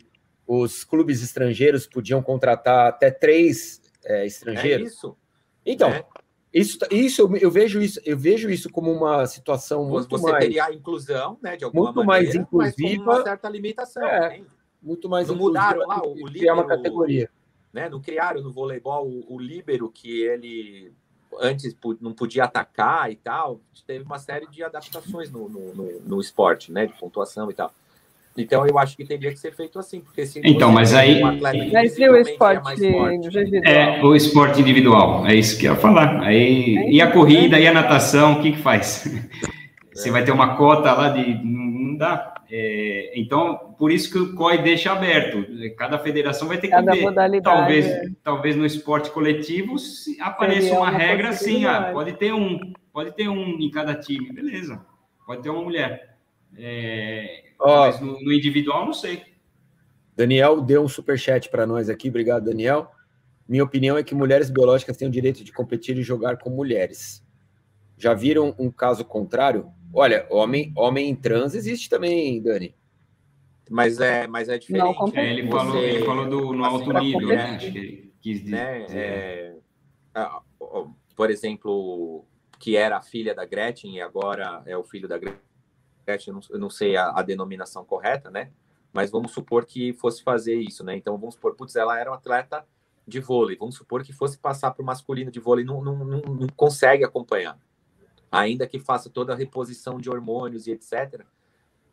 os 0.52 0.84
clubes 0.84 1.22
estrangeiros 1.22 1.86
podiam 1.86 2.24
contratar 2.24 2.88
até 2.88 3.12
três 3.12 3.80
é, 4.04 4.26
estrangeiros. 4.26 4.88
É 4.88 4.92
isso. 4.92 5.18
Então, 5.64 5.90
é. 5.90 6.04
isso, 6.52 6.80
isso 6.90 7.22
eu, 7.22 7.38
eu, 7.38 7.52
vejo 7.52 7.80
isso, 7.80 8.02
eu 8.04 8.18
vejo 8.18 8.50
isso 8.50 8.68
como 8.68 8.92
uma 8.92 9.28
situação 9.28 9.86
muito 9.86 10.10
Você 10.10 10.32
mais. 10.32 10.44
teria 10.44 10.66
a 10.66 10.74
inclusão, 10.74 11.38
né, 11.40 11.56
de 11.56 11.66
alguma 11.66 11.94
muito 11.94 12.04
maneira, 12.04 12.34
mais 12.34 12.36
inclusiva, 12.36 13.04
mas 13.06 13.18
uma 13.18 13.24
certa 13.24 13.48
limitação. 13.48 14.04
É, 14.04 14.42
muito 14.82 15.08
mais 15.08 15.28
não 15.28 15.36
mudaram 15.36 15.86
lá 15.86 16.02
o, 16.02 16.14
o 16.14 16.28
líbero, 16.28 16.56
uma 16.56 16.66
categoria. 16.66 17.30
Né, 17.72 17.88
não 17.88 18.02
criaram 18.02 18.42
no 18.42 18.52
voleibol 18.52 19.08
o, 19.08 19.36
o 19.36 19.40
líbero 19.40 19.92
que 19.92 20.20
ele 20.24 20.92
antes 21.40 21.78
não 22.02 22.12
podia 22.12 22.46
atacar 22.46 23.12
e 23.12 23.16
tal. 23.16 23.62
Teve 23.86 24.04
uma 24.04 24.18
série 24.18 24.48
de 24.48 24.64
adaptações 24.64 25.30
no, 25.30 25.48
no, 25.48 25.76
no, 25.76 26.00
no 26.00 26.20
esporte, 26.20 26.72
né, 26.72 26.88
de 26.88 26.94
pontuação 26.98 27.52
e 27.52 27.54
tal. 27.54 27.72
Então 28.42 28.66
eu 28.66 28.78
acho 28.78 28.96
que 28.96 29.06
teria 29.06 29.32
que 29.32 29.40
ser 29.40 29.54
feito 29.54 29.78
assim, 29.80 30.00
porque 30.00 30.26
se 30.26 30.42
então, 30.44 30.72
mas 30.72 30.94
aí, 30.94 31.24
um 31.24 31.40
mas 31.40 31.98
e 31.98 32.10
o 32.10 32.16
esporte 32.18 32.86
é? 33.64 33.98
É 33.98 34.04
o 34.04 34.16
esporte 34.16 34.62
individual, 34.62 35.26
é 35.26 35.36
isso 35.36 35.58
que 35.58 35.66
eu 35.66 35.74
ia 35.74 35.80
falar. 35.80 36.22
Aí 36.22 36.78
é 36.78 36.92
e 36.92 37.02
a 37.02 37.12
corrida 37.12 37.60
e 37.60 37.68
a 37.68 37.74
natação, 37.74 38.34
o 38.34 38.42
que 38.42 38.54
que 38.54 38.60
faz? 38.60 39.08
Você 39.94 40.12
vai 40.12 40.24
ter 40.24 40.32
uma 40.32 40.56
cota 40.56 40.94
lá 40.94 41.10
de 41.10 41.44
não 41.44 41.98
dá. 41.98 42.36
É, 42.52 43.12
então, 43.16 43.76
por 43.78 43.92
isso 43.92 44.12
que 44.12 44.18
o 44.18 44.34
COI 44.34 44.60
deixa 44.60 44.92
aberto. 44.92 45.46
Cada 45.78 46.00
federação 46.00 46.48
vai 46.48 46.58
ter 46.58 46.68
que 46.68 46.74
Cada 46.74 46.94
ver. 46.94 47.02
Modalidade. 47.02 47.58
Talvez, 47.58 48.12
talvez 48.24 48.56
no 48.56 48.66
esporte 48.66 49.12
coletivo 49.12 49.78
se 49.78 50.20
apareça 50.20 50.62
Seria 50.62 50.80
uma, 50.80 50.90
uma 50.90 50.98
regra 50.98 51.30
assim, 51.30 51.66
ah, 51.66 51.92
pode 51.94 52.14
ter 52.14 52.34
um, 52.34 52.74
pode 52.92 53.12
ter 53.12 53.28
um 53.30 53.60
em 53.60 53.70
cada 53.70 53.94
time, 53.94 54.32
beleza? 54.32 54.84
Pode 55.28 55.44
ter 55.44 55.50
uma 55.50 55.62
mulher. 55.62 56.18
É, 56.58 57.49
oh, 57.60 57.80
mas 57.80 58.00
no, 58.00 58.20
no, 58.22 58.32
individual, 58.32 58.86
não 58.86 58.94
sei. 58.94 59.24
Daniel 60.16 60.62
deu 60.62 60.84
um 60.84 60.88
super 60.88 61.18
chat 61.18 61.50
para 61.50 61.66
nós 61.66 61.90
aqui, 61.90 62.10
obrigado, 62.10 62.46
Daniel. 62.46 62.92
Minha 63.48 63.64
opinião 63.64 63.98
é 63.98 64.04
que 64.04 64.14
mulheres 64.14 64.50
biológicas 64.50 64.98
têm 64.98 65.08
o 65.08 65.12
direito 65.12 65.44
de 65.44 65.52
competir 65.52 65.98
e 65.98 66.04
jogar 66.04 66.38
com 66.38 66.50
mulheres. 66.50 67.26
Já 67.98 68.14
viram 68.14 68.56
um 68.60 68.70
caso 68.70 69.04
contrário? 69.04 69.72
Olha, 69.94 70.28
homem, 70.30 70.72
homem 70.76 71.10
em 71.10 71.16
trans 71.16 71.56
existe 71.56 71.90
também, 71.90 72.42
Dani. 72.42 72.76
Mas 73.70 74.00
é, 74.00 74.28
mas 74.28 74.50
é 74.50 74.58
diferente. 74.58 74.98
Não, 75.00 75.12
é, 75.14 75.32
ele, 75.32 75.48
falou, 75.48 75.78
ele 75.78 76.06
falou 76.06 76.30
do, 76.30 76.54
no 76.54 76.66
alto 76.66 76.92
nível, 76.94 77.28
né? 77.28 77.56
Acho 77.56 77.72
que 77.72 77.78
ele 77.78 78.14
quis 78.22 78.44
dizer. 78.44 78.52
Né? 78.52 78.86
É, 78.90 79.56
por 81.16 81.30
exemplo, 81.30 82.26
que 82.58 82.76
era 82.76 82.98
a 82.98 83.02
filha 83.02 83.36
da 83.36 83.46
Gretchen 83.46 83.96
e 83.96 84.02
agora 84.02 84.64
é 84.66 84.76
o 84.76 84.84
filho 84.84 85.08
da 85.08 85.18
Gretchen 85.18 85.49
eu 86.10 86.34
não, 86.34 86.42
eu 86.50 86.60
não 86.60 86.70
sei 86.70 86.96
a, 86.96 87.12
a, 87.12 87.22
denominação 87.22 87.84
correta, 87.86 88.30
né? 88.30 88.52
Mas 88.92 89.12
vamos 89.12 89.32
supor 89.32 89.66
que 89.66 89.94
fosse 89.94 90.24
fazer 90.24 90.56
isso, 90.56 90.84
né? 90.84 90.96
Então 90.96 91.18
vamos 91.18 91.36
supor, 91.36 91.56
putz, 91.56 91.76
ela 91.76 92.00
era 92.00 92.10
um 92.12 92.14
atleta 92.14 92.66
de 93.08 93.20
vôlei, 93.20 93.58
vamos 93.58 93.76
supor 93.76 94.04
que 94.04 94.14
fosse 94.14 94.38
passar 94.38 94.72
para 94.72 94.84
o 94.84 94.86
masculino 94.86 95.32
de 95.32 95.40
vôlei, 95.40 95.66
não, 95.66 95.84
não, 95.84 95.98
não, 95.98 96.22
não 96.22 96.48
consegue 96.56 97.04
acompanhar, 97.04 97.58
ainda 98.32 98.68
que 98.68 98.80
faça 98.80 99.10
toda 99.10 99.34
a 99.34 99.36
reposição 99.36 99.98
de 99.98 100.10
hormônios 100.10 100.68
e 100.68 100.72
etc. 100.72 101.26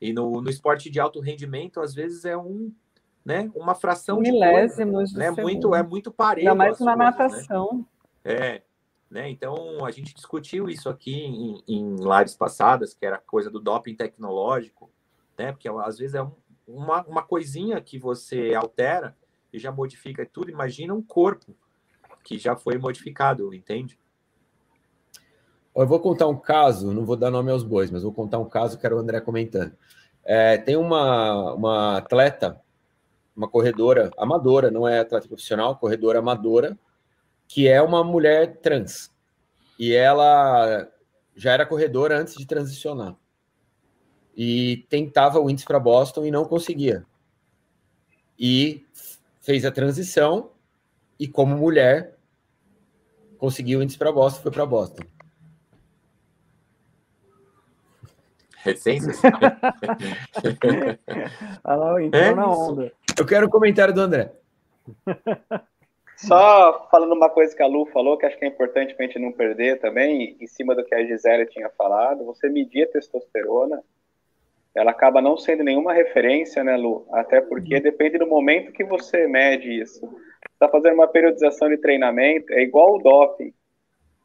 E 0.01 0.13
no, 0.13 0.41
no 0.43 0.51
esporte 0.51 0.91
de 0.91 1.01
alto 1.01 1.21
rendimento, 1.21 1.81
às 1.81 1.95
vezes 1.95 2.25
é 2.25 2.37
um, 2.37 2.71
né, 3.25 3.51
uma 3.55 3.75
fração 3.75 4.21
Milésimos 4.21 5.11
de 5.11 5.17
coisa, 5.17 5.35
né? 5.35 5.43
Muito, 5.43 5.75
é 5.75 5.83
muito 5.83 6.13
parelho. 6.13 6.51
Ainda 6.51 6.55
mais 6.55 6.79
na 6.79 6.95
coisas, 6.95 7.19
natação. 7.19 7.87
Né? 8.25 8.35
É, 8.35 8.63
né? 9.11 9.31
Então, 9.31 9.85
a 9.85 9.91
gente 9.91 10.15
discutiu 10.15 10.69
isso 10.69 10.89
aqui 10.89 11.15
em, 11.15 11.63
em, 11.69 11.97
lives 11.97 12.35
passadas, 12.35 12.93
que 12.93 13.07
era 13.07 13.19
coisa 13.19 13.51
do 13.51 13.61
doping 13.61 13.95
tecnológico, 13.95 14.91
né? 15.39 15.53
porque 15.53 15.69
às 15.69 15.99
vezes 15.99 16.15
é 16.15 16.23
um, 16.23 16.33
uma, 16.67 17.05
uma 17.05 17.23
coisinha 17.23 17.81
que 17.81 17.99
você 17.99 18.55
altera 18.55 19.17
e 19.53 19.59
já 19.59 19.71
modifica 19.71 20.27
tudo. 20.27 20.51
Imagina 20.51 20.93
um 20.93 21.03
corpo 21.03 21.57
que 22.25 22.39
já 22.39 22.57
foi 22.57 22.77
modificado, 22.79 23.55
entende? 23.55 23.99
Eu 25.75 25.87
vou 25.87 26.01
contar 26.01 26.27
um 26.27 26.37
caso, 26.37 26.93
não 26.93 27.05
vou 27.05 27.17
dar 27.17 27.31
nome 27.31 27.51
aos 27.51 27.63
bois, 27.63 27.91
mas 27.91 28.03
vou 28.03 28.13
contar 28.13 28.39
um 28.39 28.49
caso 28.49 28.79
que 28.79 28.87
era 28.87 28.97
o 28.97 28.99
André 28.99 29.21
comentando. 29.21 29.77
É, 30.25 30.59
tem 30.59 30.75
uma, 30.75 31.53
uma 31.55 31.99
atleta, 31.99 32.61
uma 33.37 33.47
corredora 33.47 34.11
amadora, 34.17 34.71
não 34.71 34.89
é 34.89 34.99
atleta 34.99 35.29
profissional, 35.29 35.77
corredora 35.77 36.19
amadora, 36.19 36.77
que 37.49 37.69
é 37.69 37.81
uma 37.81 38.03
mulher 38.03 38.57
trans. 38.59 39.11
E 39.79 39.93
ela 39.93 40.89
já 41.35 41.53
era 41.53 41.67
corredora 41.67 42.19
antes 42.19 42.35
de 42.35 42.47
transicionar. 42.47 43.15
E 44.37 44.87
tentava 44.89 45.39
o 45.39 45.51
índice 45.51 45.67
para 45.67 45.79
Boston 45.79 46.25
e 46.25 46.31
não 46.31 46.45
conseguia. 46.45 47.05
E 48.39 48.85
fez 49.41 49.65
a 49.65 49.71
transição 49.71 50.51
e 51.19 51.27
como 51.27 51.57
mulher 51.57 52.19
conseguiu 53.39 53.79
o 53.79 53.83
índice 53.83 53.99
para 53.99 54.13
Boston, 54.13 54.43
foi 54.43 54.51
para 54.51 54.67
Boston. 54.67 55.03
Recências? 58.59 59.21
Olha 61.65 61.77
lá, 61.77 62.03
entrou 62.03 62.23
é 62.23 62.35
na 62.35 62.51
onda. 62.51 62.93
Eu 63.17 63.25
quero 63.25 63.47
o 63.47 63.49
um 63.49 63.53
comentário 63.53 63.95
do 63.95 64.01
André. 64.01 64.35
Só 66.17 66.89
falando 66.91 67.13
uma 67.13 67.29
coisa 67.29 67.55
que 67.55 67.63
a 67.63 67.67
Lu 67.67 67.85
falou, 67.87 68.17
que 68.17 68.25
acho 68.25 68.39
que 68.39 68.45
é 68.45 68.49
importante 68.49 68.95
para 68.95 69.05
a 69.05 69.07
gente 69.07 69.19
não 69.19 69.33
perder 69.33 69.79
também, 69.81 70.37
em 70.41 70.47
cima 70.47 70.75
do 70.75 70.83
que 70.85 70.95
a 70.95 71.05
Gisele 71.05 71.47
tinha 71.47 71.69
falado, 71.71 72.25
você 72.25 72.49
medir 72.49 72.85
a 72.85 72.93
testosterona, 72.93 73.83
ela 74.75 74.91
acaba 74.91 75.21
não 75.21 75.37
sendo 75.37 75.63
nenhuma 75.63 75.93
referência, 75.93 76.65
né, 76.65 76.77
Lu? 76.77 77.07
Até 77.13 77.41
porque 77.41 77.77
uhum. 77.77 77.83
depende 77.83 78.19
do 78.19 78.27
momento 78.27 78.73
que 78.73 78.85
você 78.85 79.27
mede 79.27 79.81
isso. 79.81 80.09
Está 80.53 80.69
fazendo 80.69 80.95
uma 80.95 81.09
periodização 81.09 81.69
de 81.69 81.77
treinamento, 81.77 82.53
é 82.53 82.63
igual 82.63 82.95
o 82.95 83.03
doping. 83.03 83.53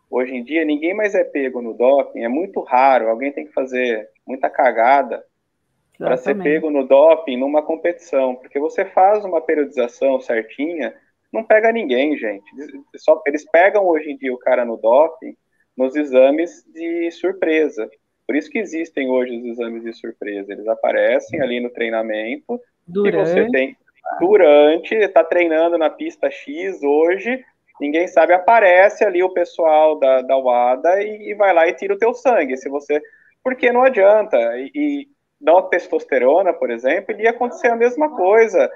Hoje 0.10 0.36
em 0.36 0.44
dia, 0.44 0.66
ninguém 0.66 0.94
mais 0.94 1.16
é 1.16 1.24
pego 1.24 1.62
no 1.62 1.74
doping, 1.74 2.22
é 2.22 2.28
muito 2.28 2.62
raro, 2.62 3.10
alguém 3.10 3.32
tem 3.32 3.46
que 3.46 3.54
fazer 3.54 4.10
muita 4.26 4.50
cagada 4.50 5.26
para 5.98 6.18
ser 6.18 6.36
pego 6.42 6.70
no 6.70 6.86
doping 6.86 7.38
numa 7.38 7.62
competição, 7.62 8.36
porque 8.36 8.60
você 8.60 8.84
faz 8.86 9.24
uma 9.24 9.40
periodização 9.40 10.20
certinha, 10.20 10.94
não 11.32 11.44
pega 11.44 11.72
ninguém, 11.72 12.18
gente. 12.18 12.44
Só, 12.98 13.22
eles 13.26 13.50
pegam 13.50 13.86
hoje 13.86 14.12
em 14.12 14.18
dia 14.18 14.34
o 14.34 14.40
cara 14.40 14.66
no 14.66 14.78
doping 14.78 15.36
nos 15.78 15.96
exames 15.96 16.64
de 16.74 17.10
surpresa. 17.12 17.90
Por 18.28 18.36
isso 18.36 18.50
que 18.50 18.60
existem 18.60 19.10
hoje 19.10 19.38
os 19.38 19.46
exames 19.46 19.84
de 19.84 19.94
surpresa. 19.94 20.52
Eles 20.52 20.68
aparecem 20.68 21.42
ali 21.42 21.60
no 21.60 21.70
treinamento 21.70 22.60
durante. 22.88 23.16
e 23.16 23.26
você 23.26 23.52
tem 23.52 23.78
durante, 24.20 24.96
está 24.96 25.24
treinando 25.24 25.78
na 25.78 25.90
pista 25.90 26.30
X 26.30 26.84
hoje 26.84 27.44
ninguém 27.82 28.08
sabe, 28.08 28.32
aparece 28.32 29.04
ali 29.04 29.24
o 29.24 29.34
pessoal 29.34 29.98
da, 29.98 30.22
da 30.22 30.38
UADA 30.38 31.02
e, 31.02 31.32
e 31.32 31.34
vai 31.34 31.52
lá 31.52 31.68
e 31.68 31.74
tira 31.74 31.96
o 31.96 31.98
teu 31.98 32.14
sangue. 32.14 32.56
Se 32.56 32.70
você. 32.70 33.02
Porque 33.44 33.72
não 33.72 33.82
adianta. 33.82 34.38
E, 34.58 34.72
e 34.76 35.08
da 35.40 35.60
testosterona, 35.64 36.54
por 36.54 36.70
exemplo, 36.70 37.20
ia 37.20 37.32
acontecer 37.32 37.70
a 37.70 37.76
mesma 37.76 38.16
coisa. 38.16 38.72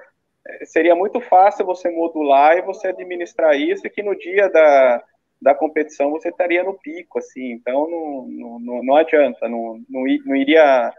Seria 0.64 0.96
muito 0.96 1.20
fácil 1.20 1.66
você 1.66 1.90
modular 1.90 2.58
e 2.58 2.62
você 2.62 2.90
administrar 2.90 3.60
isso, 3.60 3.86
e 3.86 3.90
que 3.90 4.04
no 4.04 4.16
dia 4.16 4.48
da, 4.50 5.04
da 5.42 5.56
competição 5.56 6.12
você 6.12 6.30
estaria 6.30 6.64
no 6.64 6.74
pico, 6.74 7.20
assim. 7.20 7.52
Então 7.52 7.90
não, 7.90 8.60
não, 8.60 8.84
não 8.84 8.96
adianta, 8.96 9.48
não, 9.50 9.82
não, 9.90 10.04
não 10.26 10.36
iria 10.36 10.94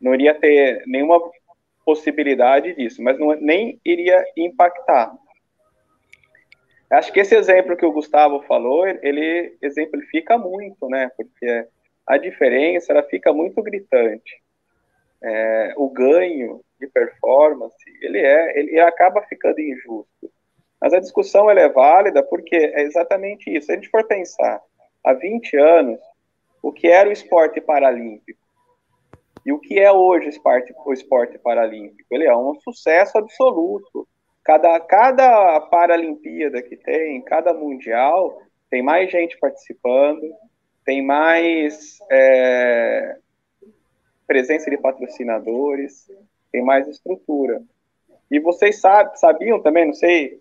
não 0.00 0.14
iria 0.14 0.34
ter 0.34 0.82
nenhuma 0.86 1.18
possibilidade 1.84 2.74
disso, 2.74 3.02
mas 3.02 3.18
não, 3.18 3.34
nem 3.36 3.80
iria 3.84 4.24
impactar. 4.36 5.14
Acho 6.90 7.12
que 7.12 7.20
esse 7.20 7.34
exemplo 7.34 7.76
que 7.76 7.86
o 7.86 7.92
Gustavo 7.92 8.42
falou, 8.42 8.86
ele 8.86 9.56
exemplifica 9.60 10.38
muito, 10.38 10.88
né? 10.88 11.10
Porque 11.16 11.66
a 12.06 12.18
diferença 12.18 12.92
ela 12.92 13.02
fica 13.02 13.32
muito 13.32 13.62
gritante. 13.62 14.42
É, 15.26 15.74
o 15.76 15.88
ganho 15.88 16.60
de 16.78 16.86
performance, 16.86 17.76
ele 18.02 18.18
é, 18.18 18.58
ele 18.58 18.78
acaba 18.78 19.22
ficando 19.22 19.58
injusto. 19.58 20.30
Mas 20.80 20.92
a 20.92 21.00
discussão 21.00 21.50
é 21.50 21.68
válida 21.68 22.22
porque 22.22 22.54
é 22.54 22.82
exatamente 22.82 23.50
isso. 23.50 23.66
Se 23.66 23.72
a 23.72 23.74
gente 23.76 23.88
for 23.88 24.04
pensar, 24.06 24.60
há 25.02 25.14
20 25.14 25.56
anos, 25.56 25.98
o 26.62 26.70
que 26.70 26.88
era 26.88 27.08
o 27.08 27.12
esporte 27.12 27.60
paralímpico 27.60 28.44
e 29.46 29.52
o 29.52 29.58
que 29.58 29.78
é 29.78 29.90
hoje 29.92 30.26
o 30.26 30.30
esporte, 30.30 30.74
o 30.84 30.92
esporte 30.92 31.38
paralímpico? 31.38 32.06
Ele 32.10 32.26
é 32.26 32.36
um 32.36 32.54
sucesso 32.60 33.18
absoluto. 33.18 34.06
Cada, 34.42 34.78
cada 34.80 35.60
Paralimpíada 35.62 36.62
que 36.62 36.76
tem, 36.76 37.22
cada 37.22 37.52
Mundial, 37.54 38.42
tem 38.70 38.82
mais 38.82 39.10
gente 39.10 39.38
participando, 39.38 40.22
tem 40.84 41.02
mais 41.02 41.98
é, 42.10 43.16
presença 44.26 44.70
de 44.70 44.76
patrocinadores, 44.76 46.10
tem 46.50 46.62
mais 46.62 46.86
estrutura. 46.88 47.62
E 48.30 48.40
vocês 48.40 48.80
sabe, 48.80 49.18
sabiam 49.18 49.60
também, 49.60 49.86
não 49.86 49.94
sei, 49.94 50.40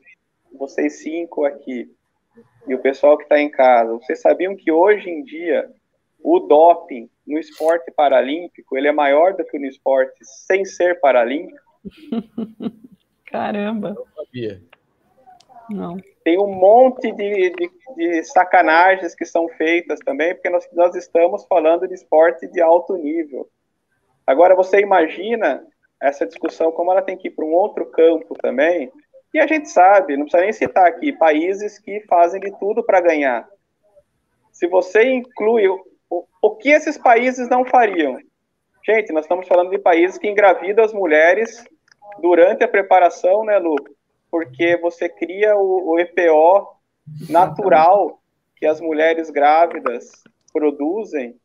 vocês 0.53 1.01
cinco 1.01 1.45
aqui, 1.45 1.89
e 2.67 2.73
o 2.73 2.79
pessoal 2.79 3.17
que 3.17 3.23
está 3.23 3.39
em 3.39 3.49
casa, 3.49 3.93
vocês 3.93 4.21
sabiam 4.21 4.55
que 4.55 4.71
hoje 4.71 5.09
em 5.09 5.23
dia 5.23 5.69
o 6.21 6.39
doping 6.39 7.09
no 7.27 7.38
esporte 7.38 7.91
paralímpico 7.91 8.77
ele 8.77 8.88
é 8.88 8.91
maior 8.91 9.34
do 9.34 9.43
que 9.43 9.59
no 9.59 9.65
esporte 9.65 10.17
sem 10.21 10.63
ser 10.63 10.99
paralímpico? 10.99 11.59
Caramba. 13.25 13.93
Não 13.93 14.05
sabia. 14.15 14.61
Não. 15.69 15.97
Tem 16.23 16.39
um 16.39 16.47
monte 16.47 17.11
de, 17.11 17.49
de, 17.49 17.71
de, 17.97 18.23
sacanagens 18.23 19.13
que 19.13 19.25
são 19.25 19.49
feitas 19.49 19.99
também, 19.99 20.34
porque 20.34 20.49
nós, 20.49 20.67
nós 20.71 20.95
estamos 20.95 21.45
falando 21.45 21.88
de 21.88 21.93
esporte 21.93 22.47
de 22.47 22.61
alto 22.61 22.95
nível. 22.95 23.49
Agora, 24.26 24.55
você 24.55 24.80
imagina 24.80 25.65
essa 26.01 26.26
discussão 26.26 26.71
como 26.71 26.91
ela 26.91 27.01
tem 27.01 27.17
que 27.17 27.28
ir 27.28 27.32
para 27.32 27.45
um 27.45 27.53
outro 27.53 27.86
campo 27.86 28.36
também, 28.41 28.91
e 29.34 29.39
a 29.39 29.47
gente 29.47 29.69
sabe, 29.69 30.15
não 30.15 30.26
precisa 30.26 30.43
nem 30.43 30.53
citar 30.53 30.86
aqui, 30.86 31.11
países 31.11 31.80
que 31.80 32.01
fazem 32.01 32.39
de 32.39 32.51
tudo 32.59 32.84
para 32.84 33.01
ganhar. 33.01 33.47
Se 34.51 34.67
você 34.67 35.11
inclui 35.11 35.67
o, 35.67 35.84
o, 36.09 36.26
o 36.41 36.55
que 36.55 36.69
esses 36.69 36.97
países 36.97 37.49
não 37.49 37.65
fariam? 37.65 38.19
Gente, 38.86 39.11
nós 39.11 39.26
estamos 39.26 39.47
falando 39.47 39.71
de 39.71 39.80
países 39.80 40.17
que 40.17 40.30
engravidam 40.30 40.86
as 40.86 40.93
mulheres 40.93 41.65
durante 42.21 42.63
a 42.63 42.67
preparação, 42.67 43.43
né, 43.43 43.57
Lu? 43.57 43.76
Porque 44.30 44.78
você 44.78 45.09
cria 45.09 45.55
o, 45.55 45.93
o 45.93 45.99
EPO 45.99 46.78
natural 47.30 48.19
que 48.55 48.67
as 48.67 48.80
mulheres 48.80 49.30
grávidas 49.32 50.24
produzem 50.51 51.36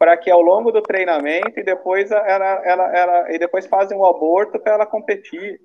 para 0.00 0.16
que 0.16 0.30
ao 0.30 0.40
longo 0.40 0.72
do 0.72 0.80
treinamento 0.80 1.60
e 1.60 1.62
depois 1.62 2.10
ela, 2.10 2.62
ela, 2.64 2.96
ela 2.96 3.34
e 3.34 3.38
depois 3.38 3.66
fazem 3.66 3.98
o 3.98 4.06
aborto 4.06 4.58
para 4.58 4.72
ela 4.72 4.86
competir. 4.86 5.60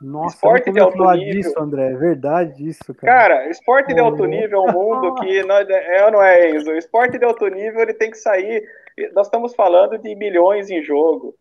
Nossa, 0.00 0.36
esporte 0.36 0.70
de 0.70 0.78
alto 0.78 1.04
nível. 1.10 1.42
Disso, 1.42 1.58
André, 1.58 1.90
é 1.90 1.96
verdade 1.96 2.68
isso, 2.68 2.94
cara. 2.94 3.12
Cara, 3.12 3.50
esporte 3.50 3.92
de 3.92 3.98
alto 3.98 4.24
nível 4.26 4.64
é 4.64 4.70
um 4.70 4.72
mundo 4.72 5.14
que 5.20 5.42
não 5.42 5.56
é, 5.56 6.10
não 6.12 6.22
é, 6.22 6.50
Enzo. 6.50 6.70
O 6.70 6.76
esporte 6.78 7.18
de 7.18 7.24
alto 7.24 7.48
nível 7.48 7.82
ele 7.82 7.94
tem 7.94 8.12
que 8.12 8.16
sair. 8.16 8.64
Nós 9.12 9.26
estamos 9.26 9.56
falando 9.56 9.98
de 9.98 10.14
milhões 10.14 10.70
em 10.70 10.80
jogo. 10.80 11.34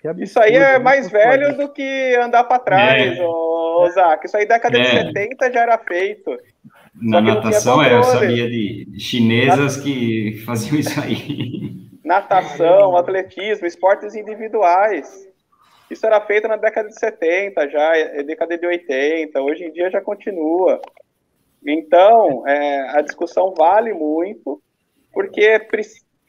Absurdo, 0.00 0.24
isso 0.24 0.40
aí 0.40 0.56
é 0.56 0.78
mais 0.78 1.08
velho 1.08 1.56
do 1.56 1.72
que 1.72 2.16
andar 2.16 2.44
para 2.44 2.58
trás, 2.58 3.16
é. 3.16 3.22
ô, 3.22 3.88
Zac. 3.90 4.26
Isso 4.26 4.36
aí 4.36 4.44
década 4.44 4.76
é. 4.76 4.82
de 4.82 4.90
70 4.90 5.52
já 5.52 5.60
era 5.60 5.78
feito. 5.78 6.36
Na 7.00 7.20
natação, 7.20 7.82
é, 7.82 7.94
eu 7.94 8.04
sabia 8.04 8.48
de 8.48 8.86
chinesas 8.98 9.76
que 9.76 10.42
faziam 10.46 10.78
isso 10.78 11.00
aí. 11.00 11.90
Natação, 12.04 12.94
atletismo, 12.98 13.66
esportes 13.66 14.14
individuais. 14.14 15.26
Isso 15.90 16.06
era 16.06 16.20
feito 16.20 16.48
na 16.48 16.56
década 16.56 16.88
de 16.88 16.98
70, 16.98 17.68
já, 17.68 17.96
é, 17.96 18.22
década 18.22 18.56
de 18.56 18.66
80, 18.66 19.40
hoje 19.40 19.64
em 19.64 19.72
dia 19.72 19.90
já 19.90 20.00
continua. 20.00 20.80
Então, 21.66 22.46
é, 22.46 22.96
a 22.96 23.00
discussão 23.00 23.54
vale 23.54 23.92
muito, 23.92 24.62
porque 25.12 25.60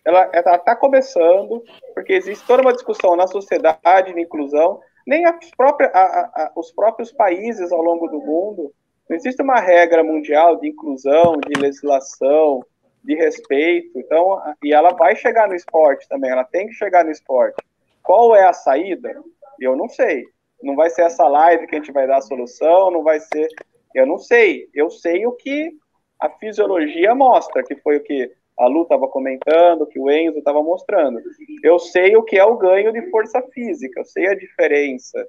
ela 0.05 0.29
está 0.33 0.75
começando, 0.75 1.63
porque 1.93 2.13
existe 2.13 2.45
toda 2.45 2.61
uma 2.61 2.73
discussão 2.73 3.15
na 3.15 3.27
sociedade 3.27 4.13
de 4.13 4.21
inclusão, 4.21 4.79
nem 5.05 5.23
próprias, 5.55 5.93
a, 5.93 5.99
a, 5.99 6.51
os 6.55 6.71
próprios 6.71 7.11
países 7.11 7.71
ao 7.71 7.81
longo 7.81 8.07
do 8.07 8.19
mundo, 8.19 8.73
não 9.09 9.15
existe 9.15 9.41
uma 9.41 9.59
regra 9.59 10.03
mundial 10.03 10.59
de 10.59 10.67
inclusão, 10.67 11.37
de 11.37 11.59
legislação, 11.59 12.65
de 13.03 13.15
respeito, 13.15 13.99
então, 13.99 14.41
e 14.63 14.73
ela 14.73 14.89
vai 14.89 15.15
chegar 15.15 15.47
no 15.47 15.55
esporte 15.55 16.07
também, 16.09 16.31
ela 16.31 16.43
tem 16.43 16.67
que 16.67 16.73
chegar 16.73 17.05
no 17.05 17.11
esporte. 17.11 17.63
Qual 18.01 18.35
é 18.35 18.43
a 18.43 18.53
saída? 18.53 19.15
Eu 19.59 19.75
não 19.75 19.87
sei. 19.87 20.25
Não 20.61 20.75
vai 20.75 20.89
ser 20.89 21.03
essa 21.03 21.27
live 21.27 21.67
que 21.67 21.75
a 21.75 21.77
gente 21.77 21.91
vai 21.91 22.07
dar 22.07 22.17
a 22.17 22.21
solução, 22.21 22.89
não 22.89 23.03
vai 23.03 23.19
ser. 23.19 23.47
Eu 23.93 24.07
não 24.07 24.17
sei. 24.17 24.67
Eu 24.73 24.89
sei 24.89 25.25
o 25.25 25.33
que 25.33 25.71
a 26.19 26.29
fisiologia 26.29 27.13
mostra, 27.13 27.63
que 27.63 27.75
foi 27.75 27.97
o 27.97 28.03
que 28.03 28.31
a 28.57 28.67
Lu 28.67 28.83
estava 28.83 29.07
comentando, 29.07 29.85
que 29.85 29.99
o 29.99 30.09
Enzo 30.09 30.39
estava 30.39 30.63
mostrando. 30.63 31.21
Eu 31.63 31.77
sei 31.77 32.15
o 32.15 32.23
que 32.23 32.37
é 32.37 32.45
o 32.45 32.57
ganho 32.57 32.91
de 32.91 33.09
força 33.11 33.41
física, 33.53 33.99
eu 33.99 34.05
sei 34.05 34.27
a 34.27 34.35
diferença 34.35 35.27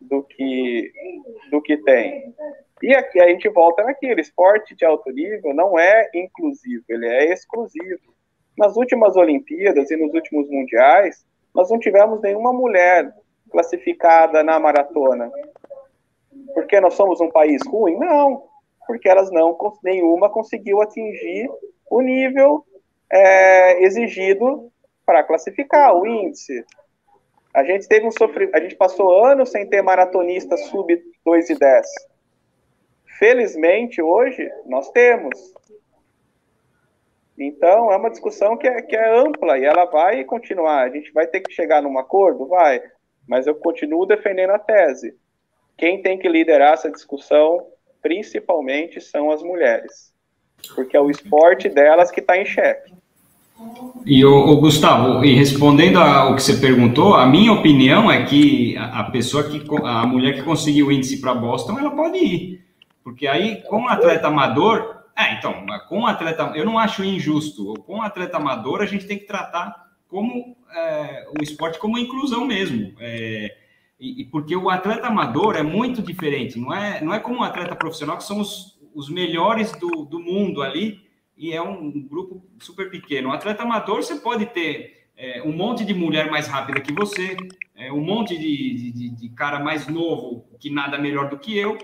do 0.00 0.22
que, 0.22 0.92
do 1.50 1.60
que 1.60 1.76
tem. 1.78 2.34
E 2.82 2.94
aqui 2.94 3.20
a 3.20 3.28
gente 3.28 3.48
volta 3.48 3.82
naquilo, 3.82 4.20
esporte 4.20 4.74
de 4.74 4.84
alto 4.84 5.10
nível 5.10 5.52
não 5.54 5.78
é 5.78 6.08
inclusivo, 6.14 6.84
ele 6.88 7.06
é 7.06 7.32
exclusivo. 7.32 8.14
Nas 8.56 8.76
últimas 8.76 9.16
Olimpíadas 9.16 9.90
e 9.90 9.96
nos 9.96 10.12
últimos 10.14 10.48
mundiais, 10.48 11.24
nós 11.54 11.70
não 11.70 11.78
tivemos 11.78 12.20
nenhuma 12.20 12.52
mulher 12.52 13.12
classificada 13.50 14.42
na 14.42 14.58
maratona. 14.58 15.30
Porque 16.54 16.80
nós 16.80 16.94
somos 16.94 17.20
um 17.20 17.30
país 17.30 17.60
ruim? 17.66 17.96
Não, 17.98 18.44
porque 18.86 19.08
elas 19.08 19.30
não, 19.30 19.56
nenhuma 19.82 20.30
conseguiu 20.30 20.80
atingir 20.80 21.48
o 21.90 22.00
nível 22.00 22.64
é, 23.10 23.82
exigido 23.84 24.70
para 25.04 25.24
classificar 25.24 25.94
o 25.94 26.06
índice. 26.06 26.64
A 27.54 27.64
gente 27.64 27.88
teve 27.88 28.06
um 28.06 28.10
sofrimento, 28.10 28.54
a 28.54 28.60
gente 28.60 28.76
passou 28.76 29.24
anos 29.24 29.50
sem 29.50 29.68
ter 29.68 29.82
maratonista 29.82 30.56
sub 30.56 31.02
2 31.24 31.50
e 31.50 31.58
10. 31.58 31.86
Felizmente, 33.18 34.00
hoje, 34.00 34.50
nós 34.66 34.90
temos. 34.90 35.52
Então, 37.38 37.90
é 37.90 37.96
uma 37.96 38.10
discussão 38.10 38.56
que 38.56 38.68
é, 38.68 38.82
que 38.82 38.94
é 38.94 39.18
ampla 39.18 39.58
e 39.58 39.64
ela 39.64 39.84
vai 39.86 40.22
continuar. 40.24 40.82
A 40.82 40.90
gente 40.90 41.12
vai 41.12 41.26
ter 41.26 41.40
que 41.40 41.52
chegar 41.52 41.82
num 41.82 41.98
acordo? 41.98 42.46
Vai. 42.46 42.82
Mas 43.26 43.46
eu 43.46 43.54
continuo 43.54 44.06
defendendo 44.06 44.50
a 44.50 44.58
tese. 44.58 45.16
Quem 45.76 46.02
tem 46.02 46.18
que 46.18 46.28
liderar 46.28 46.74
essa 46.74 46.90
discussão, 46.90 47.66
principalmente, 48.02 49.00
são 49.00 49.30
as 49.30 49.42
mulheres 49.42 50.10
porque 50.74 50.96
é 50.96 51.00
o 51.00 51.10
esporte 51.10 51.68
delas 51.68 52.10
que 52.10 52.20
está 52.20 52.36
em 52.36 52.44
xeque. 52.44 52.94
E 54.06 54.24
o, 54.24 54.34
o, 54.34 54.56
Gustavo, 54.56 55.24
e 55.24 55.34
respondendo 55.34 55.98
ao 55.98 56.34
que 56.34 56.42
você 56.42 56.56
perguntou, 56.56 57.14
a 57.14 57.26
minha 57.26 57.52
opinião 57.52 58.10
é 58.10 58.24
que 58.24 58.76
a, 58.76 59.04
pessoa 59.04 59.44
que 59.44 59.62
a 59.84 60.06
mulher 60.06 60.34
que 60.34 60.42
conseguiu 60.42 60.86
o 60.86 60.92
índice 60.92 61.20
para 61.20 61.34
Boston, 61.34 61.78
ela 61.78 61.90
pode 61.90 62.18
ir, 62.18 62.64
porque 63.04 63.26
aí 63.26 63.62
com 63.62 63.88
atleta 63.88 64.28
amador, 64.28 65.00
é, 65.16 65.34
então, 65.34 65.66
com 65.88 66.06
atleta, 66.06 66.52
eu 66.54 66.64
não 66.64 66.78
acho 66.78 67.04
injusto. 67.04 67.74
Com 67.86 68.00
atleta 68.00 68.38
amador 68.38 68.80
a 68.80 68.86
gente 68.86 69.06
tem 69.06 69.18
que 69.18 69.26
tratar 69.26 69.90
como 70.08 70.56
é, 70.74 71.26
o 71.38 71.42
esporte 71.42 71.78
como 71.78 71.98
inclusão 71.98 72.46
mesmo. 72.46 72.94
É, 72.98 73.54
e, 74.00 74.24
porque 74.24 74.56
o 74.56 74.70
atleta 74.70 75.08
amador 75.08 75.56
é 75.56 75.62
muito 75.62 76.00
diferente, 76.00 76.58
não 76.58 76.72
é, 76.72 77.02
não 77.02 77.12
é 77.12 77.18
como 77.18 77.40
um 77.40 77.42
atleta 77.42 77.76
profissional 77.76 78.16
que 78.16 78.24
são 78.24 78.40
os, 78.40 78.78
os 78.94 79.10
melhores 79.10 79.72
do, 79.72 80.06
do 80.06 80.18
mundo 80.18 80.62
ali, 80.62 81.00
e 81.40 81.52
é 81.54 81.62
um 81.62 81.90
grupo 81.90 82.44
super 82.58 82.90
pequeno. 82.90 83.30
Um 83.30 83.32
atleta 83.32 83.62
amador, 83.62 84.02
você 84.02 84.16
pode 84.16 84.44
ter 84.46 85.06
é, 85.16 85.42
um 85.42 85.52
monte 85.52 85.86
de 85.86 85.94
mulher 85.94 86.30
mais 86.30 86.46
rápida 86.46 86.80
que 86.80 86.92
você, 86.92 87.34
é, 87.74 87.90
um 87.90 88.02
monte 88.02 88.38
de, 88.38 88.92
de, 88.92 89.08
de, 89.08 89.28
cara 89.30 89.58
mais 89.58 89.88
novo 89.88 90.44
que 90.60 90.68
nada 90.68 90.98
melhor 90.98 91.30
do 91.30 91.38
que 91.38 91.56
eu, 91.56 91.78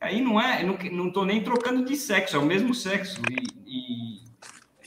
Aí 0.00 0.22
não 0.22 0.40
é, 0.40 0.64
não, 0.90 1.12
tô 1.12 1.26
nem 1.26 1.44
trocando 1.44 1.84
de 1.84 1.94
sexo, 1.94 2.34
é 2.34 2.38
o 2.38 2.46
mesmo 2.46 2.74
sexo. 2.74 3.20
E, 3.30 4.20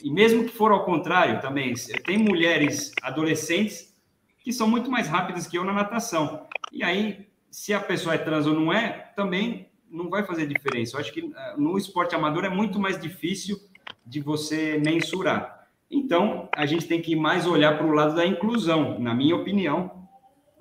e, 0.02 0.08
e 0.08 0.10
mesmo 0.10 0.44
que 0.44 0.50
for 0.50 0.72
ao 0.72 0.84
contrário 0.84 1.40
também, 1.40 1.72
tem 2.04 2.18
mulheres 2.18 2.90
adolescentes 3.00 3.94
que 4.40 4.52
são 4.52 4.66
muito 4.66 4.90
mais 4.90 5.06
rápidas 5.06 5.46
que 5.46 5.56
eu 5.56 5.62
na 5.62 5.72
natação. 5.72 6.48
E 6.72 6.82
aí, 6.82 7.28
se 7.48 7.72
a 7.72 7.78
pessoa 7.78 8.16
é 8.16 8.18
trans 8.18 8.44
ou 8.44 8.54
não 8.54 8.72
é, 8.72 9.12
também 9.14 9.68
não 9.88 10.10
vai 10.10 10.26
fazer 10.26 10.48
diferença. 10.48 10.96
Eu 10.96 11.00
acho 11.00 11.12
que 11.12 11.20
eh, 11.20 11.54
no 11.56 11.78
esporte 11.78 12.16
amador 12.16 12.44
é 12.44 12.48
muito 12.48 12.80
mais 12.80 13.00
difícil 13.00 13.56
de 14.04 14.20
você 14.20 14.78
mensurar. 14.78 15.68
Então, 15.90 16.48
a 16.52 16.66
gente 16.66 16.86
tem 16.86 17.00
que 17.00 17.14
mais 17.14 17.46
olhar 17.46 17.76
para 17.76 17.86
o 17.86 17.92
lado 17.92 18.14
da 18.14 18.26
inclusão, 18.26 18.98
na 18.98 19.14
minha 19.14 19.36
opinião. 19.36 20.08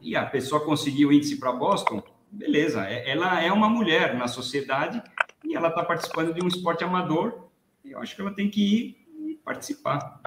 E 0.01 0.15
a 0.15 0.25
pessoa 0.25 0.63
conseguiu 0.63 1.09
o 1.09 1.13
índice 1.13 1.39
para 1.39 1.51
Boston, 1.51 2.03
beleza, 2.33 2.85
é, 2.85 3.09
ela 3.09 3.41
é 3.41 3.51
uma 3.51 3.69
mulher 3.69 4.15
na 4.15 4.27
sociedade 4.27 5.01
e 5.43 5.55
ela 5.55 5.69
está 5.69 5.83
participando 5.83 6.33
de 6.33 6.43
um 6.43 6.47
esporte 6.47 6.83
amador, 6.83 7.47
e 7.85 7.91
eu 7.91 7.99
acho 7.99 8.15
que 8.15 8.21
ela 8.21 8.33
tem 8.33 8.49
que 8.49 8.61
ir 8.61 9.31
e 9.31 9.35
participar. 9.35 10.21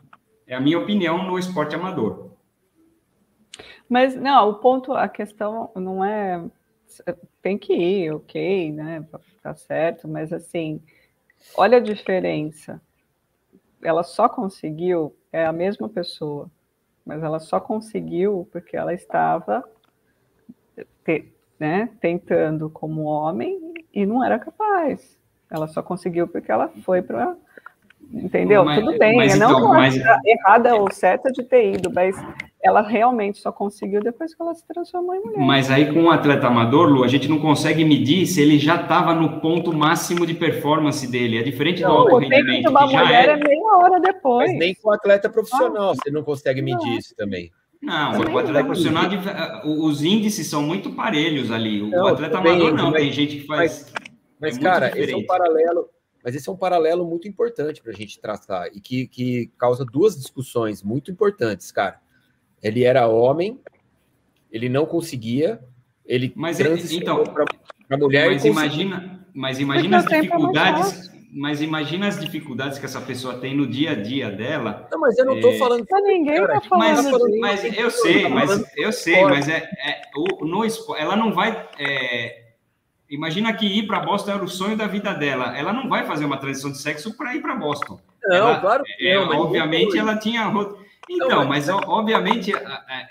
É 0.46 0.54
a 0.54 0.60
minha 0.60 0.78
opinião 0.78 1.24
no 1.24 1.38
esporte 1.38 1.74
amador. 1.74 2.30
Mas, 3.88 4.14
não, 4.14 4.50
o 4.50 4.54
ponto, 4.54 4.92
a 4.92 5.08
questão 5.08 5.70
não 5.74 6.04
é. 6.04 6.44
Tem 7.42 7.58
que 7.58 7.74
ir, 7.74 8.12
ok, 8.12 8.72
né? 8.72 9.04
Tá 9.42 9.54
certo, 9.54 10.08
mas 10.08 10.32
assim, 10.32 10.80
olha 11.56 11.78
a 11.78 11.80
diferença. 11.80 12.80
Ela 13.82 14.02
só 14.02 14.28
conseguiu, 14.28 15.14
é 15.32 15.44
a 15.46 15.52
mesma 15.52 15.88
pessoa, 15.88 16.50
mas 17.04 17.22
ela 17.22 17.38
só 17.38 17.60
conseguiu 17.60 18.48
porque 18.50 18.76
ela 18.76 18.92
estava 18.94 19.64
né, 21.58 21.88
tentando 22.00 22.68
como 22.68 23.02
homem 23.04 23.74
e 23.92 24.04
não 24.04 24.24
era 24.24 24.38
capaz. 24.38 25.18
Ela 25.50 25.66
só 25.68 25.82
conseguiu 25.82 26.26
porque 26.28 26.50
ela 26.50 26.68
foi 26.84 27.02
para. 27.02 27.36
Entendeu? 28.12 28.64
Mas, 28.64 28.84
Tudo 28.84 28.98
bem, 28.98 29.16
mas, 29.16 29.38
não 29.38 29.50
então, 29.50 29.68
mas... 29.68 29.96
errada 30.24 30.76
ou 30.76 30.90
certa 30.92 31.30
de 31.32 31.42
ter 31.42 31.74
ido, 31.74 31.92
mas 31.92 32.16
ela 32.66 32.82
realmente 32.82 33.38
só 33.38 33.52
conseguiu 33.52 34.00
depois 34.00 34.34
que 34.34 34.42
ela 34.42 34.54
se 34.54 34.66
transformou 34.66 35.14
em 35.14 35.20
mulher. 35.20 35.38
Mas 35.38 35.70
aí 35.70 35.92
com 35.92 36.04
o 36.04 36.10
atleta 36.10 36.46
amador, 36.48 36.88
Lu, 36.88 37.04
a 37.04 37.08
gente 37.08 37.28
não 37.28 37.38
consegue 37.38 37.84
medir 37.84 38.26
se 38.26 38.40
ele 38.40 38.58
já 38.58 38.80
estava 38.80 39.14
no 39.14 39.40
ponto 39.40 39.72
máximo 39.72 40.26
de 40.26 40.34
performance 40.34 41.06
dele. 41.06 41.38
É 41.38 41.42
diferente 41.42 41.82
não, 41.82 41.90
do 41.90 41.96
alto 41.96 42.18
rendimento. 42.18 42.62
De 42.62 42.68
uma 42.68 42.86
mulher 42.86 43.28
é... 43.28 43.32
é 43.32 43.36
meia 43.36 43.76
hora 43.76 44.00
depois. 44.00 44.50
Mas 44.50 44.58
nem 44.58 44.74
com 44.74 44.88
o 44.88 44.92
atleta 44.92 45.30
profissional 45.30 45.90
ah, 45.90 45.94
você 45.94 46.10
não 46.10 46.22
consegue 46.22 46.60
medir 46.60 46.86
não. 46.86 46.98
isso 46.98 47.14
também. 47.16 47.50
Não, 47.80 48.18
o 48.32 48.38
atleta 48.38 48.64
profissional, 48.64 49.04
os 49.64 50.02
índices 50.02 50.48
são 50.48 50.62
muito 50.62 50.92
parelhos 50.92 51.50
ali. 51.50 51.82
O 51.82 51.88
não, 51.88 52.06
atleta 52.08 52.38
amador 52.38 52.74
não, 52.74 52.90
mas, 52.90 53.02
tem 53.02 53.12
gente 53.12 53.36
que 53.38 53.46
faz. 53.46 53.92
Mas, 54.40 54.56
mas 54.56 54.58
é 54.58 54.60
cara, 54.60 54.98
esse 54.98 55.12
é 55.12 55.16
um 55.16 55.24
paralelo. 55.24 55.88
Mas 56.24 56.34
esse 56.34 56.48
é 56.48 56.52
um 56.52 56.56
paralelo 56.56 57.04
muito 57.04 57.28
importante 57.28 57.80
para 57.80 57.92
a 57.92 57.94
gente 57.94 58.18
traçar 58.18 58.66
e 58.74 58.80
que, 58.80 59.06
que 59.06 59.52
causa 59.56 59.84
duas 59.84 60.16
discussões 60.16 60.82
muito 60.82 61.08
importantes, 61.08 61.70
cara. 61.70 62.00
Ele 62.62 62.84
era 62.84 63.06
homem, 63.06 63.60
ele 64.50 64.68
não 64.68 64.86
conseguia, 64.86 65.60
ele 66.04 66.32
mas 66.34 66.58
então 66.90 67.24
para 67.24 67.98
mulher. 67.98 68.30
Mas 68.30 68.44
imagina, 68.44 69.26
mas 69.34 69.58
imagina 69.60 69.98
as 69.98 70.06
dificuldades 70.06 71.16
mas 71.36 71.60
imagina 71.60 72.08
as 72.08 72.18
dificuldades 72.18 72.78
que 72.78 72.86
essa 72.86 73.00
pessoa 73.00 73.34
tem 73.34 73.54
no 73.54 73.66
dia 73.66 73.90
a 73.90 73.94
dia 73.94 74.30
dela. 74.30 74.88
Não, 74.90 74.98
mas 74.98 75.18
eu 75.18 75.26
não 75.26 75.36
estou 75.36 75.52
é... 75.52 75.58
falando. 75.58 75.84
Pra 75.84 76.00
ninguém 76.00 76.36
cara, 76.36 76.54
tá 76.54 76.60
falando. 76.62 77.38
Mas, 77.38 77.62
mas 77.62 77.78
eu 77.78 77.90
sei, 77.90 78.26
mas 78.26 78.64
eu 78.74 78.90
sei, 78.90 79.22
mas 79.22 79.46
é, 79.46 79.58
é 79.58 80.00
o, 80.16 80.46
no, 80.46 80.64
ela 80.96 81.14
não 81.14 81.34
vai. 81.34 81.68
É, 81.78 82.52
imagina 83.10 83.52
que 83.52 83.66
ir 83.66 83.86
para 83.86 84.00
Boston 84.00 84.30
era 84.30 84.44
o 84.44 84.48
sonho 84.48 84.78
da 84.78 84.86
vida 84.86 85.12
dela. 85.12 85.56
Ela 85.56 85.74
não 85.74 85.90
vai 85.90 86.06
fazer 86.06 86.24
uma 86.24 86.38
transição 86.38 86.72
de 86.72 86.78
sexo 86.78 87.14
para 87.14 87.34
ir 87.34 87.42
para 87.42 87.54
Boston. 87.54 88.00
Não, 88.24 88.36
ela, 88.36 88.60
claro 88.60 88.82
que 88.84 89.06
é, 89.06 89.14
não. 89.14 89.40
Obviamente 89.40 89.98
ela 89.98 90.16
tinha. 90.16 90.50
Então, 91.08 91.44
mas 91.44 91.68
obviamente 91.68 92.52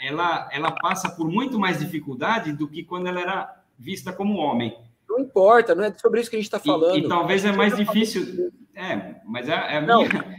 ela, 0.01 0.49
ela 0.51 0.71
passa 0.71 1.09
por 1.09 1.29
muito 1.29 1.57
mais 1.57 1.79
dificuldade 1.79 2.51
do 2.51 2.67
que 2.67 2.83
quando 2.83 3.07
ela 3.07 3.21
era 3.21 3.63
vista 3.77 4.11
como 4.11 4.37
homem. 4.37 4.77
Não 5.07 5.19
importa, 5.19 5.73
não 5.73 5.83
é 5.83 5.93
sobre 5.93 6.19
isso 6.19 6.29
que 6.29 6.35
a 6.35 6.39
gente 6.39 6.47
está 6.47 6.59
falando. 6.59 6.97
E, 6.97 7.05
e, 7.05 7.07
talvez 7.07 7.45
é 7.45 7.51
mais 7.51 7.75
difícil. 7.75 8.51
É, 8.75 9.15
mas 9.25 9.47
é, 9.47 9.53
é 9.53 9.77
a 9.77 9.81
não, 9.81 9.99
minha... 9.99 10.35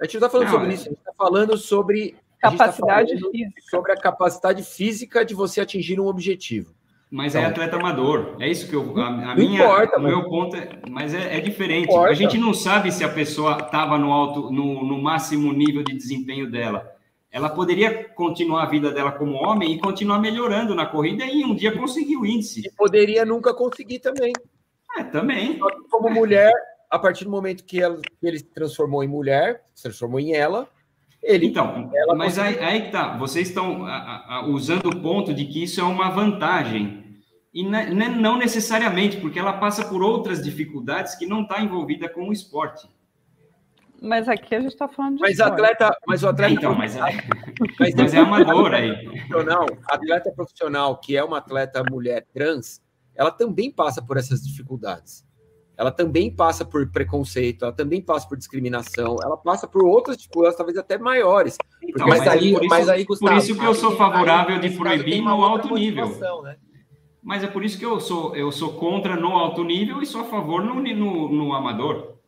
A 0.00 0.04
gente 0.04 0.20
não 0.20 0.26
está 0.26 0.30
falando 0.30 0.46
não, 0.46 0.52
sobre 0.52 0.70
é... 0.70 0.74
isso, 0.74 0.82
a 0.82 0.90
gente 0.90 0.98
está 0.98 1.12
falando 1.12 1.56
sobre. 1.56 2.16
Tá 2.40 2.50
capacidade 2.52 3.20
tá 3.20 3.30
física. 3.30 3.60
Sobre 3.68 3.92
a 3.92 3.96
capacidade 3.96 4.62
física 4.62 5.24
de 5.24 5.34
você 5.34 5.60
atingir 5.60 5.98
um 5.98 6.06
objetivo. 6.06 6.72
Mas 7.10 7.34
é 7.34 7.38
então, 7.38 7.48
é 7.48 7.52
atleta 7.52 7.76
amador. 7.76 8.36
É 8.38 8.48
isso 8.48 8.68
que 8.68 8.74
eu. 8.74 8.98
A, 8.98 9.32
a 9.32 9.34
minha, 9.34 9.62
importa, 9.62 9.98
o 9.98 10.02
meu 10.02 10.24
ponto 10.24 10.56
é. 10.56 10.68
Mas 10.90 11.14
é, 11.14 11.38
é 11.38 11.40
diferente. 11.40 11.94
A 11.96 12.12
gente 12.12 12.36
não 12.36 12.52
sabe 12.52 12.92
se 12.92 13.02
a 13.02 13.08
pessoa 13.08 13.58
estava 13.58 13.96
no 13.96 14.12
alto, 14.12 14.50
no, 14.50 14.84
no 14.84 15.00
máximo 15.00 15.52
nível 15.52 15.82
de 15.82 15.96
desempenho 15.96 16.50
dela 16.50 16.98
ela 17.30 17.50
poderia 17.50 18.04
continuar 18.10 18.62
a 18.62 18.66
vida 18.66 18.90
dela 18.90 19.12
como 19.12 19.34
homem 19.34 19.74
e 19.74 19.78
continuar 19.78 20.18
melhorando 20.18 20.74
na 20.74 20.86
corrida 20.86 21.24
e 21.24 21.44
um 21.44 21.54
dia 21.54 21.76
conseguir 21.76 22.16
o 22.16 22.24
índice. 22.24 22.62
E 22.66 22.70
poderia 22.72 23.24
nunca 23.24 23.52
conseguir 23.52 23.98
também. 23.98 24.32
É, 24.96 25.04
também. 25.04 25.58
Como 25.90 26.10
mulher, 26.10 26.52
a 26.90 26.98
partir 26.98 27.24
do 27.24 27.30
momento 27.30 27.64
que, 27.64 27.80
ela, 27.80 28.00
que 28.00 28.26
ele 28.26 28.38
se 28.38 28.46
transformou 28.46 29.04
em 29.04 29.08
mulher, 29.08 29.62
se 29.74 29.82
transformou 29.82 30.18
em 30.18 30.32
ela, 30.32 30.68
ele. 31.22 31.46
Então, 31.46 31.90
ela 31.94 32.14
mas 32.14 32.36
conseguiu... 32.36 32.60
aí, 32.60 32.82
aí 32.82 32.90
tá. 32.90 33.16
Vocês 33.16 33.48
estão 33.48 33.86
a, 33.86 34.36
a, 34.36 34.46
usando 34.46 34.86
o 34.86 35.00
ponto 35.00 35.34
de 35.34 35.44
que 35.44 35.62
isso 35.62 35.80
é 35.80 35.84
uma 35.84 36.10
vantagem. 36.10 37.04
E 37.52 37.62
não 37.64 38.36
necessariamente, 38.36 39.16
porque 39.16 39.38
ela 39.38 39.54
passa 39.54 39.84
por 39.84 40.02
outras 40.02 40.42
dificuldades 40.42 41.14
que 41.14 41.26
não 41.26 41.42
está 41.42 41.60
envolvida 41.60 42.08
com 42.08 42.28
o 42.28 42.32
esporte. 42.32 42.88
Mas 44.00 44.28
aqui 44.28 44.54
a 44.54 44.60
gente 44.60 44.72
está 44.72 44.86
falando 44.86 45.16
de. 45.16 45.22
Mas, 45.22 45.40
atleta, 45.40 45.96
mas 46.06 46.22
o 46.22 46.28
atleta. 46.28 46.52
Então, 46.54 46.74
mas 46.74 46.96
é, 46.96 47.00
mas, 47.80 47.94
mas 47.94 48.14
é 48.14 48.18
amador 48.18 48.72
aí. 48.72 48.94
Profissional, 49.04 49.66
atleta 49.88 50.32
profissional, 50.32 51.00
que 51.00 51.16
é 51.16 51.24
uma 51.24 51.38
atleta 51.38 51.82
mulher 51.90 52.24
trans, 52.32 52.80
ela 53.14 53.32
também 53.32 53.72
passa 53.72 54.00
por 54.00 54.16
essas 54.16 54.40
dificuldades. 54.42 55.26
Ela 55.78 55.92
também 55.92 56.28
passa 56.28 56.64
por 56.64 56.90
preconceito, 56.90 57.64
ela 57.64 57.72
também 57.72 58.02
passa 58.02 58.28
por 58.28 58.36
discriminação, 58.36 59.16
ela 59.22 59.36
passa 59.36 59.66
por 59.66 59.84
outras 59.84 60.16
dificuldades, 60.16 60.56
talvez 60.56 60.76
até 60.76 60.98
maiores. 60.98 61.56
Então, 61.80 62.08
mas, 62.08 62.18
mas, 62.18 62.28
aí, 62.28 62.52
por 62.52 62.64
isso, 62.64 62.68
mas 62.68 62.88
aí, 62.88 63.04
Gustavo, 63.04 63.32
por 63.32 63.38
isso 63.38 63.56
que 63.56 63.64
eu 63.64 63.74
sou 63.74 63.96
favorável 63.96 64.56
aí, 64.56 64.60
de 64.60 64.76
proibir 64.76 65.22
no 65.22 65.44
alto 65.44 65.72
nível. 65.74 66.08
Né? 66.42 66.56
Mas 67.22 67.44
é 67.44 67.46
por 67.46 67.64
isso 67.64 67.78
que 67.78 67.86
eu 67.86 68.00
sou, 68.00 68.34
eu 68.34 68.50
sou 68.50 68.72
contra 68.72 69.14
no 69.14 69.28
alto 69.28 69.62
nível 69.62 70.02
e 70.02 70.06
sou 70.06 70.22
a 70.22 70.24
favor 70.24 70.64
no, 70.64 70.74
no, 70.74 71.28
no 71.32 71.52
amador 71.52 72.18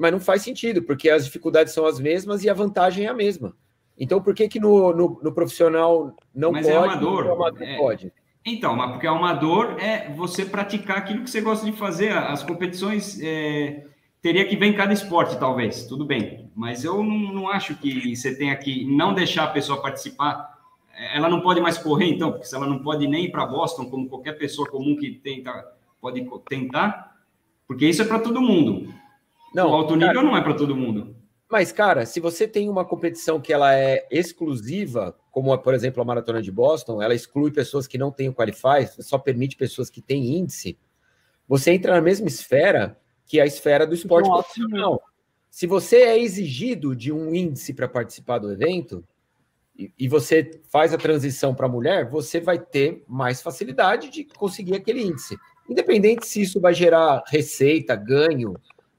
mas 0.00 0.12
não 0.12 0.18
faz 0.18 0.40
sentido, 0.40 0.82
porque 0.82 1.10
as 1.10 1.26
dificuldades 1.26 1.74
são 1.74 1.84
as 1.84 2.00
mesmas 2.00 2.42
e 2.42 2.48
a 2.48 2.54
vantagem 2.54 3.04
é 3.04 3.08
a 3.10 3.14
mesma. 3.14 3.54
Então, 3.98 4.18
por 4.22 4.34
que 4.34 4.48
que 4.48 4.58
no, 4.58 4.94
no, 4.94 5.20
no 5.22 5.30
profissional 5.30 6.16
não 6.34 6.52
mas 6.52 6.66
pode? 6.66 6.78
Mas 6.78 6.86
é 6.86 6.92
amador. 6.92 7.24
No 7.26 7.32
amador 7.32 7.62
é... 7.62 7.76
pode? 7.76 8.12
Então, 8.44 8.74
mas 8.74 8.90
porque 8.92 9.06
amador 9.06 9.76
é 9.78 10.10
você 10.12 10.44
praticar 10.44 10.98
aquilo 10.98 11.22
que 11.22 11.30
você 11.30 11.40
gosta 11.40 11.64
de 11.64 11.72
fazer. 11.72 12.12
As 12.12 12.42
competições 12.42 13.20
é... 13.22 13.86
teria 14.22 14.46
que 14.46 14.56
ver 14.56 14.66
em 14.66 14.72
cada 14.72 14.92
esporte, 14.92 15.38
talvez. 15.38 15.86
Tudo 15.86 16.04
bem. 16.04 16.50
Mas 16.54 16.84
eu 16.84 17.02
não, 17.02 17.32
não 17.32 17.48
acho 17.48 17.74
que 17.76 18.16
você 18.16 18.34
tenha 18.34 18.56
que 18.56 18.84
não 18.86 19.12
deixar 19.12 19.44
a 19.44 19.48
pessoa 19.48 19.82
participar. 19.82 20.58
Ela 21.14 21.28
não 21.28 21.40
pode 21.40 21.60
mais 21.60 21.78
correr, 21.78 22.06
então, 22.06 22.30
porque 22.32 22.46
se 22.46 22.54
ela 22.54 22.66
não 22.66 22.78
pode 22.78 23.06
nem 23.06 23.26
ir 23.26 23.30
para 23.30 23.46
Boston, 23.46 23.86
como 23.86 24.08
qualquer 24.08 24.38
pessoa 24.38 24.68
comum 24.68 24.96
que 24.96 25.10
tenta, 25.12 25.52
pode 26.00 26.26
tentar, 26.48 27.16
porque 27.66 27.86
isso 27.86 28.02
é 28.02 28.04
para 28.04 28.18
todo 28.18 28.40
mundo. 28.40 28.92
Não, 29.54 29.70
o 29.70 29.74
alto 29.74 29.94
nível 29.94 30.14
cara, 30.14 30.26
não 30.26 30.36
é 30.36 30.42
para 30.42 30.54
todo 30.54 30.76
mundo. 30.76 31.16
Mas, 31.50 31.72
cara, 31.72 32.06
se 32.06 32.20
você 32.20 32.46
tem 32.46 32.68
uma 32.68 32.84
competição 32.84 33.40
que 33.40 33.52
ela 33.52 33.74
é 33.74 34.06
exclusiva, 34.10 35.16
como, 35.30 35.56
por 35.58 35.74
exemplo, 35.74 36.02
a 36.02 36.04
Maratona 36.04 36.42
de 36.42 36.50
Boston, 36.50 37.00
ela 37.00 37.14
exclui 37.14 37.50
pessoas 37.50 37.86
que 37.86 37.98
não 37.98 38.10
têm 38.10 38.28
o 38.28 38.34
Qualify, 38.34 38.86
só 38.98 39.18
permite 39.18 39.56
pessoas 39.56 39.88
que 39.88 40.02
têm 40.02 40.36
índice, 40.36 40.78
você 41.46 41.72
entra 41.72 41.94
na 41.94 42.00
mesma 42.00 42.28
esfera 42.28 42.96
que 43.26 43.40
a 43.40 43.46
esfera 43.46 43.86
do 43.86 43.94
esporte 43.94 44.28
Nossa, 44.28 44.44
profissional. 44.44 45.02
Se 45.50 45.66
você 45.66 46.02
é 46.02 46.18
exigido 46.18 46.94
de 46.94 47.12
um 47.12 47.34
índice 47.34 47.74
para 47.74 47.88
participar 47.88 48.38
do 48.38 48.52
evento, 48.52 49.04
e, 49.76 49.92
e 49.98 50.08
você 50.08 50.60
faz 50.68 50.94
a 50.94 50.98
transição 50.98 51.54
para 51.54 51.68
mulher, 51.68 52.08
você 52.08 52.40
vai 52.40 52.58
ter 52.58 53.02
mais 53.08 53.42
facilidade 53.42 54.10
de 54.10 54.24
conseguir 54.24 54.76
aquele 54.76 55.02
índice. 55.02 55.36
Independente 55.68 56.26
se 56.26 56.42
isso 56.42 56.60
vai 56.60 56.74
gerar 56.74 57.24
receita, 57.26 57.96
ganho, 57.96 58.54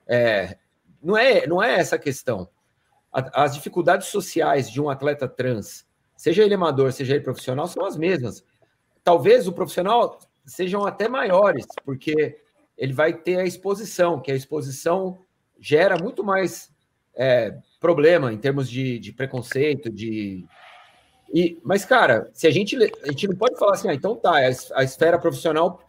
é, 0.07 0.57
não, 1.01 1.15
é, 1.15 1.47
não 1.47 1.63
é 1.63 1.75
essa 1.75 1.95
a 1.95 1.99
questão. 1.99 2.49
as 3.11 3.53
dificuldades 3.53 4.07
sociais 4.07 4.69
de 4.69 4.81
um 4.81 4.89
atleta 4.89 5.27
trans, 5.27 5.85
seja 6.21 6.43
ele 6.43 6.53
amador, 6.53 6.91
seja 6.91 7.15
ele 7.15 7.23
profissional, 7.23 7.65
são 7.65 7.83
as 7.83 7.97
mesmas. 7.97 8.45
Talvez 9.03 9.47
o 9.47 9.51
profissional 9.51 10.19
sejam 10.45 10.85
até 10.85 11.07
maiores, 11.07 11.65
porque 11.83 12.37
ele 12.77 12.93
vai 12.93 13.11
ter 13.11 13.39
a 13.39 13.43
exposição, 13.43 14.21
que 14.21 14.31
a 14.31 14.35
exposição 14.35 15.17
gera 15.59 15.97
muito 15.97 16.23
mais 16.23 16.71
é, 17.15 17.57
problema 17.79 18.31
em 18.31 18.37
termos 18.37 18.69
de, 18.69 18.99
de 18.99 19.11
preconceito, 19.11 19.89
de. 19.89 20.45
E, 21.33 21.59
mas, 21.63 21.83
cara, 21.85 22.29
se 22.33 22.45
a 22.45 22.51
gente, 22.51 22.75
a 22.75 23.07
gente 23.07 23.27
não 23.27 23.35
pode 23.35 23.57
falar 23.57 23.73
assim, 23.73 23.89
ah, 23.89 23.93
então 23.95 24.15
tá, 24.15 24.35
a 24.75 24.83
esfera 24.83 25.17
profissional 25.17 25.81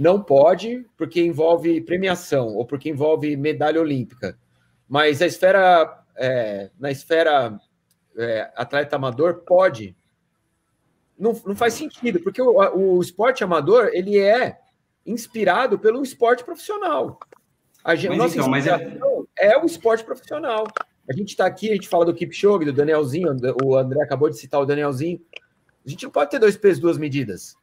não 0.00 0.20
pode 0.20 0.84
porque 0.96 1.20
envolve 1.22 1.80
premiação 1.82 2.56
ou 2.56 2.66
porque 2.66 2.88
envolve 2.88 3.36
medalha 3.36 3.80
olímpica. 3.80 4.36
Mas 4.88 5.22
a 5.22 5.26
esfera, 5.26 6.04
é, 6.16 6.70
na 6.76 6.90
esfera 6.90 7.56
é, 8.16 8.52
atleta 8.56 8.96
amador, 8.96 9.42
pode. 9.46 9.96
Não, 11.18 11.32
não 11.46 11.56
faz 11.56 11.74
sentido, 11.74 12.20
porque 12.20 12.42
o, 12.42 12.56
o 12.74 13.00
esporte 13.00 13.42
amador 13.42 13.90
ele 13.92 14.18
é 14.18 14.58
inspirado 15.06 15.78
pelo 15.78 16.02
esporte 16.02 16.44
profissional. 16.44 17.18
A 17.84 17.94
gente, 17.94 18.16
mas 18.16 18.34
então, 18.34 18.48
mas 18.48 18.66
é... 18.66 18.98
é 19.38 19.58
o 19.58 19.64
esporte 19.64 20.04
profissional. 20.04 20.66
A 21.08 21.12
gente 21.12 21.28
está 21.28 21.46
aqui, 21.46 21.70
a 21.70 21.74
gente 21.74 21.88
fala 21.88 22.04
do 22.04 22.12
Kipchoge, 22.12 22.64
do 22.64 22.72
Danielzinho, 22.72 23.28
o 23.62 23.76
André 23.76 24.02
acabou 24.02 24.28
de 24.28 24.36
citar 24.36 24.60
o 24.60 24.66
Danielzinho. 24.66 25.20
A 25.86 25.88
gente 25.88 26.02
não 26.02 26.10
pode 26.10 26.30
ter 26.30 26.40
dois 26.40 26.56
pesos, 26.56 26.80
duas 26.80 26.98
medidas. 26.98 27.56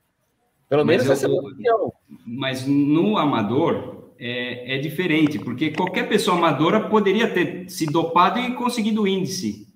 Pelo 0.70 0.86
menos 0.86 1.10
essa 1.10 1.28
é 1.28 1.30
a 1.30 1.34
opinião. 1.34 1.94
Mas 2.26 2.66
no 2.66 3.18
amador 3.18 4.12
é, 4.18 4.76
é, 4.76 4.78
diferente, 4.78 5.38
porque 5.38 5.72
qualquer 5.72 6.08
pessoa 6.08 6.38
amadora 6.38 6.88
poderia 6.88 7.32
ter 7.32 7.70
se 7.70 7.86
dopado 7.86 8.40
e 8.40 8.56
conseguido 8.56 9.06
índice. 9.06 9.68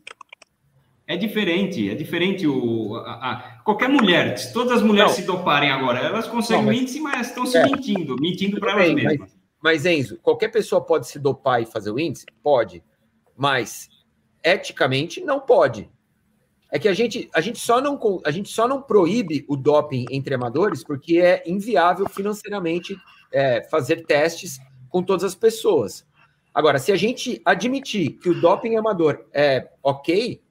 É 1.07 1.15
diferente, 1.15 1.89
é 1.89 1.95
diferente 1.95 2.45
o. 2.45 2.95
A, 2.97 3.31
a, 3.31 3.41
qualquer 3.63 3.87
mulher, 3.87 4.37
se 4.37 4.51
todas 4.51 4.73
as 4.73 4.83
mulheres 4.83 5.11
não. 5.11 5.15
se 5.15 5.25
doparem 5.25 5.71
agora, 5.71 5.99
elas 5.99 6.27
conseguem 6.27 6.65
não, 6.65 6.71
mas, 6.73 6.81
índice, 6.81 6.99
mas 6.99 7.27
estão 7.27 7.45
se 7.45 7.57
é. 7.57 7.63
mentindo, 7.63 8.17
mentindo 8.19 8.59
para 8.59 8.73
elas 8.73 8.93
mesmas. 8.93 9.19
Mas, 9.19 9.37
mas, 9.61 9.85
Enzo, 9.85 10.17
qualquer 10.17 10.49
pessoa 10.49 10.81
pode 10.81 11.07
se 11.07 11.17
dopar 11.17 11.61
e 11.61 11.65
fazer 11.65 11.91
o 11.91 11.99
índice? 11.99 12.25
Pode. 12.43 12.83
Mas 13.37 13.87
eticamente 14.43 15.21
não 15.21 15.39
pode. 15.39 15.89
É 16.69 16.77
que 16.77 16.89
a 16.89 16.93
gente, 16.93 17.29
a 17.33 17.39
gente, 17.39 17.57
só 17.57 17.79
não, 17.79 17.97
a 18.25 18.31
gente 18.31 18.49
só 18.49 18.67
não 18.67 18.81
proíbe 18.81 19.45
o 19.47 19.55
doping 19.55 20.05
entre 20.11 20.35
amadores 20.35 20.83
porque 20.83 21.19
é 21.19 21.41
inviável 21.45 22.09
financeiramente 22.09 22.97
é, 23.31 23.63
fazer 23.69 24.05
testes 24.05 24.59
com 24.89 25.01
todas 25.01 25.23
as 25.23 25.35
pessoas. 25.35 26.05
Agora, 26.53 26.79
se 26.79 26.91
a 26.91 26.97
gente 26.97 27.41
admitir 27.45 28.17
que 28.17 28.29
o 28.29 28.41
doping 28.41 28.75
amador 28.75 29.25
é 29.31 29.69
ok. 29.81 30.41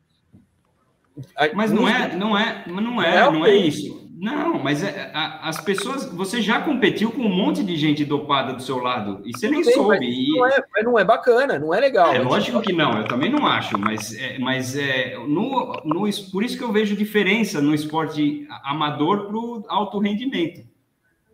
Mas 1.55 1.73
não 1.73 1.89
é, 1.89 2.15
não 2.15 2.37
é, 2.37 2.65
não 2.67 2.79
é, 2.79 2.81
não 2.81 3.03
é, 3.03 3.33
não 3.33 3.47
é 3.47 3.55
isso. 3.55 4.07
Não, 4.19 4.59
mas 4.59 4.83
é, 4.83 5.11
a, 5.13 5.47
as 5.47 5.61
pessoas. 5.61 6.07
Você 6.13 6.41
já 6.41 6.63
competiu 6.63 7.13
com 7.13 7.21
um 7.21 7.35
monte 7.35 7.63
de 7.63 7.77
gente 7.77 8.03
dopada 8.03 8.55
do 8.55 8.63
seu 8.63 8.79
lado 8.79 9.21
e 9.27 9.37
você 9.37 9.47
nem 9.47 9.63
Sim, 9.63 9.73
soube. 9.73 9.99
Mas 9.99 10.09
e... 10.09 10.31
não, 10.31 10.47
é, 10.47 10.65
mas 10.73 10.85
não 10.85 10.99
é 10.99 11.05
bacana, 11.05 11.59
não 11.59 11.75
é 11.75 11.81
legal. 11.81 12.15
É 12.15 12.19
lógico 12.19 12.63
que 12.63 12.73
não, 12.73 12.99
eu 12.99 13.05
também 13.05 13.31
não 13.31 13.47
acho, 13.47 13.79
mas, 13.79 14.17
é, 14.17 14.39
mas 14.39 14.75
é, 14.75 15.17
no, 15.19 15.83
no, 15.85 16.09
por 16.33 16.43
isso 16.43 16.57
que 16.57 16.65
eu 16.65 16.73
vejo 16.73 16.97
diferença 16.97 17.61
no 17.61 17.75
esporte 17.75 18.47
amador 18.65 19.27
para 19.27 19.37
o 19.37 19.65
alto 19.69 19.99
rendimento. 19.99 20.67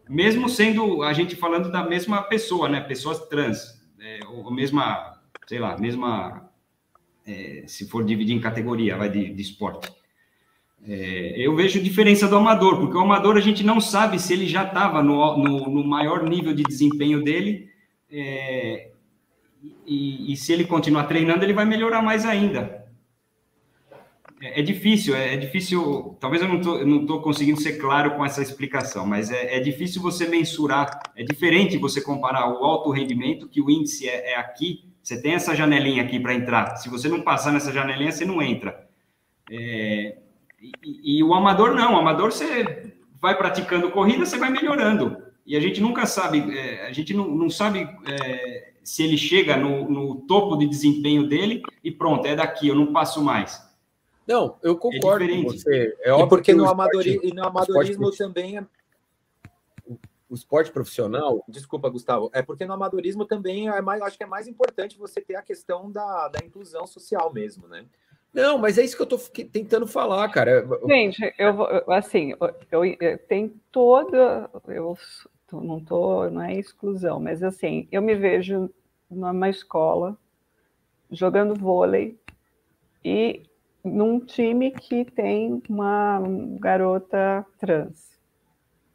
Mesmo 0.09 0.49
sendo 0.49 1.05
a 1.05 1.13
gente 1.13 1.37
falando 1.37 1.71
da 1.71 1.85
mesma 1.85 2.21
pessoa, 2.23 2.69
né? 2.69 2.81
Pessoas 2.81 3.21
trans, 3.29 3.81
é, 4.01 4.21
ou 4.27 4.51
mesma, 4.51 5.21
sei 5.47 5.61
lá, 5.61 5.79
mesma. 5.79 6.51
É, 7.27 7.65
se 7.67 7.89
for 7.89 8.05
dividir 8.05 8.35
em 8.35 8.41
categoria, 8.41 8.97
vai 8.97 9.09
de, 9.09 9.33
de 9.33 9.43
esporte. 9.43 9.91
É, 10.85 11.35
eu 11.37 11.55
vejo 11.55 11.81
diferença 11.81 12.27
do 12.27 12.37
amador, 12.37 12.79
porque 12.81 12.97
o 12.97 13.01
amador 13.01 13.37
a 13.37 13.41
gente 13.41 13.63
não 13.63 13.81
sabe 13.81 14.19
se 14.19 14.33
ele 14.33 14.49
já 14.49 14.65
estava 14.65 15.03
no, 15.03 15.37
no, 15.37 15.71
no, 15.71 15.85
maior 15.85 16.29
nível 16.29 16.53
de 16.53 16.65
desempenho 16.65 17.23
dele, 17.23 17.71
é, 18.11 18.91
e, 19.87 20.33
e, 20.33 20.37
se 20.37 20.53
ele 20.53 20.65
continuar 20.65 21.05
treinando, 21.05 21.45
ele 21.45 21.53
vai 21.53 21.65
melhorar 21.65 22.03
mais 22.03 22.25
ainda. 22.25 22.85
É, 24.43 24.59
é 24.59 24.63
difícil, 24.63 25.15
é, 25.15 25.35
é, 25.35 25.37
difícil. 25.37 26.17
Talvez 26.19 26.43
eu 26.43 26.49
não 26.49 27.03
estou 27.03 27.23
conseguindo 27.23 27.61
ser 27.61 27.75
claro 27.75 28.17
com 28.17 28.27
essa 28.27 28.43
explicação, 28.43 29.07
mas 29.07 29.31
é, 29.31 29.57
é, 29.57 29.61
difícil 29.61 30.03
você 30.03 30.27
mensurar. 30.27 31.01
É 31.15 31.23
diferente 31.23 31.79
você 31.79 32.01
comparar 32.01 32.49
o 32.49 32.65
alto 32.65 32.91
rendimento, 32.91 33.49
que 33.49 33.61
o 33.61 33.71
índice 33.71 34.09
é 34.09 34.37
aqui, 34.37 34.92
você 35.03 35.21
tem 35.21 35.35
essa 35.35 35.55
janelinha 35.55 36.03
aqui 36.03 36.21
para 36.21 36.35
entrar. 36.35 36.77
Se 36.77 36.89
você 36.89 37.09
não 37.09 37.23
passar 37.23 37.53
nessa 37.53 37.73
janelinha, 37.73 38.13
você 38.13 38.25
não 38.25 38.41
entra. 38.41 38.87
É, 39.51 40.19
e, 40.61 41.19
e, 41.19 41.25
o 41.25 41.35
amador 41.35 41.75
não, 41.75 41.95
o 41.95 41.99
amador 41.99 42.31
você 42.31 42.95
vai 43.21 43.37
praticando 43.37 43.91
corrida, 43.91 44.25
você 44.25 44.39
vai 44.39 44.51
melhorando. 44.51 45.17
E 45.45 45.57
a 45.57 45.61
gente 45.61 45.81
nunca 45.81 46.07
sabe, 46.07 46.57
é, 46.57 46.87
a 46.87 46.93
gente 46.93 47.13
não, 47.13 47.27
não 47.29 47.51
sabe 47.51 47.89
é, 48.07 48.73
se 48.83 49.03
ele 49.03 49.19
chega 49.19 49.57
no, 49.57 49.91
no, 49.91 50.15
topo 50.23 50.57
de 50.57 50.69
desempenho 50.69 51.29
dele 51.29 51.63
e 51.83 51.91
pronto, 51.91 52.27
é 52.27 52.37
daqui, 52.37 52.69
eu 52.69 52.77
não 52.77 52.93
passo 52.93 53.21
mais. 53.21 53.61
Não, 54.27 54.57
eu 54.63 54.77
concordo 54.77 55.25
é 55.25 55.29
com 55.29 55.43
você. 55.43 55.97
É 56.01 56.13
e 56.13 56.27
porque 56.29 56.55
no, 56.55 56.69
amadori, 56.69 57.21
no 57.35 57.45
amadorismo 57.45 58.09
esporte, 58.09 58.19
também 58.19 58.59
é... 58.59 58.65
O 60.33 60.35
esporte 60.35 60.73
profissional. 60.73 61.45
Desculpa, 61.47 61.91
Gustavo. 61.91 62.31
É 62.33 62.41
porque 62.41 62.65
no 62.65 62.73
amadorismo 62.73 63.27
também 63.27 63.69
é 63.69 63.83
mais, 63.83 64.01
acho 64.01 64.17
que 64.17 64.25
é 64.25 64.27
mais 64.27 64.49
importante 64.49 64.97
você 64.97 65.21
ter 65.21 65.37
a 65.37 65.43
questão 65.43 65.93
da, 65.93 66.29
da 66.29 66.39
inclusão 66.43 66.87
social 66.87 67.31
mesmo, 67.31 67.69
né? 67.69 67.85
Não, 68.33 68.57
mas 68.57 68.79
é 68.79 68.83
isso 68.83 68.97
que 68.97 69.03
eu 69.03 69.17
estou 69.17 69.19
tentando 69.53 69.87
falar, 69.87 70.27
cara. 70.31 70.67
Gente, 70.87 71.35
eu 71.39 71.53
vou, 71.53 71.67
assim, 71.89 72.33
eu, 72.71 72.83
eu 72.87 73.19
tenho 73.29 73.55
toda, 73.71 74.49
eu 74.69 74.97
não 75.53 75.79
tô, 75.79 76.31
não 76.31 76.41
é 76.41 76.55
exclusão, 76.55 77.21
mas 77.21 77.43
assim, 77.43 77.87
eu 77.93 78.01
me 78.01 78.15
vejo 78.15 78.71
numa 79.11 79.51
escola 79.51 80.17
jogando 81.11 81.55
vôlei 81.55 82.19
e 83.05 83.43
num 83.85 84.19
time 84.19 84.71
que 84.71 85.05
tem 85.05 85.63
uma 85.69 86.23
garota 86.59 87.45
trans. 87.59 88.12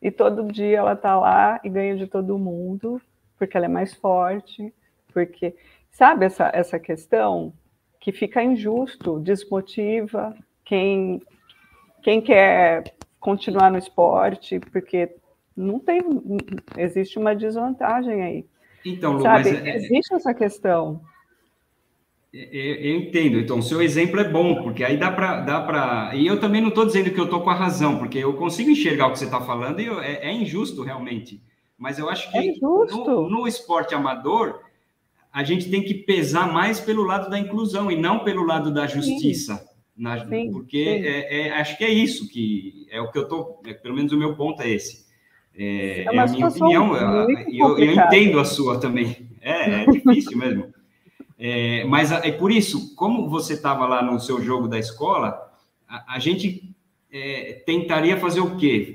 E 0.02 0.12
todo 0.12 0.52
dia 0.52 0.78
ela 0.78 0.96
tá 0.96 1.18
lá 1.18 1.60
e 1.64 1.70
ganha 1.70 1.96
de 1.96 2.08
todo 2.08 2.38
mundo, 2.38 3.02
porque 3.38 3.58
ela 3.58 3.66
é 3.66 3.70
mais 3.70 3.94
forte, 3.94 4.74
porque 5.14 5.56
sabe 5.90 6.26
essa 6.26 6.52
essa 6.54 6.80
questão 6.80 7.54
que 8.00 8.12
fica 8.14 8.42
injusto, 8.42 9.20
desmotiva 9.20 10.34
quem, 10.64 11.22
quem 12.02 12.22
quer 12.22 12.94
continuar 13.20 13.70
no 13.70 13.78
esporte, 13.78 14.60
porque 14.60 15.14
não 15.56 15.78
tem, 15.78 16.02
existe 16.78 17.20
uma 17.20 17.36
desvantagem 17.36 18.22
aí. 18.22 18.46
Então, 18.86 19.14
Lu, 19.14 19.22
Sabe? 19.22 19.50
É, 19.50 19.72
é... 19.72 19.76
existe 19.76 20.14
essa 20.14 20.34
questão. 20.34 21.02
Eu, 22.34 22.76
eu 22.76 22.96
entendo. 22.98 23.40
Então, 23.40 23.60
o 23.60 23.64
seu 23.64 23.82
exemplo 23.82 24.20
é 24.20 24.30
bom, 24.30 24.62
porque 24.62 24.84
aí 24.84 24.98
dá 24.98 25.12
para. 25.12 25.42
Dá 25.42 25.62
pra... 25.62 26.12
E 26.14 26.28
eu 26.28 26.40
também 26.40 26.62
não 26.62 26.70
estou 26.70 26.86
dizendo 26.86 27.12
que 27.12 27.20
eu 27.20 27.26
estou 27.26 27.42
com 27.42 27.50
a 27.50 27.56
razão, 27.56 27.98
porque 27.98 28.18
eu 28.18 28.34
consigo 28.34 28.70
enxergar 28.70 29.08
o 29.08 29.12
que 29.12 29.20
você 29.20 29.26
está 29.26 29.42
falando 29.42 29.80
e 29.80 29.86
eu, 29.86 30.00
é, 30.02 30.28
é, 30.28 30.34
injusto 30.34 30.84
realmente. 30.84 31.42
Mas 31.78 31.98
eu 32.00 32.10
acho 32.10 32.30
que 32.32 32.38
é 32.38 32.54
no, 32.62 33.30
no, 33.30 33.48
esporte 33.48 33.96
amador, 33.96 34.62
a 35.32 35.44
gente 35.44 35.70
tem 35.70 35.84
que 35.84 35.94
pesar 35.94 36.52
mais 36.52 36.80
pelo 36.80 37.04
lado 37.04 37.30
da 37.30 37.40
inclusão 37.40 37.90
e 37.92 37.96
não 37.96 38.24
pelo 38.24 38.44
lado 38.44 38.74
da 38.74 38.88
justiça. 38.88 39.56
Sim. 39.56 39.78
Na, 39.96 40.28
sim, 40.28 40.52
porque 40.52 40.84
sim. 40.84 41.08
É, 41.08 41.48
é, 41.48 41.52
acho 41.54 41.76
que 41.76 41.84
é 41.84 41.90
isso 41.90 42.30
que 42.30 42.86
é 42.92 43.02
o 43.02 43.12
que 43.12 43.18
eu 43.18 43.28
tô, 43.28 43.60
é, 43.66 43.74
pelo 43.74 43.96
menos 43.96 44.12
o 44.12 44.18
meu 44.18 44.36
ponto 44.36 44.62
é 44.62 44.70
esse. 44.70 45.08
É, 45.56 46.02
é, 46.02 46.04
é 46.04 46.20
a 46.20 46.28
minha 46.28 46.48
opinião, 46.48 46.96
e 47.50 47.60
eu, 47.60 47.80
eu, 47.80 47.94
entendo 47.94 48.40
a 48.40 48.46
sua 48.46 48.80
também. 48.80 49.28
É, 49.42 49.84
é 49.84 49.86
difícil 49.88 50.38
mesmo. 50.38 50.77
É, 51.40 51.84
mas 51.86 52.12
é 52.12 52.32
por 52.32 52.52
isso, 52.52 52.96
como 52.96 53.30
você 53.30 53.54
estava 53.54 53.86
lá 53.86 54.02
no 54.02 54.20
seu 54.20 54.42
jogo 54.42 54.68
da 54.68 54.80
escola, 54.80 55.52
a, 55.88 56.16
a 56.16 56.20
gente 56.20 56.76
tentaria 57.66 58.18
fazer 58.18 58.42
o 58.42 58.58
quê? 58.58 58.94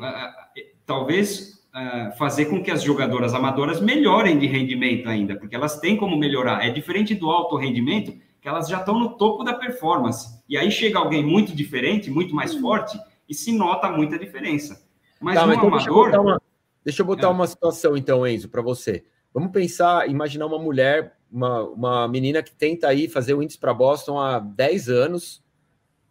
Talvez 0.87 1.53
uh, 1.73 2.17
fazer 2.17 2.47
com 2.47 2.63
que 2.63 2.71
as 2.71 2.83
jogadoras 2.83 3.35
amadoras 3.35 3.81
melhorem 3.81 4.39
de 4.39 4.47
rendimento 4.47 5.09
ainda, 5.09 5.37
porque 5.37 5.57
elas 5.57 5.81
têm 5.81 5.97
como 5.97 6.17
melhorar. 6.17 6.65
É 6.65 6.71
diferente 6.71 7.15
do 7.15 7.31
alto 7.31 7.57
rendimento, 7.57 8.13
que 8.41 8.49
elas 8.49 8.69
já 8.69 8.79
estão 8.79 8.99
no 8.99 9.17
topo 9.17 9.43
da 9.43 9.55
performance. 9.55 10.43
E 10.49 10.57
aí 10.57 10.71
chega 10.71 10.99
alguém 10.99 11.25
muito 11.25 11.55
diferente, 11.55 12.11
muito 12.11 12.35
mais 12.35 12.55
forte, 12.55 12.99
e 13.29 13.35
se 13.35 13.53
nota 13.53 13.91
muita 13.91 14.19
diferença. 14.19 14.87
Mas 15.21 15.37
tá, 15.37 15.47
no 15.47 15.55
então 15.55 15.69
amador. 15.69 15.79
Deixa 15.79 15.91
eu 15.91 15.95
botar, 15.95 16.21
uma, 16.21 16.43
deixa 16.85 17.03
eu 17.03 17.07
botar 17.07 17.27
é. 17.29 17.31
uma 17.31 17.47
situação, 17.47 17.97
então, 17.97 18.27
Enzo, 18.27 18.49
para 18.49 18.63
você. 18.63 19.05
Vamos 19.33 19.53
pensar, 19.53 20.11
imaginar 20.11 20.47
uma 20.47 20.59
mulher, 20.59 21.17
uma, 21.33 21.63
uma 21.63 22.09
menina 22.09 22.43
que 22.43 22.55
tenta 22.55 22.89
aí 22.89 23.09
fazer 23.09 23.35
o 23.35 23.43
índice 23.43 23.59
para 23.59 23.73
Boston 23.73 24.19
há 24.19 24.39
10 24.39 24.89
anos, 24.91 25.43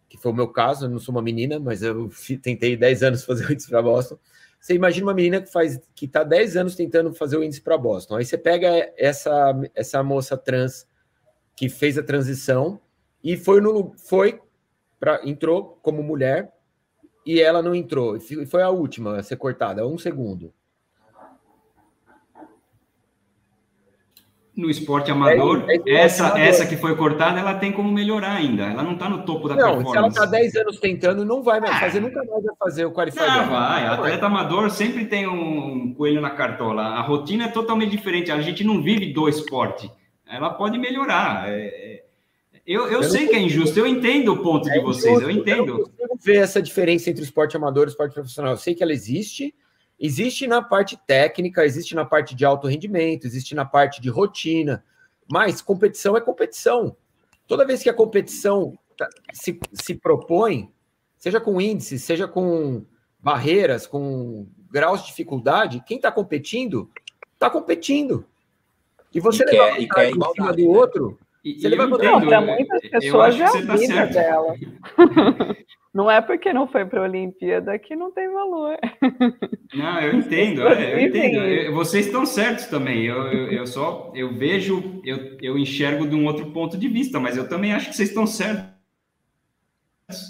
que 0.10 0.18
foi 0.18 0.32
o 0.32 0.36
meu 0.36 0.48
caso, 0.48 0.86
eu 0.86 0.90
não 0.90 1.00
sou 1.00 1.14
uma 1.14 1.22
menina, 1.22 1.60
mas 1.60 1.84
eu 1.84 2.10
tentei 2.42 2.76
10 2.76 3.04
anos 3.04 3.24
fazer 3.24 3.46
o 3.46 3.54
índice 3.54 3.70
para 3.70 3.82
Boston. 3.82 4.18
Você 4.60 4.74
imagina 4.74 5.08
uma 5.08 5.14
menina 5.14 5.42
que 5.42 5.52
faz 5.52 5.80
que 5.96 6.06
está 6.06 6.24
10 6.24 6.58
anos 6.58 6.76
tentando 6.76 7.14
fazer 7.14 7.38
o 7.38 7.44
índice 7.44 7.62
para 7.62 7.78
Boston. 7.78 8.18
Aí 8.18 8.26
você 8.26 8.38
pega 8.38 8.92
essa, 8.98 9.60
essa 9.74 10.04
moça 10.04 10.38
trans 10.38 10.88
que 11.56 11.70
fez 11.70 11.98
a 11.98 12.04
transição 12.04 12.80
e 13.24 13.38
foi 13.38 13.62
no 13.62 13.94
foi 13.98 14.40
para 15.00 15.28
entrou 15.28 15.80
como 15.82 16.04
mulher 16.04 16.52
e 17.26 17.42
ela 17.42 17.62
não 17.62 17.74
entrou. 17.74 18.18
E 18.18 18.46
foi 18.46 18.62
a 18.62 18.70
última 18.70 19.18
a 19.18 19.24
ser 19.24 19.36
cortada, 19.38 19.88
um 19.88 19.98
segundo. 19.98 20.54
No 24.56 24.70
esporte 24.70 25.10
amador, 25.10 25.66
é, 25.70 25.76
é 25.76 25.94
essa, 26.02 26.26
amador. 26.26 26.42
essa 26.42 26.66
que 26.66 26.76
foi 26.76 26.96
cortada, 26.96 27.40
ela 27.40 27.54
tem 27.56 27.72
como 27.72 27.92
melhorar 27.92 28.34
ainda. 28.34 28.64
Ela 28.64 28.84
não 28.84 28.94
está 28.94 29.10
no 29.10 29.24
topo 29.24 29.48
da 29.48 29.56
não, 29.56 29.76
performance. 29.76 29.92
Se 29.92 29.98
ela 29.98 30.08
está 30.08 30.26
10 30.26 30.56
anos 30.56 30.80
tentando, 30.80 31.24
não 31.24 31.42
vai 31.42 31.60
mais 31.60 31.80
fazer, 31.80 32.02
nunca 32.02 32.24
mais 32.24 32.44
vai 32.44 32.56
fazer 32.60 32.86
o 32.86 32.92
qualifier. 32.92 33.26
Não, 33.26 33.50
vai. 33.50 33.86
Não 33.86 33.94
atleta 33.94 34.28
vai. 34.28 34.30
amador 34.30 34.70
sempre 34.70 35.06
tem 35.06 35.26
um 35.26 35.94
coelho 35.94 36.20
na 36.20 36.32
cartola. 36.32 36.84
A 36.84 37.02
rotina 37.02 37.46
é 37.46 37.48
totalmente 37.48 37.92
diferente. 37.92 38.32
A 38.32 38.42
gente 38.42 38.64
não 38.64 38.82
vive 38.82 39.14
do 39.14 39.30
esporte. 39.30 39.90
Ela 40.28 40.50
pode 40.50 40.78
melhorar. 40.78 41.50
É, 41.50 41.68
é 41.68 42.04
eu, 42.66 42.86
eu, 42.86 43.02
eu 43.02 43.04
sei 43.04 43.28
que 43.28 43.36
é 43.36 43.40
injusto, 43.40 43.80
eu 43.80 43.88
entendo 43.88 44.34
o 44.34 44.44
ponto 44.44 44.70
é 44.70 44.74
de 44.74 44.80
vocês, 44.82 45.18
injusto, 45.18 45.30
eu 45.30 45.32
entendo. 45.32 45.72
Eu 45.72 46.08
não 46.08 46.08
consigo 46.10 46.20
ver 46.24 46.38
essa 46.38 46.62
diferença 46.62 47.10
entre 47.10 47.22
o 47.22 47.26
esporte 47.26 47.58
amador 47.58 47.86
e 47.86 47.88
o 47.88 47.90
esporte 47.90 48.14
profissional. 48.14 48.52
Eu 48.52 48.58
sei 48.58 48.76
que 48.76 48.84
ela 48.84 48.94
existe, 48.94 49.54
existe 50.02 50.48
na 50.48 50.64
parte 50.64 50.98
técnica, 51.06 51.64
existe 51.64 51.94
na 51.94 52.04
parte 52.04 52.34
de 52.34 52.44
alto 52.44 52.68
rendimento, 52.68 53.28
existe 53.28 53.54
na 53.54 53.64
parte 53.64 54.02
de 54.02 54.10
rotina, 54.10 54.84
mas 55.32 55.62
competição 55.62 56.18
é 56.18 56.22
competição. 56.22 56.98
Toda 57.48 57.66
vez 57.66 57.84
que 57.84 57.90
a 57.90 57.94
competição 57.94 58.78
tá, 58.98 59.08
se, 59.32 59.60
se 59.74 59.94
propõe, 59.94 60.72
seja 61.20 61.40
com 61.40 61.62
índice, 61.62 62.00
seja 62.00 62.28
com 62.28 62.84
barreiras, 63.20 63.86
com 63.86 64.48
graus 64.72 65.02
de 65.02 65.08
dificuldade, 65.08 65.84
quem 65.86 65.98
está 65.98 66.12
competindo, 66.12 66.90
está 67.34 67.50
competindo. 67.50 68.26
E 69.14 69.20
você 69.20 69.44
e 69.44 69.46
levar 69.46 69.76
quer, 69.76 69.88
quer 69.88 70.10
em 70.10 70.34
cima 70.34 70.54
do 70.54 70.68
outro, 70.68 71.20
e, 71.44 71.60
você 71.60 71.70
leva 71.70 71.98
para 71.98 72.42
muitas 72.42 72.82
pessoas 72.90 73.40
é 73.40 73.44
a 73.44 73.52
vida 73.52 73.78
tá 73.78 74.06
dela. 74.06 74.56
Não 75.94 76.10
é 76.10 76.22
porque 76.22 76.54
não 76.54 76.68
foi 76.68 76.86
para 76.86 77.02
a 77.02 77.04
Olimpíada 77.04 77.78
que 77.78 77.98
não 77.98 78.12
tem 78.14 78.32
valor. 78.32 78.78
Não, 79.74 80.00
eu 80.00 80.14
entendo, 80.14 80.66
é, 80.66 80.94
eu 80.94 81.00
entendo. 81.08 81.74
Vocês 81.74 82.06
estão 82.06 82.26
certos 82.26 82.68
também. 82.68 83.04
Eu, 83.04 83.28
eu, 83.28 83.52
eu, 83.52 83.68
só 83.68 84.10
eu 84.16 84.34
vejo, 84.34 85.02
eu, 85.04 85.38
eu 85.42 85.58
enxergo 85.58 86.08
de 86.08 86.16
um 86.16 86.26
outro 86.26 86.50
ponto 86.52 86.78
de 86.78 86.88
vista, 86.88 87.20
mas 87.20 87.36
eu 87.36 87.50
também 87.50 87.74
acho 87.74 87.90
que 87.90 87.96
vocês 87.98 88.08
estão 88.08 88.26
certos. 88.26 88.81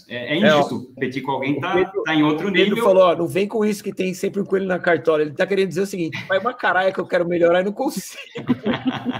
É, 0.07 0.33
é 0.33 0.37
injusto 0.37 0.75
é, 0.75 0.93
competir 0.93 1.21
com 1.21 1.31
alguém 1.31 1.55
que 1.55 1.61
tá, 1.61 1.85
tá 2.05 2.15
em 2.15 2.23
outro 2.23 2.49
nível. 2.49 2.73
Ele 2.73 2.81
falou: 2.81 3.03
ó, 3.03 3.15
não 3.15 3.27
vem 3.27 3.47
com 3.47 3.63
isso 3.65 3.83
que 3.83 3.93
tem 3.93 4.13
sempre 4.13 4.41
um 4.41 4.45
coelho 4.45 4.65
na 4.65 4.79
cartola. 4.79 5.21
Ele 5.21 5.31
tá 5.31 5.45
querendo 5.45 5.69
dizer 5.69 5.81
o 5.81 5.85
seguinte: 5.85 6.17
vai 6.27 6.39
uma 6.39 6.53
caralho 6.53 6.93
que 6.93 6.99
eu 6.99 7.05
quero 7.05 7.27
melhorar 7.27 7.61
e 7.61 7.63
não 7.65 7.71
consigo. 7.71 8.21